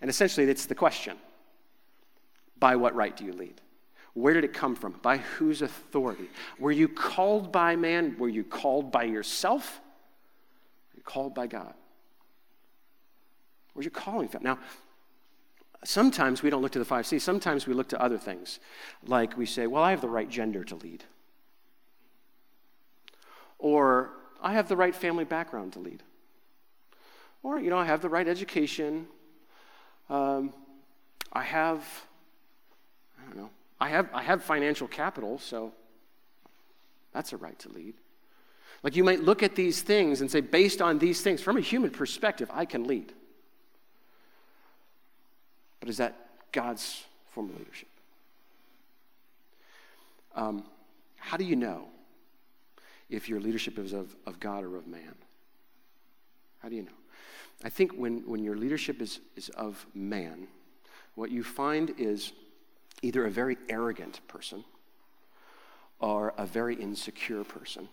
And 0.01 0.09
essentially, 0.09 0.49
it's 0.49 0.65
the 0.65 0.75
question 0.75 1.17
by 2.63 2.77
what 2.77 2.95
right 2.95 3.17
do 3.17 3.25
you 3.25 3.33
lead? 3.33 3.59
Where 4.13 4.33
did 4.33 4.45
it 4.45 4.53
come 4.53 4.73
from? 4.77 4.93
By 5.01 5.17
whose 5.17 5.61
authority? 5.61 6.29
Were 6.57 6.71
you 6.71 6.87
called 6.87 7.51
by 7.51 7.75
man? 7.75 8.15
Were 8.17 8.29
you 8.29 8.45
called 8.45 8.89
by 8.89 9.03
yourself? 9.03 9.81
Were 10.93 10.99
you 10.99 11.03
called 11.03 11.35
by 11.35 11.47
God? 11.47 11.73
Where's 13.73 13.83
your 13.83 13.91
calling 13.91 14.29
from? 14.29 14.43
Now, 14.43 14.59
sometimes 15.83 16.41
we 16.41 16.49
don't 16.49 16.61
look 16.61 16.71
to 16.71 16.79
the 16.79 16.85
five 16.85 17.05
C's. 17.05 17.21
Sometimes 17.21 17.67
we 17.67 17.73
look 17.73 17.89
to 17.89 18.01
other 18.01 18.17
things. 18.17 18.61
Like 19.05 19.35
we 19.35 19.45
say, 19.45 19.67
well, 19.67 19.83
I 19.83 19.91
have 19.91 19.99
the 19.99 20.07
right 20.07 20.29
gender 20.29 20.63
to 20.63 20.75
lead. 20.75 21.03
Or 23.59 24.11
I 24.41 24.53
have 24.53 24.69
the 24.69 24.77
right 24.77 24.95
family 24.95 25.25
background 25.25 25.73
to 25.73 25.79
lead. 25.79 26.01
Or, 27.41 27.59
you 27.59 27.69
know, 27.69 27.77
I 27.77 27.83
have 27.87 28.01
the 28.01 28.07
right 28.07 28.29
education. 28.29 29.07
Um, 30.09 30.53
I 31.33 31.43
have, 31.43 31.83
I 33.23 33.29
don't 33.29 33.37
know, 33.37 33.49
I 33.79 33.89
have, 33.89 34.09
I 34.13 34.21
have 34.23 34.43
financial 34.43 34.87
capital, 34.87 35.39
so 35.39 35.73
that's 37.13 37.33
a 37.33 37.37
right 37.37 37.57
to 37.59 37.69
lead. 37.69 37.93
Like 38.83 38.95
you 38.95 39.03
might 39.03 39.21
look 39.21 39.43
at 39.43 39.55
these 39.55 39.81
things 39.81 40.19
and 40.19 40.29
say, 40.29 40.41
based 40.41 40.81
on 40.81 40.99
these 40.99 41.21
things, 41.21 41.41
from 41.41 41.57
a 41.57 41.61
human 41.61 41.89
perspective, 41.89 42.49
I 42.53 42.65
can 42.65 42.83
lead. 42.85 43.13
But 45.79 45.89
is 45.89 45.97
that 45.97 46.15
God's 46.51 47.03
form 47.31 47.49
of 47.49 47.57
leadership? 47.57 47.87
Um, 50.35 50.63
how 51.17 51.37
do 51.37 51.45
you 51.45 51.55
know 51.55 51.87
if 53.09 53.29
your 53.29 53.39
leadership 53.39 53.77
is 53.77 53.93
of, 53.93 54.15
of 54.25 54.39
God 54.39 54.63
or 54.63 54.75
of 54.75 54.87
man? 54.87 55.15
How 56.59 56.69
do 56.69 56.75
you 56.75 56.83
know? 56.83 56.91
I 57.63 57.69
think 57.69 57.93
when, 57.93 58.19
when 58.27 58.43
your 58.43 58.57
leadership 58.57 59.01
is, 59.01 59.19
is 59.35 59.49
of 59.49 59.85
man, 59.93 60.47
what 61.15 61.31
you 61.31 61.43
find 61.43 61.93
is 61.97 62.33
either 63.03 63.25
a 63.25 63.31
very 63.31 63.57
arrogant 63.69 64.19
person 64.27 64.63
or 65.99 66.33
a 66.37 66.45
very 66.45 66.75
insecure 66.75 67.43
person. 67.43 67.87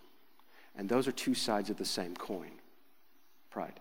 And 0.77 0.89
those 0.89 1.07
are 1.07 1.13
two 1.13 1.35
sides 1.35 1.69
of 1.69 1.77
the 1.77 1.85
same 1.85 2.17
coin 2.17 2.53
pride. 3.51 3.81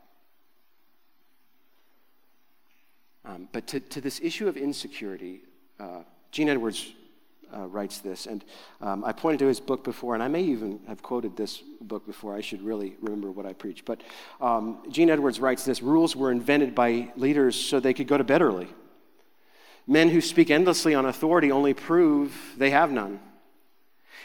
Um, 3.25 3.47
but 3.51 3.67
to, 3.67 3.79
to, 3.79 4.01
this 4.01 4.19
issue 4.21 4.47
of 4.47 4.57
insecurity, 4.57 5.41
uh, 5.79 6.01
Gene 6.31 6.49
Edwards 6.49 6.93
uh, 7.55 7.65
writes 7.67 7.99
this, 7.99 8.25
and 8.25 8.43
um, 8.81 9.03
I 9.03 9.11
pointed 9.11 9.39
to 9.39 9.47
his 9.47 9.59
book 9.59 9.83
before, 9.83 10.13
and 10.13 10.23
I 10.23 10.27
may 10.27 10.41
even 10.41 10.79
have 10.87 11.03
quoted 11.03 11.35
this 11.35 11.61
book 11.81 12.05
before. 12.05 12.35
I 12.35 12.41
should 12.41 12.61
really 12.61 12.95
remember 13.01 13.31
what 13.31 13.45
I 13.45 13.53
preach. 13.53 13.85
But 13.85 14.01
um, 14.41 14.79
Gene 14.89 15.09
Edwards 15.09 15.39
writes 15.39 15.65
this 15.65 15.81
Rules 15.81 16.15
were 16.15 16.31
invented 16.31 16.73
by 16.73 17.11
leaders 17.15 17.55
so 17.55 17.79
they 17.79 17.93
could 17.93 18.07
go 18.07 18.17
to 18.17 18.23
bed 18.23 18.41
early. 18.41 18.67
Men 19.89 20.09
who 20.09 20.21
speak 20.21 20.51
endlessly 20.51 20.93
on 20.93 21.07
authority 21.07 21.51
only 21.51 21.73
prove 21.73 22.53
they 22.57 22.69
have 22.69 22.91
none. 22.91 23.19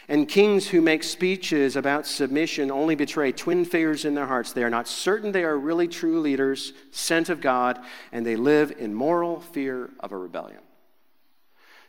And 0.07 0.29
kings 0.29 0.67
who 0.67 0.79
make 0.79 1.01
speeches 1.01 1.75
about 1.75 2.05
submission 2.05 2.69
only 2.69 2.93
betray 2.93 3.31
twin 3.31 3.65
fears 3.65 4.05
in 4.05 4.13
their 4.13 4.27
hearts. 4.27 4.53
They 4.53 4.63
are 4.63 4.69
not 4.69 4.87
certain 4.87 5.31
they 5.31 5.43
are 5.43 5.57
really 5.57 5.87
true 5.87 6.21
leaders, 6.21 6.71
sent 6.91 7.29
of 7.29 7.41
God, 7.41 7.79
and 8.11 8.23
they 8.23 8.35
live 8.35 8.73
in 8.77 8.93
moral 8.93 9.39
fear 9.39 9.89
of 9.99 10.11
a 10.11 10.17
rebellion. 10.17 10.61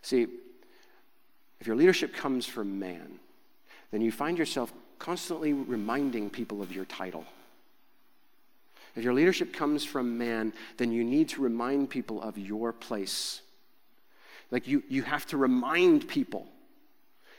See, 0.00 0.26
if 1.60 1.66
your 1.66 1.76
leadership 1.76 2.14
comes 2.14 2.46
from 2.46 2.78
man, 2.78 3.18
then 3.90 4.00
you 4.00 4.10
find 4.10 4.38
yourself 4.38 4.72
constantly 4.98 5.52
reminding 5.52 6.30
people 6.30 6.62
of 6.62 6.74
your 6.74 6.86
title. 6.86 7.26
If 8.94 9.04
your 9.04 9.12
leadership 9.12 9.52
comes 9.52 9.84
from 9.84 10.16
man, 10.16 10.54
then 10.78 10.92
you 10.92 11.04
need 11.04 11.28
to 11.30 11.42
remind 11.42 11.90
people 11.90 12.22
of 12.22 12.38
your 12.38 12.72
place. 12.72 13.42
Like 14.51 14.68
you, 14.68 14.82
you 14.88 15.03
have 15.03 15.26
to 15.26 15.36
remind 15.36 16.09
people 16.09 16.49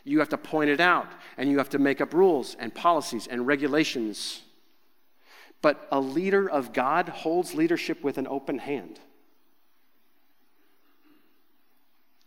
you 0.08 0.20
have 0.20 0.30
to 0.30 0.38
point 0.38 0.70
it 0.70 0.80
out, 0.80 1.12
and 1.38 1.52
you 1.52 1.58
have 1.58 1.70
to 1.72 1.80
make 1.80 2.00
up 2.00 2.14
rules 2.14 2.56
and 2.60 2.74
policies 2.74 3.28
and 3.28 3.46
regulations. 3.46 4.42
But 5.62 5.86
a 5.92 6.00
leader 6.00 6.50
of 6.50 6.72
God 6.72 7.10
holds 7.10 7.54
leadership 7.54 8.02
with 8.06 8.18
an 8.18 8.26
open 8.26 8.58
hand. 8.58 9.02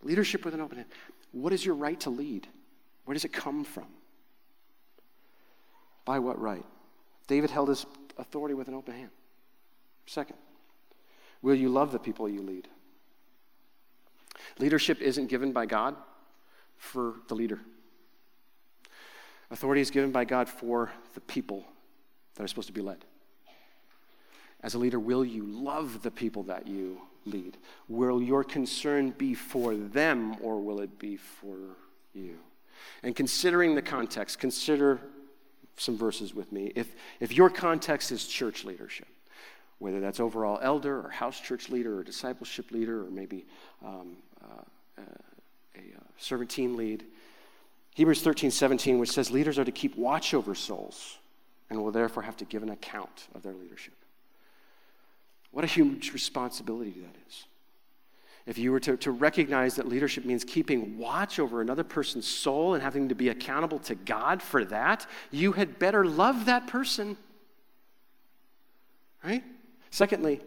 Leadership 0.02 0.44
with 0.44 0.52
an 0.52 0.60
open 0.60 0.76
hand. 0.76 0.90
What 1.32 1.54
is 1.54 1.64
your 1.64 1.74
right 1.74 1.98
to 2.00 2.10
lead? 2.10 2.46
Where 3.06 3.14
does 3.14 3.24
it 3.24 3.32
come 3.32 3.64
from? 3.64 3.86
By 6.04 6.18
what 6.18 6.38
right? 6.38 6.66
David 7.28 7.48
held 7.48 7.70
his 7.70 7.86
authority 8.18 8.54
with 8.54 8.68
an 8.68 8.74
open 8.74 8.94
hand. 8.94 9.10
Second, 10.04 10.36
will 11.40 11.54
you 11.54 11.70
love 11.70 11.92
the 11.92 11.98
people 11.98 12.28
you 12.28 12.42
lead? 12.42 12.68
Leadership 14.58 15.00
isn't 15.00 15.26
given 15.26 15.52
by 15.52 15.66
God, 15.66 15.96
for 16.80 17.16
the 17.28 17.34
leader. 17.34 17.60
Authority 19.50 19.80
is 19.80 19.90
given 19.90 20.10
by 20.10 20.24
God 20.24 20.48
for 20.48 20.90
the 21.14 21.20
people 21.20 21.64
that 22.34 22.42
are 22.42 22.48
supposed 22.48 22.68
to 22.68 22.72
be 22.72 22.80
led. 22.80 23.04
As 24.62 24.74
a 24.74 24.78
leader, 24.78 24.98
will 24.98 25.24
you 25.24 25.44
love 25.44 26.02
the 26.02 26.10
people 26.10 26.42
that 26.44 26.66
you 26.66 27.00
lead? 27.26 27.58
Will 27.88 28.22
your 28.22 28.42
concern 28.42 29.10
be 29.10 29.34
for 29.34 29.74
them 29.74 30.36
or 30.40 30.60
will 30.60 30.80
it 30.80 30.98
be 30.98 31.16
for 31.16 31.58
you? 32.14 32.38
And 33.02 33.14
considering 33.14 33.74
the 33.74 33.82
context, 33.82 34.38
consider 34.38 35.00
some 35.76 35.96
verses 35.96 36.34
with 36.34 36.50
me. 36.52 36.72
If, 36.74 36.94
if 37.20 37.32
your 37.32 37.50
context 37.50 38.12
is 38.12 38.26
church 38.26 38.64
leadership, 38.64 39.08
whether 39.78 40.00
that's 40.00 40.20
overall 40.20 40.58
elder 40.62 41.00
or 41.04 41.10
house 41.10 41.40
church 41.40 41.68
leader 41.68 41.98
or 41.98 42.04
discipleship 42.04 42.70
leader 42.70 43.06
or 43.06 43.10
maybe 43.10 43.46
um, 43.84 44.16
a 44.42 45.78
uh, 45.78 46.00
servant 46.18 46.50
team 46.50 46.76
lead. 46.76 47.04
Hebrews 47.94 48.22
13, 48.22 48.50
17, 48.50 48.98
which 48.98 49.10
says 49.10 49.30
leaders 49.30 49.58
are 49.58 49.64
to 49.64 49.72
keep 49.72 49.96
watch 49.96 50.32
over 50.34 50.54
souls 50.54 51.18
and 51.68 51.82
will 51.82 51.90
therefore 51.90 52.22
have 52.22 52.36
to 52.38 52.44
give 52.44 52.62
an 52.62 52.70
account 52.70 53.28
of 53.34 53.42
their 53.42 53.54
leadership. 53.54 53.94
What 55.52 55.64
a 55.64 55.68
huge 55.68 56.12
responsibility 56.12 56.94
that 57.00 57.16
is. 57.28 57.44
If 58.46 58.58
you 58.58 58.72
were 58.72 58.80
to, 58.80 58.96
to 58.98 59.10
recognize 59.10 59.76
that 59.76 59.88
leadership 59.88 60.24
means 60.24 60.44
keeping 60.44 60.98
watch 60.98 61.38
over 61.38 61.60
another 61.60 61.84
person's 61.84 62.26
soul 62.26 62.74
and 62.74 62.82
having 62.82 63.08
to 63.08 63.14
be 63.14 63.28
accountable 63.28 63.78
to 63.80 63.94
God 63.94 64.42
for 64.42 64.64
that, 64.66 65.06
you 65.30 65.52
had 65.52 65.78
better 65.78 66.04
love 66.04 66.46
that 66.46 66.66
person. 66.66 67.16
Right? 69.22 69.44
Secondly, 69.90 70.40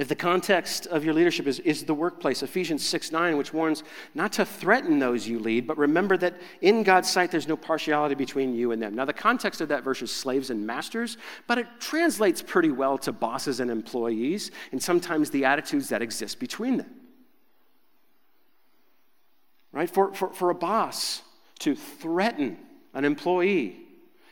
if 0.00 0.08
the 0.08 0.14
context 0.14 0.86
of 0.86 1.04
your 1.04 1.12
leadership 1.12 1.46
is, 1.46 1.58
is 1.58 1.84
the 1.84 1.92
workplace, 1.92 2.42
Ephesians 2.42 2.82
6 2.82 3.12
9, 3.12 3.36
which 3.36 3.52
warns 3.52 3.84
not 4.14 4.32
to 4.32 4.46
threaten 4.46 4.98
those 4.98 5.28
you 5.28 5.38
lead, 5.38 5.66
but 5.66 5.76
remember 5.76 6.16
that 6.16 6.40
in 6.62 6.82
God's 6.82 7.10
sight 7.10 7.30
there's 7.30 7.46
no 7.46 7.56
partiality 7.56 8.14
between 8.14 8.54
you 8.54 8.72
and 8.72 8.80
them. 8.80 8.94
Now, 8.94 9.04
the 9.04 9.12
context 9.12 9.60
of 9.60 9.68
that 9.68 9.84
verse 9.84 10.00
is 10.00 10.10
slaves 10.10 10.48
and 10.48 10.66
masters, 10.66 11.18
but 11.46 11.58
it 11.58 11.66
translates 11.80 12.40
pretty 12.40 12.70
well 12.70 12.96
to 12.96 13.12
bosses 13.12 13.60
and 13.60 13.70
employees, 13.70 14.52
and 14.72 14.82
sometimes 14.82 15.28
the 15.28 15.44
attitudes 15.44 15.90
that 15.90 16.00
exist 16.00 16.40
between 16.40 16.78
them. 16.78 16.90
Right? 19.70 19.90
For, 19.90 20.14
for, 20.14 20.32
for 20.32 20.48
a 20.48 20.54
boss 20.54 21.20
to 21.58 21.76
threaten 21.76 22.56
an 22.94 23.04
employee, 23.04 23.76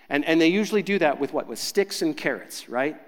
and, 0.08 0.24
and 0.24 0.40
they 0.40 0.48
usually 0.48 0.82
do 0.82 0.98
that 1.00 1.20
with 1.20 1.34
what? 1.34 1.46
With 1.46 1.58
sticks 1.58 2.00
and 2.00 2.16
carrots, 2.16 2.70
right? 2.70 2.98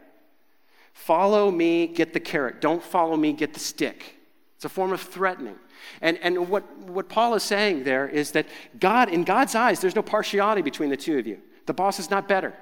Follow 1.04 1.50
me, 1.50 1.86
get 1.86 2.12
the 2.12 2.20
carrot. 2.20 2.60
Don't 2.60 2.82
follow 2.82 3.16
me, 3.16 3.32
get 3.32 3.54
the 3.54 3.58
stick. 3.58 4.16
It's 4.56 4.66
a 4.66 4.68
form 4.68 4.92
of 4.92 5.00
threatening. 5.00 5.56
And, 6.02 6.18
and 6.18 6.50
what, 6.50 6.76
what 6.80 7.08
Paul 7.08 7.34
is 7.34 7.42
saying 7.42 7.84
there 7.84 8.06
is 8.06 8.32
that 8.32 8.46
God, 8.78 9.08
in 9.08 9.24
God's 9.24 9.54
eyes, 9.54 9.80
there's 9.80 9.96
no 9.96 10.02
partiality 10.02 10.60
between 10.60 10.90
the 10.90 10.98
two 10.98 11.18
of 11.18 11.26
you. 11.26 11.38
The 11.64 11.72
boss 11.72 11.98
is 11.98 12.10
not 12.10 12.28
better. 12.28 12.54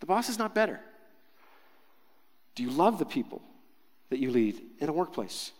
The 0.00 0.06
boss 0.06 0.28
is 0.28 0.38
not 0.38 0.54
better. 0.54 0.80
Do 2.54 2.62
you 2.62 2.70
love 2.70 2.98
the 2.98 3.06
people 3.06 3.40
that 4.10 4.18
you 4.18 4.30
lead 4.30 4.60
in 4.80 4.90
a 4.90 4.92
workplace? 4.92 5.50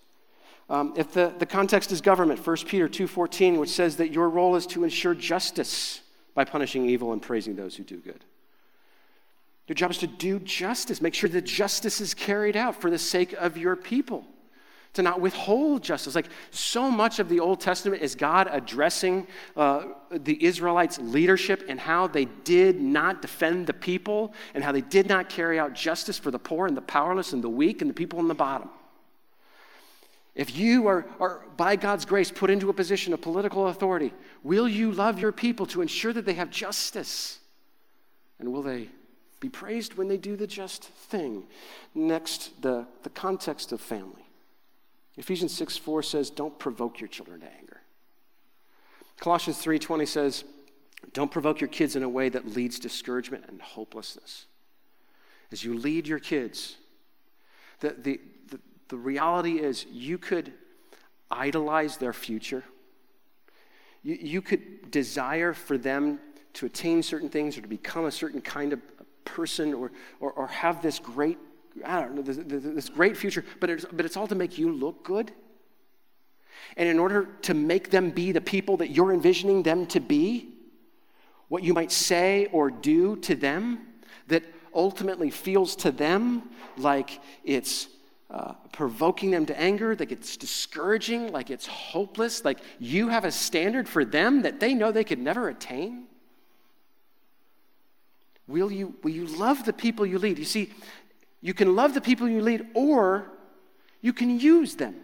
Um, 0.69 0.93
if 0.99 1.13
the, 1.13 1.33
the 1.39 1.47
context 1.47 1.93
is 1.93 2.03
government, 2.03 2.47
1 2.47 2.57
Peter 2.67 2.91
2.14, 2.91 3.59
which 3.59 3.71
says 3.71 3.97
that 3.97 4.13
your 4.13 4.29
role 4.29 4.55
is 4.55 4.67
to 4.67 4.85
ensure 4.85 5.15
justice 5.15 6.03
by 6.35 6.45
punishing 6.45 6.85
evil 6.85 7.15
and 7.15 7.23
praising 7.23 7.57
those 7.57 7.75
who 7.75 7.85
do 7.85 7.97
good. 7.97 8.23
Your 9.67 9.75
job 9.75 9.91
is 9.91 9.99
to 9.99 10.07
do 10.07 10.39
justice, 10.41 11.01
make 11.01 11.15
sure 11.15 11.31
that 11.31 11.43
justice 11.43 12.01
is 12.01 12.13
carried 12.13 12.57
out 12.57 12.81
for 12.81 12.91
the 12.91 12.99
sake 12.99 13.33
of 13.33 13.57
your 13.57 13.77
people, 13.77 14.27
to 14.93 15.03
not 15.03 15.21
withhold 15.21 15.83
justice. 15.83 16.15
Like 16.15 16.29
so 16.51 16.91
much 16.91 17.19
of 17.19 17.31
the 17.31 17.41
Old 17.41 17.61
Testament 17.61 18.03
is 18.03 18.15
God 18.15 18.47
addressing 18.51 19.27
uh, 19.57 19.87
the 20.11 20.45
Israelites' 20.45 20.99
leadership 20.99 21.65
and 21.67 21.81
how 21.81 22.07
they 22.07 22.27
did 22.27 22.79
not 22.79 23.23
defend 23.23 23.67
the 23.67 23.73
people 23.73 24.35
and 24.55 24.63
how 24.63 24.71
they 24.71 24.83
did 24.83 25.09
not 25.09 25.31
carry 25.31 25.59
out 25.59 25.73
justice 25.73 26.19
for 26.19 26.31
the 26.31 26.39
poor 26.39 26.67
and 26.67 26.77
the 26.77 26.83
powerless 26.83 27.33
and 27.33 27.43
the 27.43 27.49
weak 27.49 27.81
and 27.81 27.89
the 27.89 27.95
people 27.95 28.21
in 28.21 28.29
the 28.29 28.35
bottom. 28.35 28.69
If 30.35 30.57
you 30.57 30.89
are, 30.89 31.07
are, 31.21 31.43
by 31.57 31.77
God's 31.77 32.05
grace, 32.05 32.31
put 32.31 32.51
into 32.51 32.69
a 32.69 32.73
position 32.73 33.15
of 33.15 33.23
political 33.23 33.69
authority, 33.69 34.13
will 34.43 34.69
you 34.69 34.93
love 34.93 35.19
your 35.19 35.33
people 35.33 35.65
to 35.67 35.81
ensure 35.81 36.13
that 36.13 36.27
they 36.27 36.35
have 36.35 36.51
justice? 36.51 37.39
And 38.41 38.53
will 38.53 38.63
they 38.63 38.89
be 39.45 39.51
praised 39.51 39.99
when 39.99 40.09
they 40.09 40.17
do 40.17 40.37
the 40.37 40.47
just 40.47 40.85
thing. 40.85 41.45
Next, 41.95 42.63
the, 42.63 42.87
the 43.03 43.11
context 43.11 43.73
of 43.73 43.81
family. 43.81 44.25
Ephesians 45.19 45.53
6 45.53 45.77
4 45.77 46.03
says, 46.03 46.31
Don't 46.31 46.59
provoke 46.59 46.99
your 46.99 47.09
children 47.09 47.41
to 47.41 47.47
anger. 47.61 47.83
Colossians 49.21 49.63
3:20 49.63 50.09
says, 50.09 50.45
Don't 51.13 51.31
provoke 51.31 51.61
your 51.61 51.69
kids 51.69 51.95
in 51.95 52.03
a 52.03 52.09
way 52.09 52.31
that 52.31 52.57
leads 52.57 52.79
discouragement 52.79 53.45
and 53.49 53.61
hopelessness. 53.61 54.47
As 55.53 55.63
you 55.63 55.75
lead 55.75 56.09
your 56.09 56.19
kids, 56.19 56.79
the, 57.81 57.91
the, 57.91 58.21
the, 58.49 58.61
the 58.89 58.97
reality 58.97 59.61
is 59.61 59.85
you 59.93 60.17
could 60.17 60.55
idolize 61.31 61.99
their 61.99 62.15
future. 62.15 62.65
You, 64.03 64.17
you 64.19 64.41
could 64.41 64.91
desire 64.91 65.53
for 65.53 65.77
them 65.77 66.19
to 66.55 66.67
attain 66.67 67.03
certain 67.03 67.29
things 67.29 67.59
or 67.59 67.61
to 67.61 67.69
become 67.69 68.07
a 68.07 68.11
certain 68.11 68.41
kind 68.41 68.73
of 68.73 68.81
person 69.25 69.75
or, 69.75 69.93
or, 70.21 70.33
or 70.33 70.47
have 70.49 70.83
this 70.83 70.99
great, 70.99 71.39
I 71.85 72.01
don't 72.01 72.15
know, 72.15 72.23
this, 72.23 72.39
this 72.41 72.89
great 72.89 73.17
future, 73.17 73.45
but 73.61 73.71
it's, 73.71 73.85
but 73.93 74.05
it's 74.05 74.17
all 74.17 74.27
to 74.29 74.35
make 74.35 74.59
you 74.59 74.73
look 74.73 75.05
good. 75.05 75.33
And 76.77 76.89
in 76.89 76.99
order 76.99 77.29
to 77.43 77.55
make 77.55 77.91
them 77.91 78.11
be 78.11 78.33
the 78.33 78.41
people 78.41 78.77
that 78.79 78.91
you're 78.91 79.13
envisioning 79.13 79.63
them 79.63 79.87
to 79.87 80.01
be, 80.01 80.51
what 81.49 81.63
you 81.63 81.75
might 81.75 81.93
say 81.93 82.47
or 82.53 82.71
do 82.71 83.17
to 83.17 83.35
them 83.35 83.87
that 84.29 84.45
ultimately 84.75 85.31
feels 85.31 85.77
to 85.77 85.93
them 85.93 86.51
like 86.77 87.21
it's 87.45 87.89
uh, 88.31 88.55
provoking 88.73 89.31
them 89.31 89.47
to 89.47 89.61
anger, 89.61 89.95
like 89.95 90.11
it's 90.11 90.37
discouraging, 90.37 91.31
like 91.31 91.51
it's 91.51 91.67
hopeless, 91.67 92.45
like 92.45 92.59
you 92.81 93.09
have 93.09 93.25
a 93.25 93.31
standard 93.31 93.89
for 93.89 94.05
them 94.05 94.43
that 94.43 94.59
they 94.59 94.75
know 94.75 94.91
they 94.91 95.05
could 95.05 95.21
never 95.21 95.49
attain. 95.49 96.07
Will 98.47 98.71
you, 98.71 98.95
will 99.03 99.11
you 99.11 99.27
love 99.27 99.65
the 99.65 99.73
people 99.73 100.05
you 100.05 100.19
lead? 100.19 100.39
You 100.39 100.45
see, 100.45 100.73
you 101.41 101.55
can 101.55 101.77
love 101.77 101.95
the 101.95 102.01
people 102.01 102.29
you 102.29 102.41
lead, 102.41 102.67
or 102.75 103.31
you 104.01 104.13
can 104.13 104.39
use 104.39 104.77
them. 104.77 104.97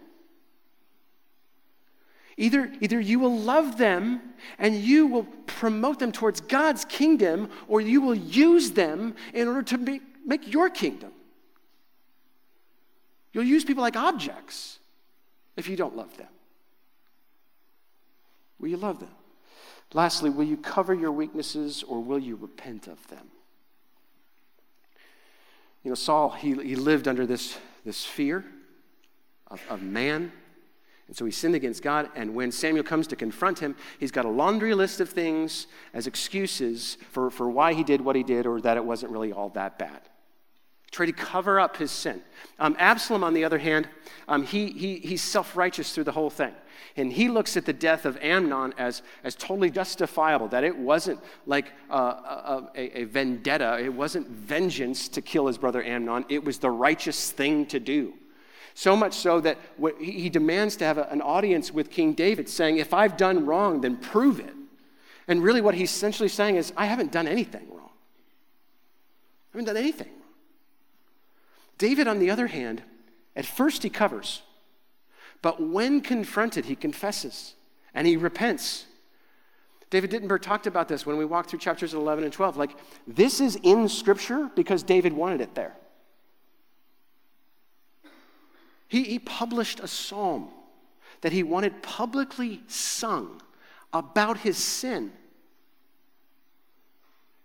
Either, 2.37 2.71
either 2.79 2.99
you 2.99 3.19
will 3.19 3.37
love 3.37 3.77
them 3.77 4.21
and 4.57 4.75
you 4.75 5.05
will 5.05 5.25
promote 5.45 5.99
them 5.99 6.11
towards 6.11 6.41
God's 6.41 6.85
kingdom, 6.85 7.49
or 7.67 7.81
you 7.81 8.01
will 8.01 8.15
use 8.15 8.71
them 8.71 9.15
in 9.33 9.47
order 9.47 9.63
to 9.63 9.77
make, 9.77 10.01
make 10.25 10.51
your 10.51 10.69
kingdom. 10.69 11.11
You'll 13.33 13.43
use 13.43 13.63
people 13.63 13.81
like 13.81 13.95
objects 13.95 14.79
if 15.55 15.67
you 15.67 15.75
don't 15.75 15.95
love 15.95 16.15
them. 16.17 16.27
Will 18.59 18.69
you 18.69 18.77
love 18.77 18.99
them? 18.99 19.09
Lastly, 19.93 20.29
will 20.29 20.45
you 20.45 20.57
cover 20.57 20.93
your 20.93 21.11
weaknesses 21.11 21.83
or 21.83 21.99
will 21.99 22.19
you 22.19 22.35
repent 22.35 22.87
of 22.87 23.05
them? 23.07 23.27
You 25.83 25.89
know, 25.89 25.95
Saul, 25.95 26.29
he, 26.29 26.53
he 26.53 26.75
lived 26.75 27.07
under 27.07 27.25
this, 27.25 27.57
this 27.83 28.05
fear 28.05 28.45
of, 29.47 29.61
of 29.69 29.81
man. 29.81 30.31
And 31.07 31.17
so 31.17 31.25
he 31.25 31.31
sinned 31.31 31.55
against 31.55 31.81
God. 31.81 32.09
And 32.15 32.35
when 32.35 32.51
Samuel 32.51 32.83
comes 32.83 33.07
to 33.07 33.15
confront 33.15 33.59
him, 33.59 33.75
he's 33.99 34.11
got 34.11 34.23
a 34.23 34.29
laundry 34.29 34.73
list 34.73 35.01
of 35.01 35.09
things 35.09 35.67
as 35.93 36.07
excuses 36.07 36.97
for, 37.09 37.29
for 37.29 37.49
why 37.49 37.73
he 37.73 37.83
did 37.83 37.99
what 37.99 38.15
he 38.15 38.23
did 38.23 38.45
or 38.45 38.61
that 38.61 38.77
it 38.77 38.85
wasn't 38.85 39.11
really 39.11 39.33
all 39.33 39.49
that 39.49 39.77
bad. 39.77 40.01
Try 40.91 41.05
to 41.05 41.13
cover 41.13 41.59
up 41.59 41.77
his 41.77 41.89
sin. 41.89 42.21
Um, 42.59 42.75
Absalom, 42.77 43.23
on 43.23 43.33
the 43.33 43.45
other 43.45 43.57
hand, 43.57 43.87
um, 44.27 44.43
he, 44.43 44.71
he, 44.71 44.97
he's 44.97 45.21
self 45.21 45.55
righteous 45.55 45.93
through 45.93 46.03
the 46.03 46.11
whole 46.11 46.29
thing. 46.29 46.53
And 46.97 47.13
he 47.13 47.29
looks 47.29 47.55
at 47.55 47.65
the 47.65 47.73
death 47.73 48.05
of 48.05 48.17
Amnon 48.21 48.73
as, 48.77 49.01
as 49.23 49.35
totally 49.35 49.69
justifiable, 49.69 50.49
that 50.49 50.65
it 50.65 50.75
wasn't 50.75 51.19
like 51.45 51.71
a, 51.89 51.95
a, 51.95 52.99
a 53.01 53.03
vendetta, 53.05 53.79
it 53.81 53.93
wasn't 53.93 54.27
vengeance 54.27 55.07
to 55.09 55.21
kill 55.21 55.47
his 55.47 55.57
brother 55.57 55.81
Amnon, 55.81 56.25
it 56.27 56.43
was 56.43 56.59
the 56.59 56.69
righteous 56.69 57.31
thing 57.31 57.65
to 57.67 57.79
do. 57.79 58.13
So 58.73 58.95
much 58.95 59.13
so 59.13 59.39
that 59.41 59.57
he 59.99 60.29
demands 60.29 60.75
to 60.77 60.85
have 60.85 60.97
an 60.97 61.21
audience 61.21 61.71
with 61.71 61.89
King 61.89 62.13
David 62.13 62.49
saying, 62.49 62.77
If 62.77 62.93
I've 62.93 63.17
done 63.17 63.45
wrong, 63.45 63.81
then 63.81 63.97
prove 63.97 64.39
it. 64.39 64.53
And 65.27 65.41
really, 65.43 65.61
what 65.61 65.75
he's 65.75 65.91
essentially 65.91 66.29
saying 66.29 66.55
is, 66.55 66.73
I 66.75 66.85
haven't 66.85 67.11
done 67.11 67.27
anything 67.27 67.67
wrong. 67.69 67.91
I 69.53 69.57
haven't 69.57 69.65
done 69.65 69.77
anything. 69.77 70.09
David, 71.81 72.07
on 72.07 72.19
the 72.19 72.29
other 72.29 72.45
hand, 72.45 72.83
at 73.35 73.43
first 73.43 73.81
he 73.81 73.89
covers, 73.89 74.43
but 75.41 75.59
when 75.59 75.99
confronted, 75.99 76.65
he 76.65 76.75
confesses 76.75 77.55
and 77.95 78.05
he 78.05 78.17
repents. 78.17 78.85
David 79.89 80.11
Dittenberg 80.11 80.43
talked 80.43 80.67
about 80.67 80.87
this 80.87 81.07
when 81.07 81.17
we 81.17 81.25
walked 81.25 81.49
through 81.49 81.57
chapters 81.57 81.95
11 81.95 82.23
and 82.23 82.31
12. 82.31 82.55
Like, 82.55 82.77
this 83.07 83.41
is 83.41 83.57
in 83.63 83.89
Scripture 83.89 84.51
because 84.55 84.83
David 84.83 85.11
wanted 85.11 85.41
it 85.41 85.55
there. 85.55 85.75
He, 88.87 89.01
he 89.01 89.17
published 89.17 89.79
a 89.79 89.87
psalm 89.87 90.49
that 91.21 91.31
he 91.31 91.41
wanted 91.41 91.81
publicly 91.81 92.61
sung 92.67 93.41
about 93.91 94.37
his 94.37 94.55
sin. 94.55 95.13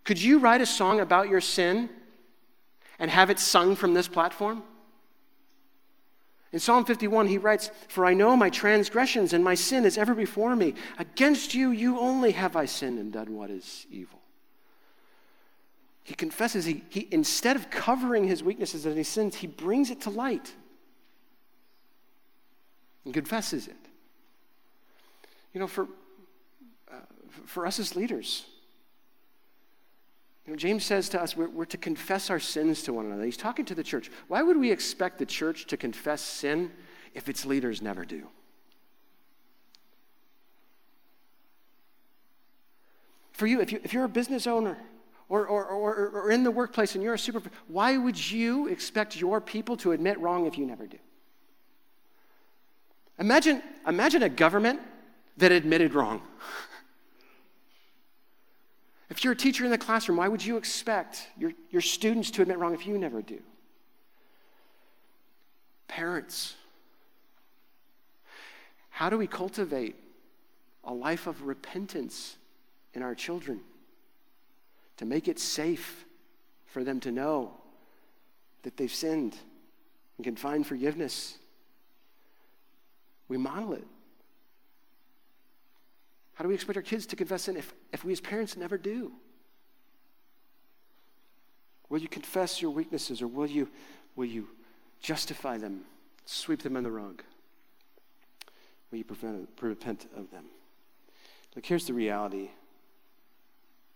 Could 0.03 0.21
you 0.21 0.37
write 0.37 0.61
a 0.61 0.67
song 0.67 0.99
about 0.99 1.27
your 1.27 1.41
sin 1.41 1.89
and 2.99 3.11
have 3.11 3.29
it 3.29 3.39
sung 3.39 3.75
from 3.75 3.93
this 3.93 4.07
platform? 4.07 4.63
In 6.53 6.59
Psalm 6.59 6.85
51, 6.85 7.27
he 7.27 7.37
writes, 7.37 7.71
For 7.89 8.05
I 8.05 8.13
know 8.13 8.37
my 8.37 8.49
transgressions 8.49 9.33
and 9.33 9.43
my 9.43 9.55
sin 9.55 9.85
is 9.85 9.97
ever 9.97 10.15
before 10.15 10.55
me. 10.55 10.75
Against 10.97 11.53
you, 11.53 11.71
you 11.71 11.99
only 11.99 12.31
have 12.31 12.55
I 12.55 12.65
sinned 12.65 12.99
and 12.99 13.11
done 13.11 13.35
what 13.35 13.49
is 13.49 13.85
evil. 13.91 14.19
He 16.03 16.15
confesses, 16.15 16.63
he, 16.63 16.83
he, 16.87 17.07
instead 17.11 17.57
of 17.57 17.69
covering 17.69 18.25
his 18.25 18.41
weaknesses 18.41 18.85
and 18.85 18.95
his 18.95 19.09
sins, 19.09 19.35
he 19.35 19.47
brings 19.47 19.89
it 19.91 20.01
to 20.01 20.09
light 20.09 20.53
and 23.03 23.13
confesses 23.13 23.67
it. 23.67 23.75
You 25.53 25.59
know, 25.59 25.67
for, 25.67 25.87
uh, 26.89 26.95
for 27.45 27.65
us 27.65 27.77
as 27.77 27.95
leaders, 27.95 28.45
you 30.47 30.53
know, 30.53 30.57
James 30.57 30.85
says 30.85 31.09
to 31.09 31.21
us, 31.21 31.35
we're, 31.35 31.49
we're 31.49 31.65
to 31.65 31.77
confess 31.77 32.29
our 32.29 32.39
sins 32.39 32.81
to 32.83 32.93
one 32.93 33.05
another. 33.05 33.25
He's 33.25 33.35
talking 33.35 33.65
to 33.65 33.75
the 33.75 33.83
church. 33.83 34.09
Why 34.29 34.41
would 34.41 34.55
we 34.55 34.71
expect 34.71 35.19
the 35.19 35.25
church 35.25 35.67
to 35.67 35.77
confess 35.77 36.21
sin 36.21 36.71
if 37.13 37.27
its 37.27 37.45
leaders 37.45 37.81
never 37.81 38.05
do? 38.05 38.27
For 43.33 43.45
you, 43.45 43.59
if, 43.59 43.73
you, 43.73 43.81
if 43.83 43.93
you're 43.93 44.05
a 44.05 44.09
business 44.09 44.47
owner 44.47 44.77
or, 45.27 45.45
or, 45.45 45.65
or, 45.65 46.07
or 46.07 46.31
in 46.31 46.43
the 46.45 46.51
workplace 46.51 46.95
and 46.95 47.03
you're 47.03 47.15
a 47.15 47.19
super, 47.19 47.41
why 47.67 47.97
would 47.97 48.31
you 48.31 48.67
expect 48.67 49.17
your 49.17 49.41
people 49.41 49.75
to 49.77 49.91
admit 49.91 50.17
wrong 50.17 50.45
if 50.47 50.57
you 50.57 50.65
never 50.65 50.87
do? 50.87 50.97
Imagine, 53.19 53.61
imagine 53.85 54.23
a 54.23 54.29
government 54.29 54.79
that 55.35 55.51
admitted 55.51 55.93
wrong. 55.93 56.21
if 59.09 59.23
you're 59.23 59.33
a 59.33 59.37
teacher 59.37 59.63
in 59.65 59.71
the 59.71 59.77
classroom, 59.77 60.17
why 60.17 60.27
would 60.27 60.43
you 60.43 60.57
expect 60.57 61.27
your, 61.37 61.53
your 61.71 61.81
students 61.81 62.31
to 62.31 62.41
admit 62.41 62.57
wrong 62.57 62.73
if 62.73 62.85
you 62.85 62.97
never 62.97 63.21
do? 63.21 63.39
Parents, 65.87 66.55
how 68.89 69.09
do 69.09 69.17
we 69.17 69.27
cultivate 69.27 69.95
a 70.83 70.93
life 70.93 71.27
of 71.27 71.43
repentance 71.43 72.37
in 72.93 73.01
our 73.01 73.15
children 73.15 73.61
to 74.97 75.05
make 75.05 75.27
it 75.27 75.39
safe 75.39 76.05
for 76.65 76.83
them 76.83 76.99
to 76.99 77.11
know 77.11 77.51
that 78.63 78.75
they've 78.77 78.93
sinned 78.93 79.37
and 80.17 80.25
can 80.25 80.35
find 80.35 80.65
forgiveness? 80.65 81.37
we 83.27 83.37
model 83.37 83.73
it. 83.73 83.87
How 86.37 86.43
do 86.43 86.49
we 86.49 86.53
expect 86.53 86.77
our 86.77 86.83
kids 86.83 87.07
to 87.07 87.15
confess 87.15 87.43
sin 87.43 87.57
if, 87.57 87.73
if 87.91 88.05
we 88.05 88.11
as 88.11 88.21
parents 88.21 88.55
never 88.55 88.77
do? 88.77 89.11
Will 91.89 91.97
you 91.97 92.07
confess 92.07 92.61
your 92.61 92.69
weaknesses 92.69 93.23
or 93.23 93.27
will 93.27 93.47
you, 93.47 93.67
will 94.15 94.27
you 94.27 94.47
justify 95.01 95.57
them, 95.57 95.81
sweep 96.25 96.61
them 96.61 96.77
in 96.77 96.83
the 96.83 96.91
rug? 96.91 97.23
Will 98.91 98.99
you 98.99 99.03
prevent, 99.03 99.49
repent 99.59 100.05
of 100.15 100.29
them? 100.29 100.45
Look, 101.55 101.65
here's 101.65 101.87
the 101.87 101.93
reality 101.95 102.51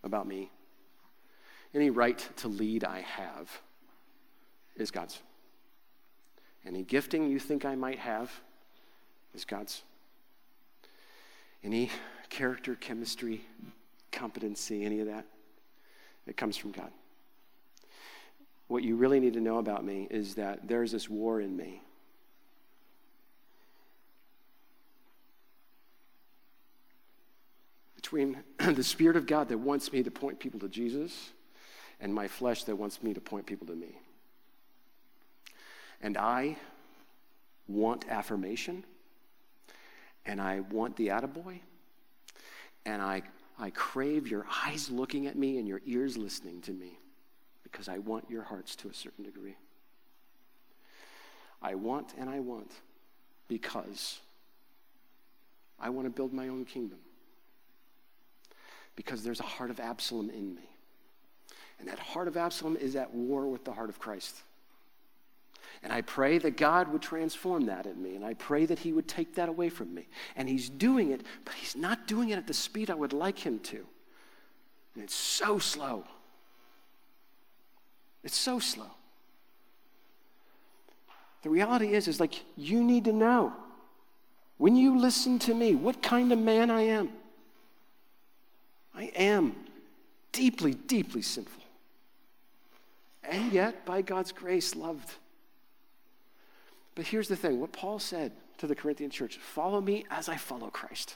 about 0.04 0.26
me 0.26 0.50
any 1.76 1.92
right 1.92 2.28
to 2.38 2.48
lead 2.48 2.84
I 2.84 3.02
have 3.02 3.52
is 4.76 4.90
God's. 4.90 5.22
Any 6.66 6.82
gifting 6.82 7.30
you 7.30 7.38
think 7.38 7.66
I 7.66 7.76
might 7.76 8.00
have 8.00 8.32
is 9.36 9.46
God's. 9.46 9.84
Any 11.64 11.92
character, 12.32 12.76
chemistry, 12.76 13.42
competency, 14.12 14.84
any 14.84 15.02
of 15.02 15.06
that, 15.06 15.26
it 16.26 16.36
comes 16.36 16.58
from 16.58 16.72
God. 16.72 16.90
What 18.68 18.84
you 18.84 18.96
really 18.96 19.20
need 19.20 19.34
to 19.34 19.42
know 19.42 19.58
about 19.58 19.86
me 19.86 20.08
is 20.10 20.36
that 20.36 20.68
there's 20.68 20.94
this 20.94 21.10
war 21.10 21.42
in 21.42 21.56
me. 21.56 21.82
Between 27.98 28.38
the 28.60 28.84
Spirit 28.84 29.18
of 29.18 29.28
God 29.28 29.50
that 29.50 29.58
wants 29.58 29.92
me 29.92 30.02
to 30.02 30.10
point 30.10 30.40
people 30.40 30.60
to 30.62 30.70
Jesus 30.70 31.32
and 32.00 32.14
my 32.14 32.30
flesh 32.30 32.64
that 32.64 32.78
wants 32.78 33.04
me 33.04 33.14
to 33.14 33.20
point 33.22 33.46
people 33.46 33.68
to 33.68 33.76
me. 33.76 34.00
And 36.02 36.18
I 36.18 36.56
want 37.68 38.06
affirmation 38.10 38.86
and 40.26 40.40
I 40.40 40.62
want 40.62 40.96
the 40.96 41.10
attaboy, 41.10 41.60
and 42.86 43.02
I, 43.02 43.22
I 43.60 43.70
crave 43.70 44.28
your 44.28 44.46
eyes 44.66 44.90
looking 44.90 45.28
at 45.28 45.36
me 45.36 45.58
and 45.58 45.68
your 45.68 45.82
ears 45.86 46.18
listening 46.18 46.62
to 46.62 46.72
me 46.72 47.00
because 47.64 47.88
I 47.88 48.00
want 48.00 48.30
your 48.30 48.44
hearts 48.44 48.76
to 48.78 48.90
a 48.90 48.94
certain 48.94 49.24
degree. 49.24 49.56
I 51.62 51.76
want 51.76 52.14
and 52.18 52.30
I 52.30 52.40
want 52.40 52.72
because 53.48 54.20
I 55.80 55.90
want 55.90 56.06
to 56.06 56.10
build 56.12 56.34
my 56.34 56.48
own 56.48 56.66
kingdom. 56.66 57.00
Because 58.96 59.24
there's 59.24 59.40
a 59.40 59.44
heart 59.44 59.70
of 59.70 59.80
Absalom 59.80 60.30
in 60.30 60.54
me. 60.54 60.70
And 61.80 61.88
that 61.88 62.00
heart 62.00 62.28
of 62.28 62.38
Absalom 62.38 62.78
is 62.78 62.96
at 62.96 63.14
war 63.14 63.48
with 63.48 63.66
the 63.66 63.74
heart 63.74 63.90
of 63.90 64.00
Christ. 64.00 64.44
And 65.84 65.92
I 65.92 66.02
pray 66.02 66.38
that 66.38 66.58
God 66.58 66.88
would 66.90 67.02
transform 67.02 67.66
that 67.66 67.86
in 67.86 68.02
me. 68.02 68.16
And 68.16 68.24
I 68.24 68.34
pray 68.36 68.66
that 68.66 68.80
He 68.80 68.94
would 68.94 69.08
take 69.08 69.36
that 69.36 69.50
away 69.50 69.70
from 69.70 69.94
me. 69.94 70.08
And 70.36 70.48
He's 70.48 70.70
doing 70.70 71.12
it, 71.12 71.22
but 71.46 71.54
He's 71.56 71.76
not 71.76 72.08
doing 72.08 72.30
it 72.30 72.38
at 72.38 72.48
the 72.48 72.54
speed 72.54 72.90
I 72.90 72.96
would 72.96 73.14
like 73.14 73.40
Him 73.40 73.60
to. 73.60 73.86
And 74.96 75.04
it's 75.04 75.16
so 75.16 75.60
slow. 75.60 76.04
It's 78.24 78.38
so 78.38 78.60
slow. 78.60 78.92
The 81.44 81.50
reality 81.50 81.94
is, 81.94 82.08
is 82.08 82.20
like 82.20 82.44
you 82.56 82.84
need 82.84 83.06
to 83.06 83.14
know 83.14 83.54
when 84.58 84.76
you 84.76 85.00
listen 85.00 85.40
to 85.40 85.54
me 85.56 85.74
what 85.74 86.04
kind 86.04 86.32
of 86.32 86.38
man 86.38 86.70
I 86.70 86.84
am. 86.84 87.10
I 88.94 89.06
am 89.16 89.56
deeply, 90.32 90.74
deeply 90.74 91.22
sinful. 91.22 91.64
And 93.24 93.52
yet, 93.52 93.86
by 93.86 94.02
God's 94.02 94.32
grace, 94.32 94.76
loved. 94.76 95.12
But 96.96 97.06
here's 97.06 97.28
the 97.28 97.36
thing 97.36 97.60
what 97.60 97.72
Paul 97.72 98.00
said 98.00 98.32
to 98.58 98.68
the 98.68 98.76
Corinthian 98.76 99.10
church 99.10 99.38
follow 99.38 99.82
me 99.82 100.06
as 100.10 100.30
I 100.30 100.38
follow 100.38 100.70
Christ. 100.70 101.16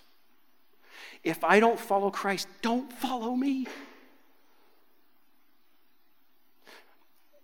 If 1.24 1.44
I 1.44 1.60
don't 1.60 1.80
follow 1.80 2.10
Christ, 2.10 2.48
don't 2.62 2.92
follow 2.92 3.36
me. 3.36 3.68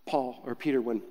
Paul, 0.05 0.41
or 0.45 0.55
Peter, 0.55 0.82
when 0.82 1.01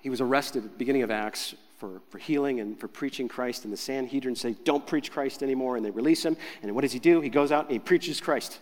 he 0.00 0.10
was 0.10 0.20
arrested 0.20 0.64
at 0.64 0.72
the 0.72 0.78
beginning 0.78 1.02
of 1.02 1.10
Acts 1.10 1.54
for, 1.78 2.00
for 2.10 2.18
healing 2.18 2.60
and 2.60 2.78
for 2.78 2.88
preaching 2.88 3.28
Christ, 3.28 3.64
and 3.64 3.72
the 3.72 3.76
Sanhedrin 3.76 4.34
say, 4.34 4.56
Don't 4.64 4.86
preach 4.86 5.10
Christ 5.10 5.42
anymore, 5.42 5.76
and 5.76 5.84
they 5.84 5.90
release 5.90 6.24
him. 6.24 6.36
And 6.62 6.74
what 6.74 6.82
does 6.82 6.92
he 6.92 6.98
do? 6.98 7.20
He 7.20 7.30
goes 7.30 7.52
out 7.52 7.64
and 7.64 7.72
he 7.72 7.78
preaches 7.78 8.20
Christ. 8.20 8.58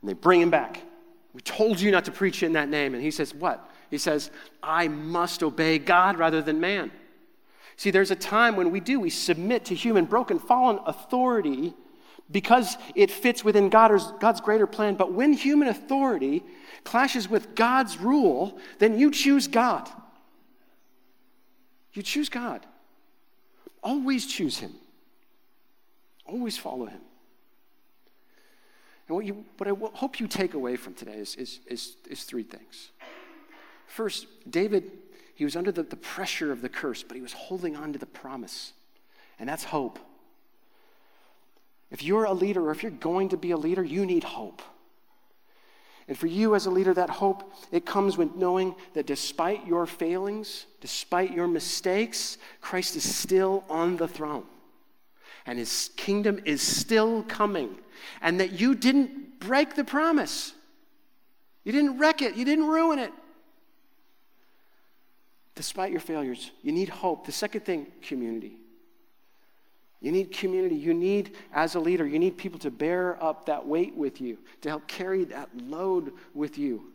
And 0.00 0.08
they 0.08 0.14
bring 0.14 0.40
him 0.40 0.50
back. 0.50 0.80
We 1.32 1.40
told 1.42 1.80
you 1.80 1.90
not 1.90 2.04
to 2.06 2.12
preach 2.12 2.42
in 2.42 2.54
that 2.54 2.68
name. 2.68 2.94
And 2.94 3.02
he 3.02 3.10
says, 3.10 3.34
What? 3.34 3.68
He 3.90 3.98
says, 3.98 4.30
I 4.62 4.88
must 4.88 5.42
obey 5.42 5.78
God 5.78 6.18
rather 6.18 6.42
than 6.42 6.60
man. 6.60 6.90
See, 7.76 7.90
there's 7.90 8.10
a 8.10 8.16
time 8.16 8.56
when 8.56 8.70
we 8.70 8.80
do, 8.80 8.98
we 9.00 9.10
submit 9.10 9.66
to 9.66 9.74
human, 9.74 10.06
broken, 10.06 10.38
fallen 10.38 10.78
authority 10.86 11.74
because 12.30 12.76
it 12.94 13.10
fits 13.10 13.44
within 13.44 13.68
God's, 13.68 14.40
greater 14.40 14.66
plan. 14.66 14.94
But 14.94 15.12
when 15.12 15.32
human 15.32 15.68
authority 15.68 16.42
clashes 16.84 17.28
with 17.28 17.54
God's 17.54 17.98
rule, 17.98 18.58
then 18.78 18.98
you 18.98 19.10
choose 19.10 19.46
God. 19.46 19.88
You 21.92 22.02
choose 22.02 22.28
God. 22.28 22.66
Always 23.82 24.26
choose 24.26 24.58
Him. 24.58 24.72
Always 26.24 26.58
follow 26.58 26.86
Him. 26.86 27.00
And 29.08 29.16
what, 29.16 29.24
you, 29.24 29.44
what 29.56 29.68
I 29.68 29.96
hope 29.96 30.18
you 30.18 30.26
take 30.26 30.54
away 30.54 30.76
from 30.76 30.94
today 30.94 31.14
is, 31.14 31.36
is, 31.36 31.60
is, 31.66 31.96
is 32.08 32.24
three 32.24 32.42
things. 32.42 32.90
First, 33.96 34.26
David, 34.50 34.92
he 35.34 35.44
was 35.44 35.56
under 35.56 35.72
the, 35.72 35.82
the 35.82 35.96
pressure 35.96 36.52
of 36.52 36.60
the 36.60 36.68
curse, 36.68 37.02
but 37.02 37.16
he 37.16 37.22
was 37.22 37.32
holding 37.32 37.76
on 37.76 37.94
to 37.94 37.98
the 37.98 38.04
promise. 38.04 38.74
And 39.38 39.48
that's 39.48 39.64
hope. 39.64 39.98
If 41.90 42.02
you're 42.02 42.24
a 42.24 42.34
leader 42.34 42.68
or 42.68 42.72
if 42.72 42.82
you're 42.82 42.92
going 42.92 43.30
to 43.30 43.38
be 43.38 43.52
a 43.52 43.56
leader, 43.56 43.82
you 43.82 44.04
need 44.04 44.22
hope. 44.22 44.60
And 46.08 46.18
for 46.18 46.26
you 46.26 46.54
as 46.54 46.66
a 46.66 46.70
leader, 46.70 46.92
that 46.92 47.08
hope, 47.08 47.50
it 47.72 47.86
comes 47.86 48.18
with 48.18 48.36
knowing 48.36 48.74
that 48.92 49.06
despite 49.06 49.66
your 49.66 49.86
failings, 49.86 50.66
despite 50.82 51.32
your 51.32 51.48
mistakes, 51.48 52.36
Christ 52.60 52.96
is 52.96 53.16
still 53.16 53.64
on 53.70 53.96
the 53.96 54.06
throne. 54.06 54.44
And 55.46 55.58
his 55.58 55.88
kingdom 55.96 56.38
is 56.44 56.60
still 56.60 57.22
coming. 57.22 57.76
And 58.20 58.40
that 58.40 58.60
you 58.60 58.74
didn't 58.74 59.40
break 59.40 59.74
the 59.74 59.84
promise. 59.84 60.52
You 61.64 61.72
didn't 61.72 61.96
wreck 61.96 62.20
it. 62.20 62.36
You 62.36 62.44
didn't 62.44 62.66
ruin 62.66 62.98
it. 62.98 63.12
Despite 65.56 65.90
your 65.90 66.00
failures, 66.00 66.52
you 66.62 66.70
need 66.70 66.90
hope. 66.90 67.26
The 67.26 67.32
second 67.32 67.64
thing, 67.64 67.86
community. 68.02 68.58
You 70.00 70.12
need 70.12 70.30
community. 70.30 70.76
You 70.76 70.92
need, 70.92 71.34
as 71.52 71.74
a 71.74 71.80
leader, 71.80 72.06
you 72.06 72.18
need 72.18 72.36
people 72.36 72.60
to 72.60 72.70
bear 72.70 73.20
up 73.22 73.46
that 73.46 73.66
weight 73.66 73.96
with 73.96 74.20
you, 74.20 74.38
to 74.60 74.68
help 74.68 74.86
carry 74.86 75.24
that 75.24 75.48
load 75.56 76.12
with 76.34 76.58
you. 76.58 76.92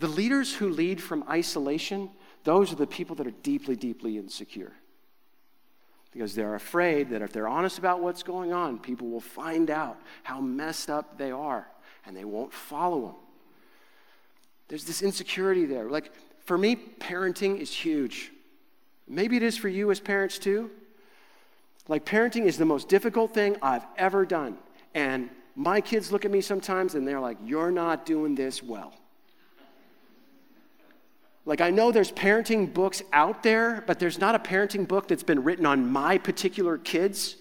The 0.00 0.08
leaders 0.08 0.52
who 0.52 0.68
lead 0.68 1.00
from 1.00 1.24
isolation, 1.30 2.10
those 2.42 2.72
are 2.72 2.76
the 2.76 2.86
people 2.86 3.14
that 3.16 3.26
are 3.26 3.34
deeply, 3.42 3.76
deeply 3.76 4.18
insecure. 4.18 4.72
Because 6.10 6.34
they're 6.34 6.56
afraid 6.56 7.10
that 7.10 7.22
if 7.22 7.32
they're 7.32 7.46
honest 7.46 7.78
about 7.78 8.02
what's 8.02 8.24
going 8.24 8.52
on, 8.52 8.80
people 8.80 9.08
will 9.08 9.20
find 9.20 9.70
out 9.70 10.00
how 10.24 10.40
messed 10.40 10.90
up 10.90 11.16
they 11.16 11.30
are 11.30 11.68
and 12.04 12.16
they 12.16 12.24
won't 12.24 12.52
follow 12.52 13.02
them. 13.02 13.14
There's 14.66 14.84
this 14.84 15.02
insecurity 15.02 15.66
there. 15.66 15.88
Like, 15.88 16.12
for 16.44 16.58
me, 16.58 16.76
parenting 16.76 17.58
is 17.58 17.72
huge. 17.72 18.32
Maybe 19.08 19.36
it 19.36 19.42
is 19.42 19.56
for 19.56 19.68
you 19.68 19.90
as 19.90 20.00
parents 20.00 20.38
too. 20.38 20.70
Like, 21.88 22.04
parenting 22.04 22.44
is 22.44 22.56
the 22.56 22.64
most 22.64 22.88
difficult 22.88 23.34
thing 23.34 23.56
I've 23.62 23.84
ever 23.96 24.24
done. 24.24 24.58
And 24.94 25.30
my 25.56 25.80
kids 25.80 26.12
look 26.12 26.24
at 26.24 26.30
me 26.30 26.40
sometimes 26.40 26.94
and 26.94 27.06
they're 27.06 27.20
like, 27.20 27.38
You're 27.44 27.70
not 27.70 28.06
doing 28.06 28.34
this 28.34 28.62
well. 28.62 28.94
Like, 31.44 31.60
I 31.60 31.70
know 31.70 31.90
there's 31.90 32.12
parenting 32.12 32.72
books 32.72 33.02
out 33.12 33.42
there, 33.42 33.82
but 33.86 33.98
there's 33.98 34.18
not 34.18 34.34
a 34.34 34.38
parenting 34.38 34.86
book 34.86 35.08
that's 35.08 35.22
been 35.22 35.42
written 35.42 35.66
on 35.66 35.90
my 35.90 36.18
particular 36.18 36.78
kids. 36.78 37.36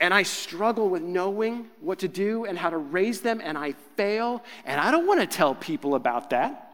And 0.00 0.14
I 0.14 0.22
struggle 0.22 0.88
with 0.88 1.02
knowing 1.02 1.68
what 1.80 1.98
to 1.98 2.08
do 2.08 2.46
and 2.46 2.58
how 2.58 2.70
to 2.70 2.78
raise 2.78 3.20
them, 3.20 3.42
and 3.44 3.58
I 3.58 3.72
fail, 3.96 4.42
and 4.64 4.80
I 4.80 4.90
don't 4.90 5.06
want 5.06 5.20
to 5.20 5.26
tell 5.26 5.54
people 5.54 5.94
about 5.94 6.30
that. 6.30 6.72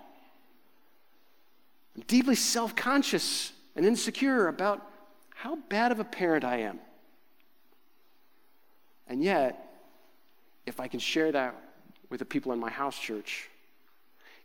I'm 1.97 2.05
deeply 2.07 2.37
self 2.37 2.77
conscious 2.77 3.53
and 3.75 3.85
insecure 3.85 4.47
about 4.47 4.87
how 5.35 5.57
bad 5.69 5.91
of 5.91 5.99
a 5.99 6.05
parent 6.05 6.45
I 6.45 6.59
am. 6.59 6.79
And 9.09 9.23
yet, 9.23 9.75
if 10.65 10.79
I 10.79 10.87
can 10.87 11.01
share 11.01 11.33
that 11.33 11.55
with 12.11 12.21
the 12.21 12.25
people 12.25 12.53
in 12.53 12.61
my 12.61 12.71
house 12.71 12.99
church, 12.99 13.49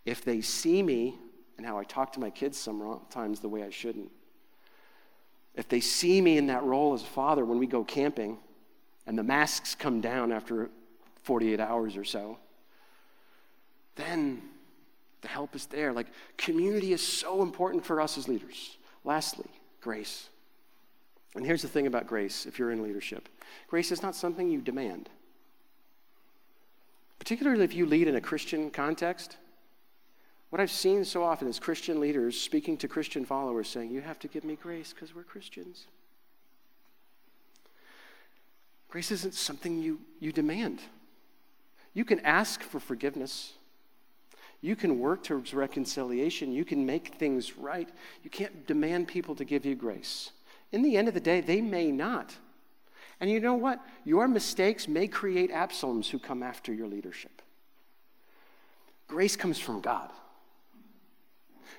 if 0.05 0.25
they 0.25 0.41
see 0.41 0.82
me 0.82 1.15
and 1.57 1.65
how 1.65 1.77
I 1.77 1.84
talk 1.84 2.13
to 2.13 2.19
my 2.19 2.32
kids 2.32 2.57
sometimes 2.57 3.39
the 3.39 3.49
way 3.49 3.63
I 3.63 3.69
shouldn't, 3.69 4.11
if 5.55 5.67
they 5.67 5.82
see 5.82 6.19
me 6.19 6.38
in 6.38 6.47
that 6.47 6.63
role 6.63 6.93
as 6.93 7.03
a 7.03 7.07
father 7.07 7.45
when 7.45 7.59
we 7.59 7.67
go 7.67 7.84
camping 7.84 8.39
and 9.08 9.18
the 9.18 9.24
masks 9.24 9.76
come 9.76 10.02
down 10.02 10.32
after 10.32 10.70
48 11.24 11.60
hours 11.60 11.97
or 11.97 12.04
so, 12.04 12.38
then 13.95 14.41
the 15.22 15.28
help 15.28 15.56
is 15.56 15.66
there. 15.68 15.93
Like, 15.93 16.08
community 16.38 16.93
is 16.93 17.06
so 17.06 17.41
important 17.41 17.86
for 17.86 18.02
us 18.02 18.18
as 18.18 18.28
leaders. 18.28 18.78
Lastly, 19.04 19.49
grace. 19.82 20.30
And 21.36 21.45
here's 21.45 21.62
the 21.62 21.68
thing 21.68 21.88
about 21.88 22.08
grace 22.08 22.45
if 22.45 22.60
you're 22.60 22.72
in 22.72 22.84
leadership 22.84 23.30
grace 23.68 23.91
is 23.91 24.02
not 24.02 24.16
something 24.16 24.49
you 24.49 24.62
demand. 24.62 25.10
Particularly 27.20 27.64
if 27.64 27.76
you 27.76 27.86
lead 27.86 28.08
in 28.08 28.16
a 28.16 28.22
Christian 28.22 28.72
context. 28.72 29.38
What 30.49 30.60
I've 30.60 30.72
seen 30.72 31.06
so 31.06 31.24
often 31.24 31.47
is 31.47 31.60
Christian 31.60 32.02
leaders 32.02 32.39
speaking 32.39 32.76
to 32.78 32.88
Christian 32.89 33.24
followers 33.24 33.70
saying, 33.70 33.89
You 33.89 34.02
have 34.02 34.20
to 34.20 34.28
give 34.28 34.43
me 34.43 34.58
grace 34.62 34.91
because 34.91 35.16
we're 35.16 35.24
Christians. 35.24 35.86
Grace 38.92 39.10
isn't 39.10 39.34
something 39.34 39.82
you, 39.82 40.00
you 40.20 40.34
demand. 40.34 40.82
You 41.94 42.04
can 42.04 42.20
ask 42.20 42.62
for 42.62 42.80
forgiveness. 42.80 43.54
You 44.60 44.76
can 44.76 45.00
work 45.00 45.24
towards 45.24 45.54
reconciliation. 45.54 46.52
You 46.52 46.66
can 46.66 46.86
make 46.86 47.16
things 47.16 47.58
right. 47.58 47.89
You 48.22 48.30
can't 48.30 48.68
demand 48.68 49.08
people 49.08 49.34
to 49.36 49.46
give 49.46 49.66
you 49.66 49.76
grace. 49.76 50.32
In 50.74 50.84
the 50.84 50.98
end 50.98 51.08
of 51.08 51.14
the 51.14 51.22
day, 51.22 51.39
they 51.39 51.62
may 51.62 51.89
not. 51.89 52.36
And 53.22 53.30
you 53.30 53.39
know 53.39 53.54
what? 53.54 53.80
Your 54.04 54.28
mistakes 54.28 54.89
may 54.89 55.08
create 55.08 55.52
Absaloms 55.52 56.10
who 56.10 56.20
come 56.20 56.44
after 56.44 56.74
your 56.74 56.88
leadership. 56.88 57.42
Grace 59.08 59.38
comes 59.38 59.58
from 59.58 59.80
God. 59.80 60.10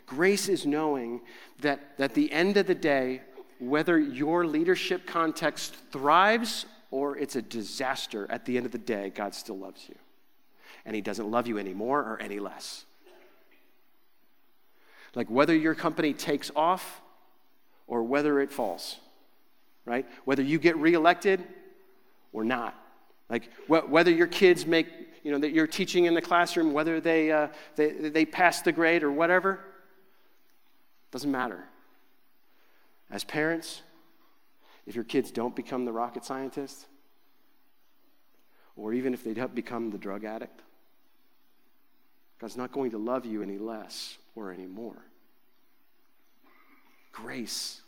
Grace 0.06 0.48
is 0.48 0.64
knowing 0.64 1.20
that 1.60 1.80
at 1.98 2.14
the 2.14 2.32
end 2.32 2.56
of 2.56 2.66
the 2.66 2.74
day, 2.74 3.20
whether 3.58 3.98
your 3.98 4.46
leadership 4.46 5.06
context 5.06 5.76
thrives 5.90 6.66
or 6.92 7.16
it's 7.16 7.34
a 7.34 7.42
disaster, 7.42 8.28
at 8.30 8.44
the 8.44 8.56
end 8.56 8.66
of 8.66 8.70
the 8.70 8.78
day, 8.78 9.10
God 9.10 9.34
still 9.34 9.58
loves 9.58 9.88
you 9.88 9.96
and 10.84 10.94
he 10.94 11.02
doesn't 11.02 11.30
love 11.30 11.46
you 11.46 11.58
any 11.58 11.74
more 11.74 12.00
or 12.00 12.20
any 12.20 12.38
less. 12.38 12.84
Like 15.14 15.28
whether 15.28 15.54
your 15.54 15.74
company 15.74 16.12
takes 16.12 16.50
off 16.56 17.00
or 17.86 18.02
whether 18.02 18.40
it 18.40 18.50
falls, 18.50 18.96
right? 19.84 20.06
Whether 20.24 20.42
you 20.42 20.58
get 20.58 20.76
reelected 20.76 21.42
or 22.32 22.44
not. 22.44 22.74
Like 23.28 23.50
wh- 23.66 23.90
whether 23.90 24.10
your 24.10 24.26
kids 24.26 24.66
make, 24.66 24.86
you 25.22 25.32
know, 25.32 25.38
that 25.38 25.52
you're 25.52 25.66
teaching 25.66 26.06
in 26.06 26.14
the 26.14 26.22
classroom, 26.22 26.72
whether 26.72 27.00
they, 27.00 27.30
uh, 27.30 27.48
they, 27.76 27.90
they 27.90 28.24
pass 28.24 28.62
the 28.62 28.72
grade 28.72 29.02
or 29.02 29.10
whatever, 29.10 29.60
doesn't 31.10 31.30
matter. 31.30 31.64
As 33.10 33.24
parents, 33.24 33.82
if 34.86 34.94
your 34.94 35.04
kids 35.04 35.30
don't 35.30 35.54
become 35.54 35.84
the 35.84 35.92
rocket 35.92 36.24
scientist, 36.24 36.86
or 38.76 38.92
even 38.92 39.14
if 39.14 39.22
they 39.22 39.34
don't 39.34 39.54
become 39.54 39.90
the 39.90 39.98
drug 39.98 40.24
addict, 40.24 40.60
God's 42.40 42.56
not 42.56 42.72
going 42.72 42.90
to 42.90 42.98
love 42.98 43.24
you 43.24 43.42
any 43.42 43.58
less 43.58 44.18
or 44.34 44.50
any 44.50 44.66
more. 44.66 44.96
Grace 47.12 47.82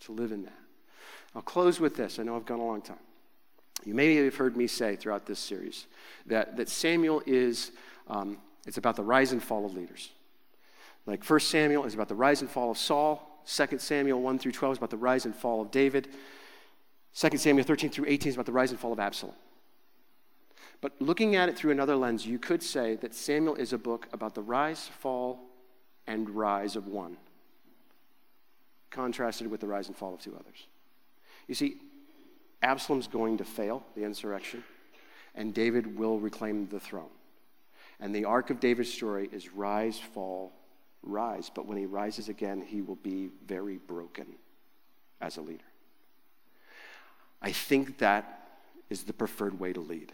to 0.00 0.12
live 0.12 0.32
in 0.32 0.42
that. 0.44 0.58
I'll 1.34 1.42
close 1.42 1.78
with 1.78 1.96
this. 1.96 2.18
I 2.18 2.24
know 2.24 2.36
I've 2.36 2.46
gone 2.46 2.60
a 2.60 2.66
long 2.66 2.82
time. 2.82 2.98
You 3.84 3.94
may 3.94 4.14
have 4.16 4.36
heard 4.36 4.56
me 4.56 4.66
say 4.66 4.96
throughout 4.96 5.26
this 5.26 5.38
series 5.38 5.86
that, 6.26 6.56
that 6.56 6.68
Samuel 6.68 7.22
is, 7.26 7.72
um, 8.08 8.38
it's 8.66 8.76
about 8.78 8.96
the 8.96 9.02
rise 9.02 9.32
and 9.32 9.42
fall 9.42 9.64
of 9.64 9.74
leaders. 9.74 10.10
Like 11.06 11.24
1 11.24 11.40
Samuel 11.40 11.84
is 11.84 11.94
about 11.94 12.08
the 12.08 12.14
rise 12.14 12.42
and 12.42 12.50
fall 12.50 12.70
of 12.70 12.78
Saul. 12.78 13.31
2 13.46 13.78
Samuel 13.78 14.20
1 14.20 14.38
through 14.38 14.52
12 14.52 14.72
is 14.72 14.78
about 14.78 14.90
the 14.90 14.96
rise 14.96 15.24
and 15.24 15.34
fall 15.34 15.60
of 15.60 15.70
David. 15.70 16.08
2 17.14 17.36
Samuel 17.36 17.64
13 17.64 17.90
through 17.90 18.06
18 18.08 18.30
is 18.30 18.34
about 18.36 18.46
the 18.46 18.52
rise 18.52 18.70
and 18.70 18.80
fall 18.80 18.92
of 18.92 19.00
Absalom. 19.00 19.34
But 20.80 21.00
looking 21.00 21.36
at 21.36 21.48
it 21.48 21.56
through 21.56 21.70
another 21.70 21.94
lens, 21.96 22.26
you 22.26 22.38
could 22.38 22.62
say 22.62 22.96
that 22.96 23.14
Samuel 23.14 23.54
is 23.54 23.72
a 23.72 23.78
book 23.78 24.08
about 24.12 24.34
the 24.34 24.42
rise, 24.42 24.90
fall, 24.98 25.40
and 26.06 26.28
rise 26.30 26.74
of 26.74 26.88
one, 26.88 27.16
contrasted 28.90 29.46
with 29.46 29.60
the 29.60 29.66
rise 29.66 29.86
and 29.86 29.96
fall 29.96 30.14
of 30.14 30.20
two 30.20 30.34
others. 30.34 30.66
You 31.46 31.54
see, 31.54 31.76
Absalom's 32.62 33.06
going 33.06 33.38
to 33.38 33.44
fail 33.44 33.84
the 33.94 34.04
insurrection, 34.04 34.64
and 35.34 35.54
David 35.54 35.96
will 35.96 36.18
reclaim 36.18 36.68
the 36.68 36.80
throne. 36.80 37.10
And 38.00 38.12
the 38.12 38.24
arc 38.24 38.50
of 38.50 38.58
David's 38.58 38.92
story 38.92 39.28
is 39.32 39.52
rise, 39.52 39.98
fall, 39.98 40.52
rise. 41.02 41.50
But 41.52 41.66
when 41.66 41.78
he 41.78 41.86
rises 41.86 42.28
again, 42.28 42.62
he 42.62 42.82
will 42.82 42.96
be 42.96 43.30
very 43.46 43.78
broken 43.78 44.26
as 45.20 45.36
a 45.36 45.40
leader. 45.40 45.64
I 47.40 47.52
think 47.52 47.98
that 47.98 48.48
is 48.88 49.02
the 49.04 49.12
preferred 49.12 49.58
way 49.58 49.72
to 49.72 49.80
lead. 49.80 50.12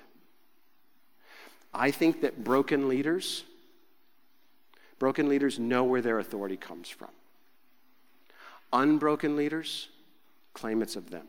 I 1.74 1.90
think 1.90 2.22
that 2.22 2.44
broken 2.44 2.88
leaders, 2.88 3.44
broken 4.98 5.28
leaders 5.28 5.58
know 5.58 5.84
where 5.84 6.00
their 6.00 6.18
authority 6.18 6.56
comes 6.56 6.88
from. 6.88 7.10
Unbroken 8.72 9.36
leaders 9.36 9.88
claim 10.54 10.82
it's 10.82 10.96
of 10.96 11.10
them. 11.10 11.26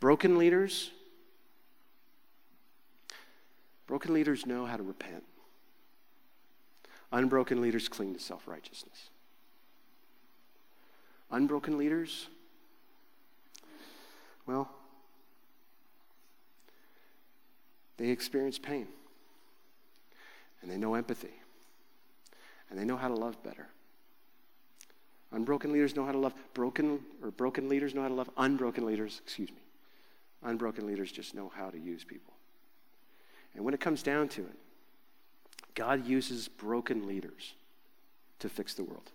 Broken 0.00 0.36
leaders, 0.36 0.90
broken 3.86 4.12
leaders 4.12 4.44
know 4.46 4.66
how 4.66 4.76
to 4.76 4.82
repent. 4.82 5.24
Unbroken 7.14 7.60
leaders 7.60 7.88
cling 7.88 8.12
to 8.12 8.18
self 8.18 8.48
righteousness. 8.48 9.10
Unbroken 11.30 11.78
leaders, 11.78 12.26
well, 14.46 14.68
they 17.98 18.08
experience 18.08 18.58
pain 18.58 18.88
and 20.60 20.68
they 20.68 20.76
know 20.76 20.94
empathy 20.94 21.30
and 22.68 22.76
they 22.76 22.84
know 22.84 22.96
how 22.96 23.06
to 23.06 23.14
love 23.14 23.40
better. 23.44 23.68
Unbroken 25.30 25.72
leaders 25.72 25.94
know 25.94 26.04
how 26.04 26.12
to 26.12 26.18
love. 26.18 26.34
Broken 26.52 26.98
or 27.22 27.30
broken 27.30 27.68
leaders 27.68 27.94
know 27.94 28.02
how 28.02 28.08
to 28.08 28.14
love. 28.14 28.30
Unbroken 28.36 28.84
leaders, 28.84 29.20
excuse 29.22 29.50
me. 29.50 29.62
Unbroken 30.42 30.84
leaders 30.84 31.12
just 31.12 31.32
know 31.32 31.52
how 31.54 31.70
to 31.70 31.78
use 31.78 32.02
people. 32.02 32.34
And 33.54 33.64
when 33.64 33.72
it 33.72 33.78
comes 33.80 34.02
down 34.02 34.26
to 34.30 34.40
it, 34.40 34.58
God 35.74 36.06
uses 36.06 36.48
broken 36.48 37.06
leaders 37.06 37.54
to 38.38 38.48
fix 38.48 38.74
the 38.74 38.84
world. 38.84 39.10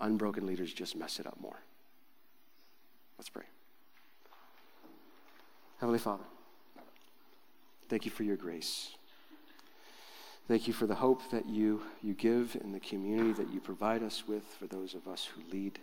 Unbroken 0.00 0.46
leaders 0.46 0.72
just 0.72 0.96
mess 0.96 1.18
it 1.18 1.26
up 1.26 1.40
more. 1.40 1.60
Let's 3.18 3.28
pray. 3.28 3.44
Heavenly 5.80 5.98
Father, 5.98 6.24
thank 7.88 8.04
you 8.04 8.10
for 8.10 8.22
your 8.24 8.36
grace. 8.36 8.90
Thank 10.48 10.66
you 10.66 10.72
for 10.72 10.86
the 10.86 10.94
hope 10.94 11.30
that 11.30 11.46
you, 11.46 11.82
you 12.02 12.14
give 12.14 12.56
in 12.62 12.72
the 12.72 12.80
community 12.80 13.32
that 13.32 13.52
you 13.52 13.60
provide 13.60 14.02
us 14.02 14.24
with 14.26 14.44
for 14.58 14.66
those 14.66 14.94
of 14.94 15.06
us 15.06 15.26
who 15.26 15.42
lead. 15.52 15.78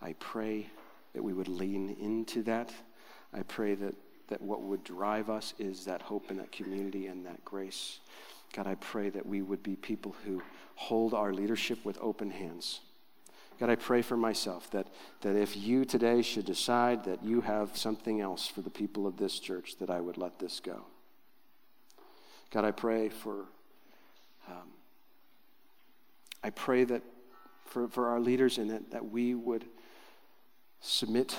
I 0.00 0.14
pray 0.14 0.68
that 1.12 1.22
we 1.22 1.32
would 1.32 1.48
lean 1.48 1.96
into 2.00 2.42
that. 2.44 2.72
I 3.34 3.42
pray 3.42 3.74
that, 3.74 3.94
that 4.28 4.40
what 4.40 4.62
would 4.62 4.84
drive 4.84 5.28
us 5.28 5.54
is 5.58 5.84
that 5.84 6.02
hope 6.02 6.30
and 6.30 6.38
that 6.38 6.50
community 6.50 7.08
and 7.08 7.26
that 7.26 7.44
grace. 7.44 8.00
God, 8.54 8.66
I 8.66 8.74
pray 8.76 9.10
that 9.10 9.26
we 9.26 9.42
would 9.42 9.62
be 9.62 9.76
people 9.76 10.14
who 10.24 10.42
hold 10.74 11.14
our 11.14 11.32
leadership 11.32 11.84
with 11.84 11.98
open 12.00 12.30
hands. 12.30 12.80
God, 13.60 13.70
I 13.70 13.76
pray 13.76 14.02
for 14.02 14.16
myself 14.16 14.70
that, 14.70 14.88
that 15.20 15.36
if 15.36 15.56
you 15.56 15.84
today 15.84 16.22
should 16.22 16.46
decide 16.46 17.04
that 17.04 17.22
you 17.22 17.42
have 17.42 17.76
something 17.76 18.20
else 18.20 18.46
for 18.46 18.62
the 18.62 18.70
people 18.70 19.06
of 19.06 19.18
this 19.18 19.38
church, 19.38 19.76
that 19.78 19.90
I 19.90 20.00
would 20.00 20.16
let 20.16 20.38
this 20.38 20.60
go. 20.60 20.84
God, 22.50 22.64
I 22.64 22.70
pray 22.70 23.08
for 23.08 23.44
um, 24.48 24.70
I 26.42 26.50
pray 26.50 26.84
that 26.84 27.02
for, 27.66 27.88
for 27.88 28.08
our 28.08 28.18
leaders 28.18 28.58
and 28.58 28.70
that, 28.70 28.90
that 28.90 29.10
we 29.10 29.34
would 29.34 29.64
submit 30.80 31.36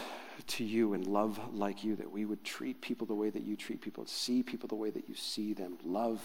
to 0.47 0.63
you 0.63 0.93
and 0.93 1.05
love 1.05 1.39
like 1.53 1.83
you, 1.83 1.95
that 1.95 2.11
we 2.11 2.25
would 2.25 2.43
treat 2.43 2.81
people 2.81 3.05
the 3.05 3.15
way 3.15 3.29
that 3.29 3.43
you 3.43 3.55
treat 3.55 3.81
people, 3.81 4.05
see 4.05 4.43
people 4.43 4.67
the 4.67 4.75
way 4.75 4.89
that 4.89 5.09
you 5.09 5.15
see 5.15 5.53
them, 5.53 5.77
love 5.83 6.21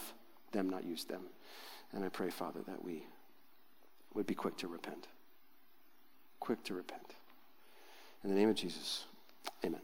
them, 0.56 0.68
not 0.68 0.84
use 0.84 1.04
them. 1.04 1.22
And 1.92 2.04
I 2.04 2.08
pray, 2.08 2.30
Father, 2.30 2.60
that 2.66 2.84
we 2.84 3.04
would 4.14 4.26
be 4.26 4.34
quick 4.34 4.56
to 4.58 4.68
repent. 4.68 5.06
Quick 6.40 6.64
to 6.64 6.74
repent. 6.74 7.14
In 8.24 8.30
the 8.30 8.36
name 8.36 8.48
of 8.48 8.56
Jesus, 8.56 9.04
amen. 9.64 9.80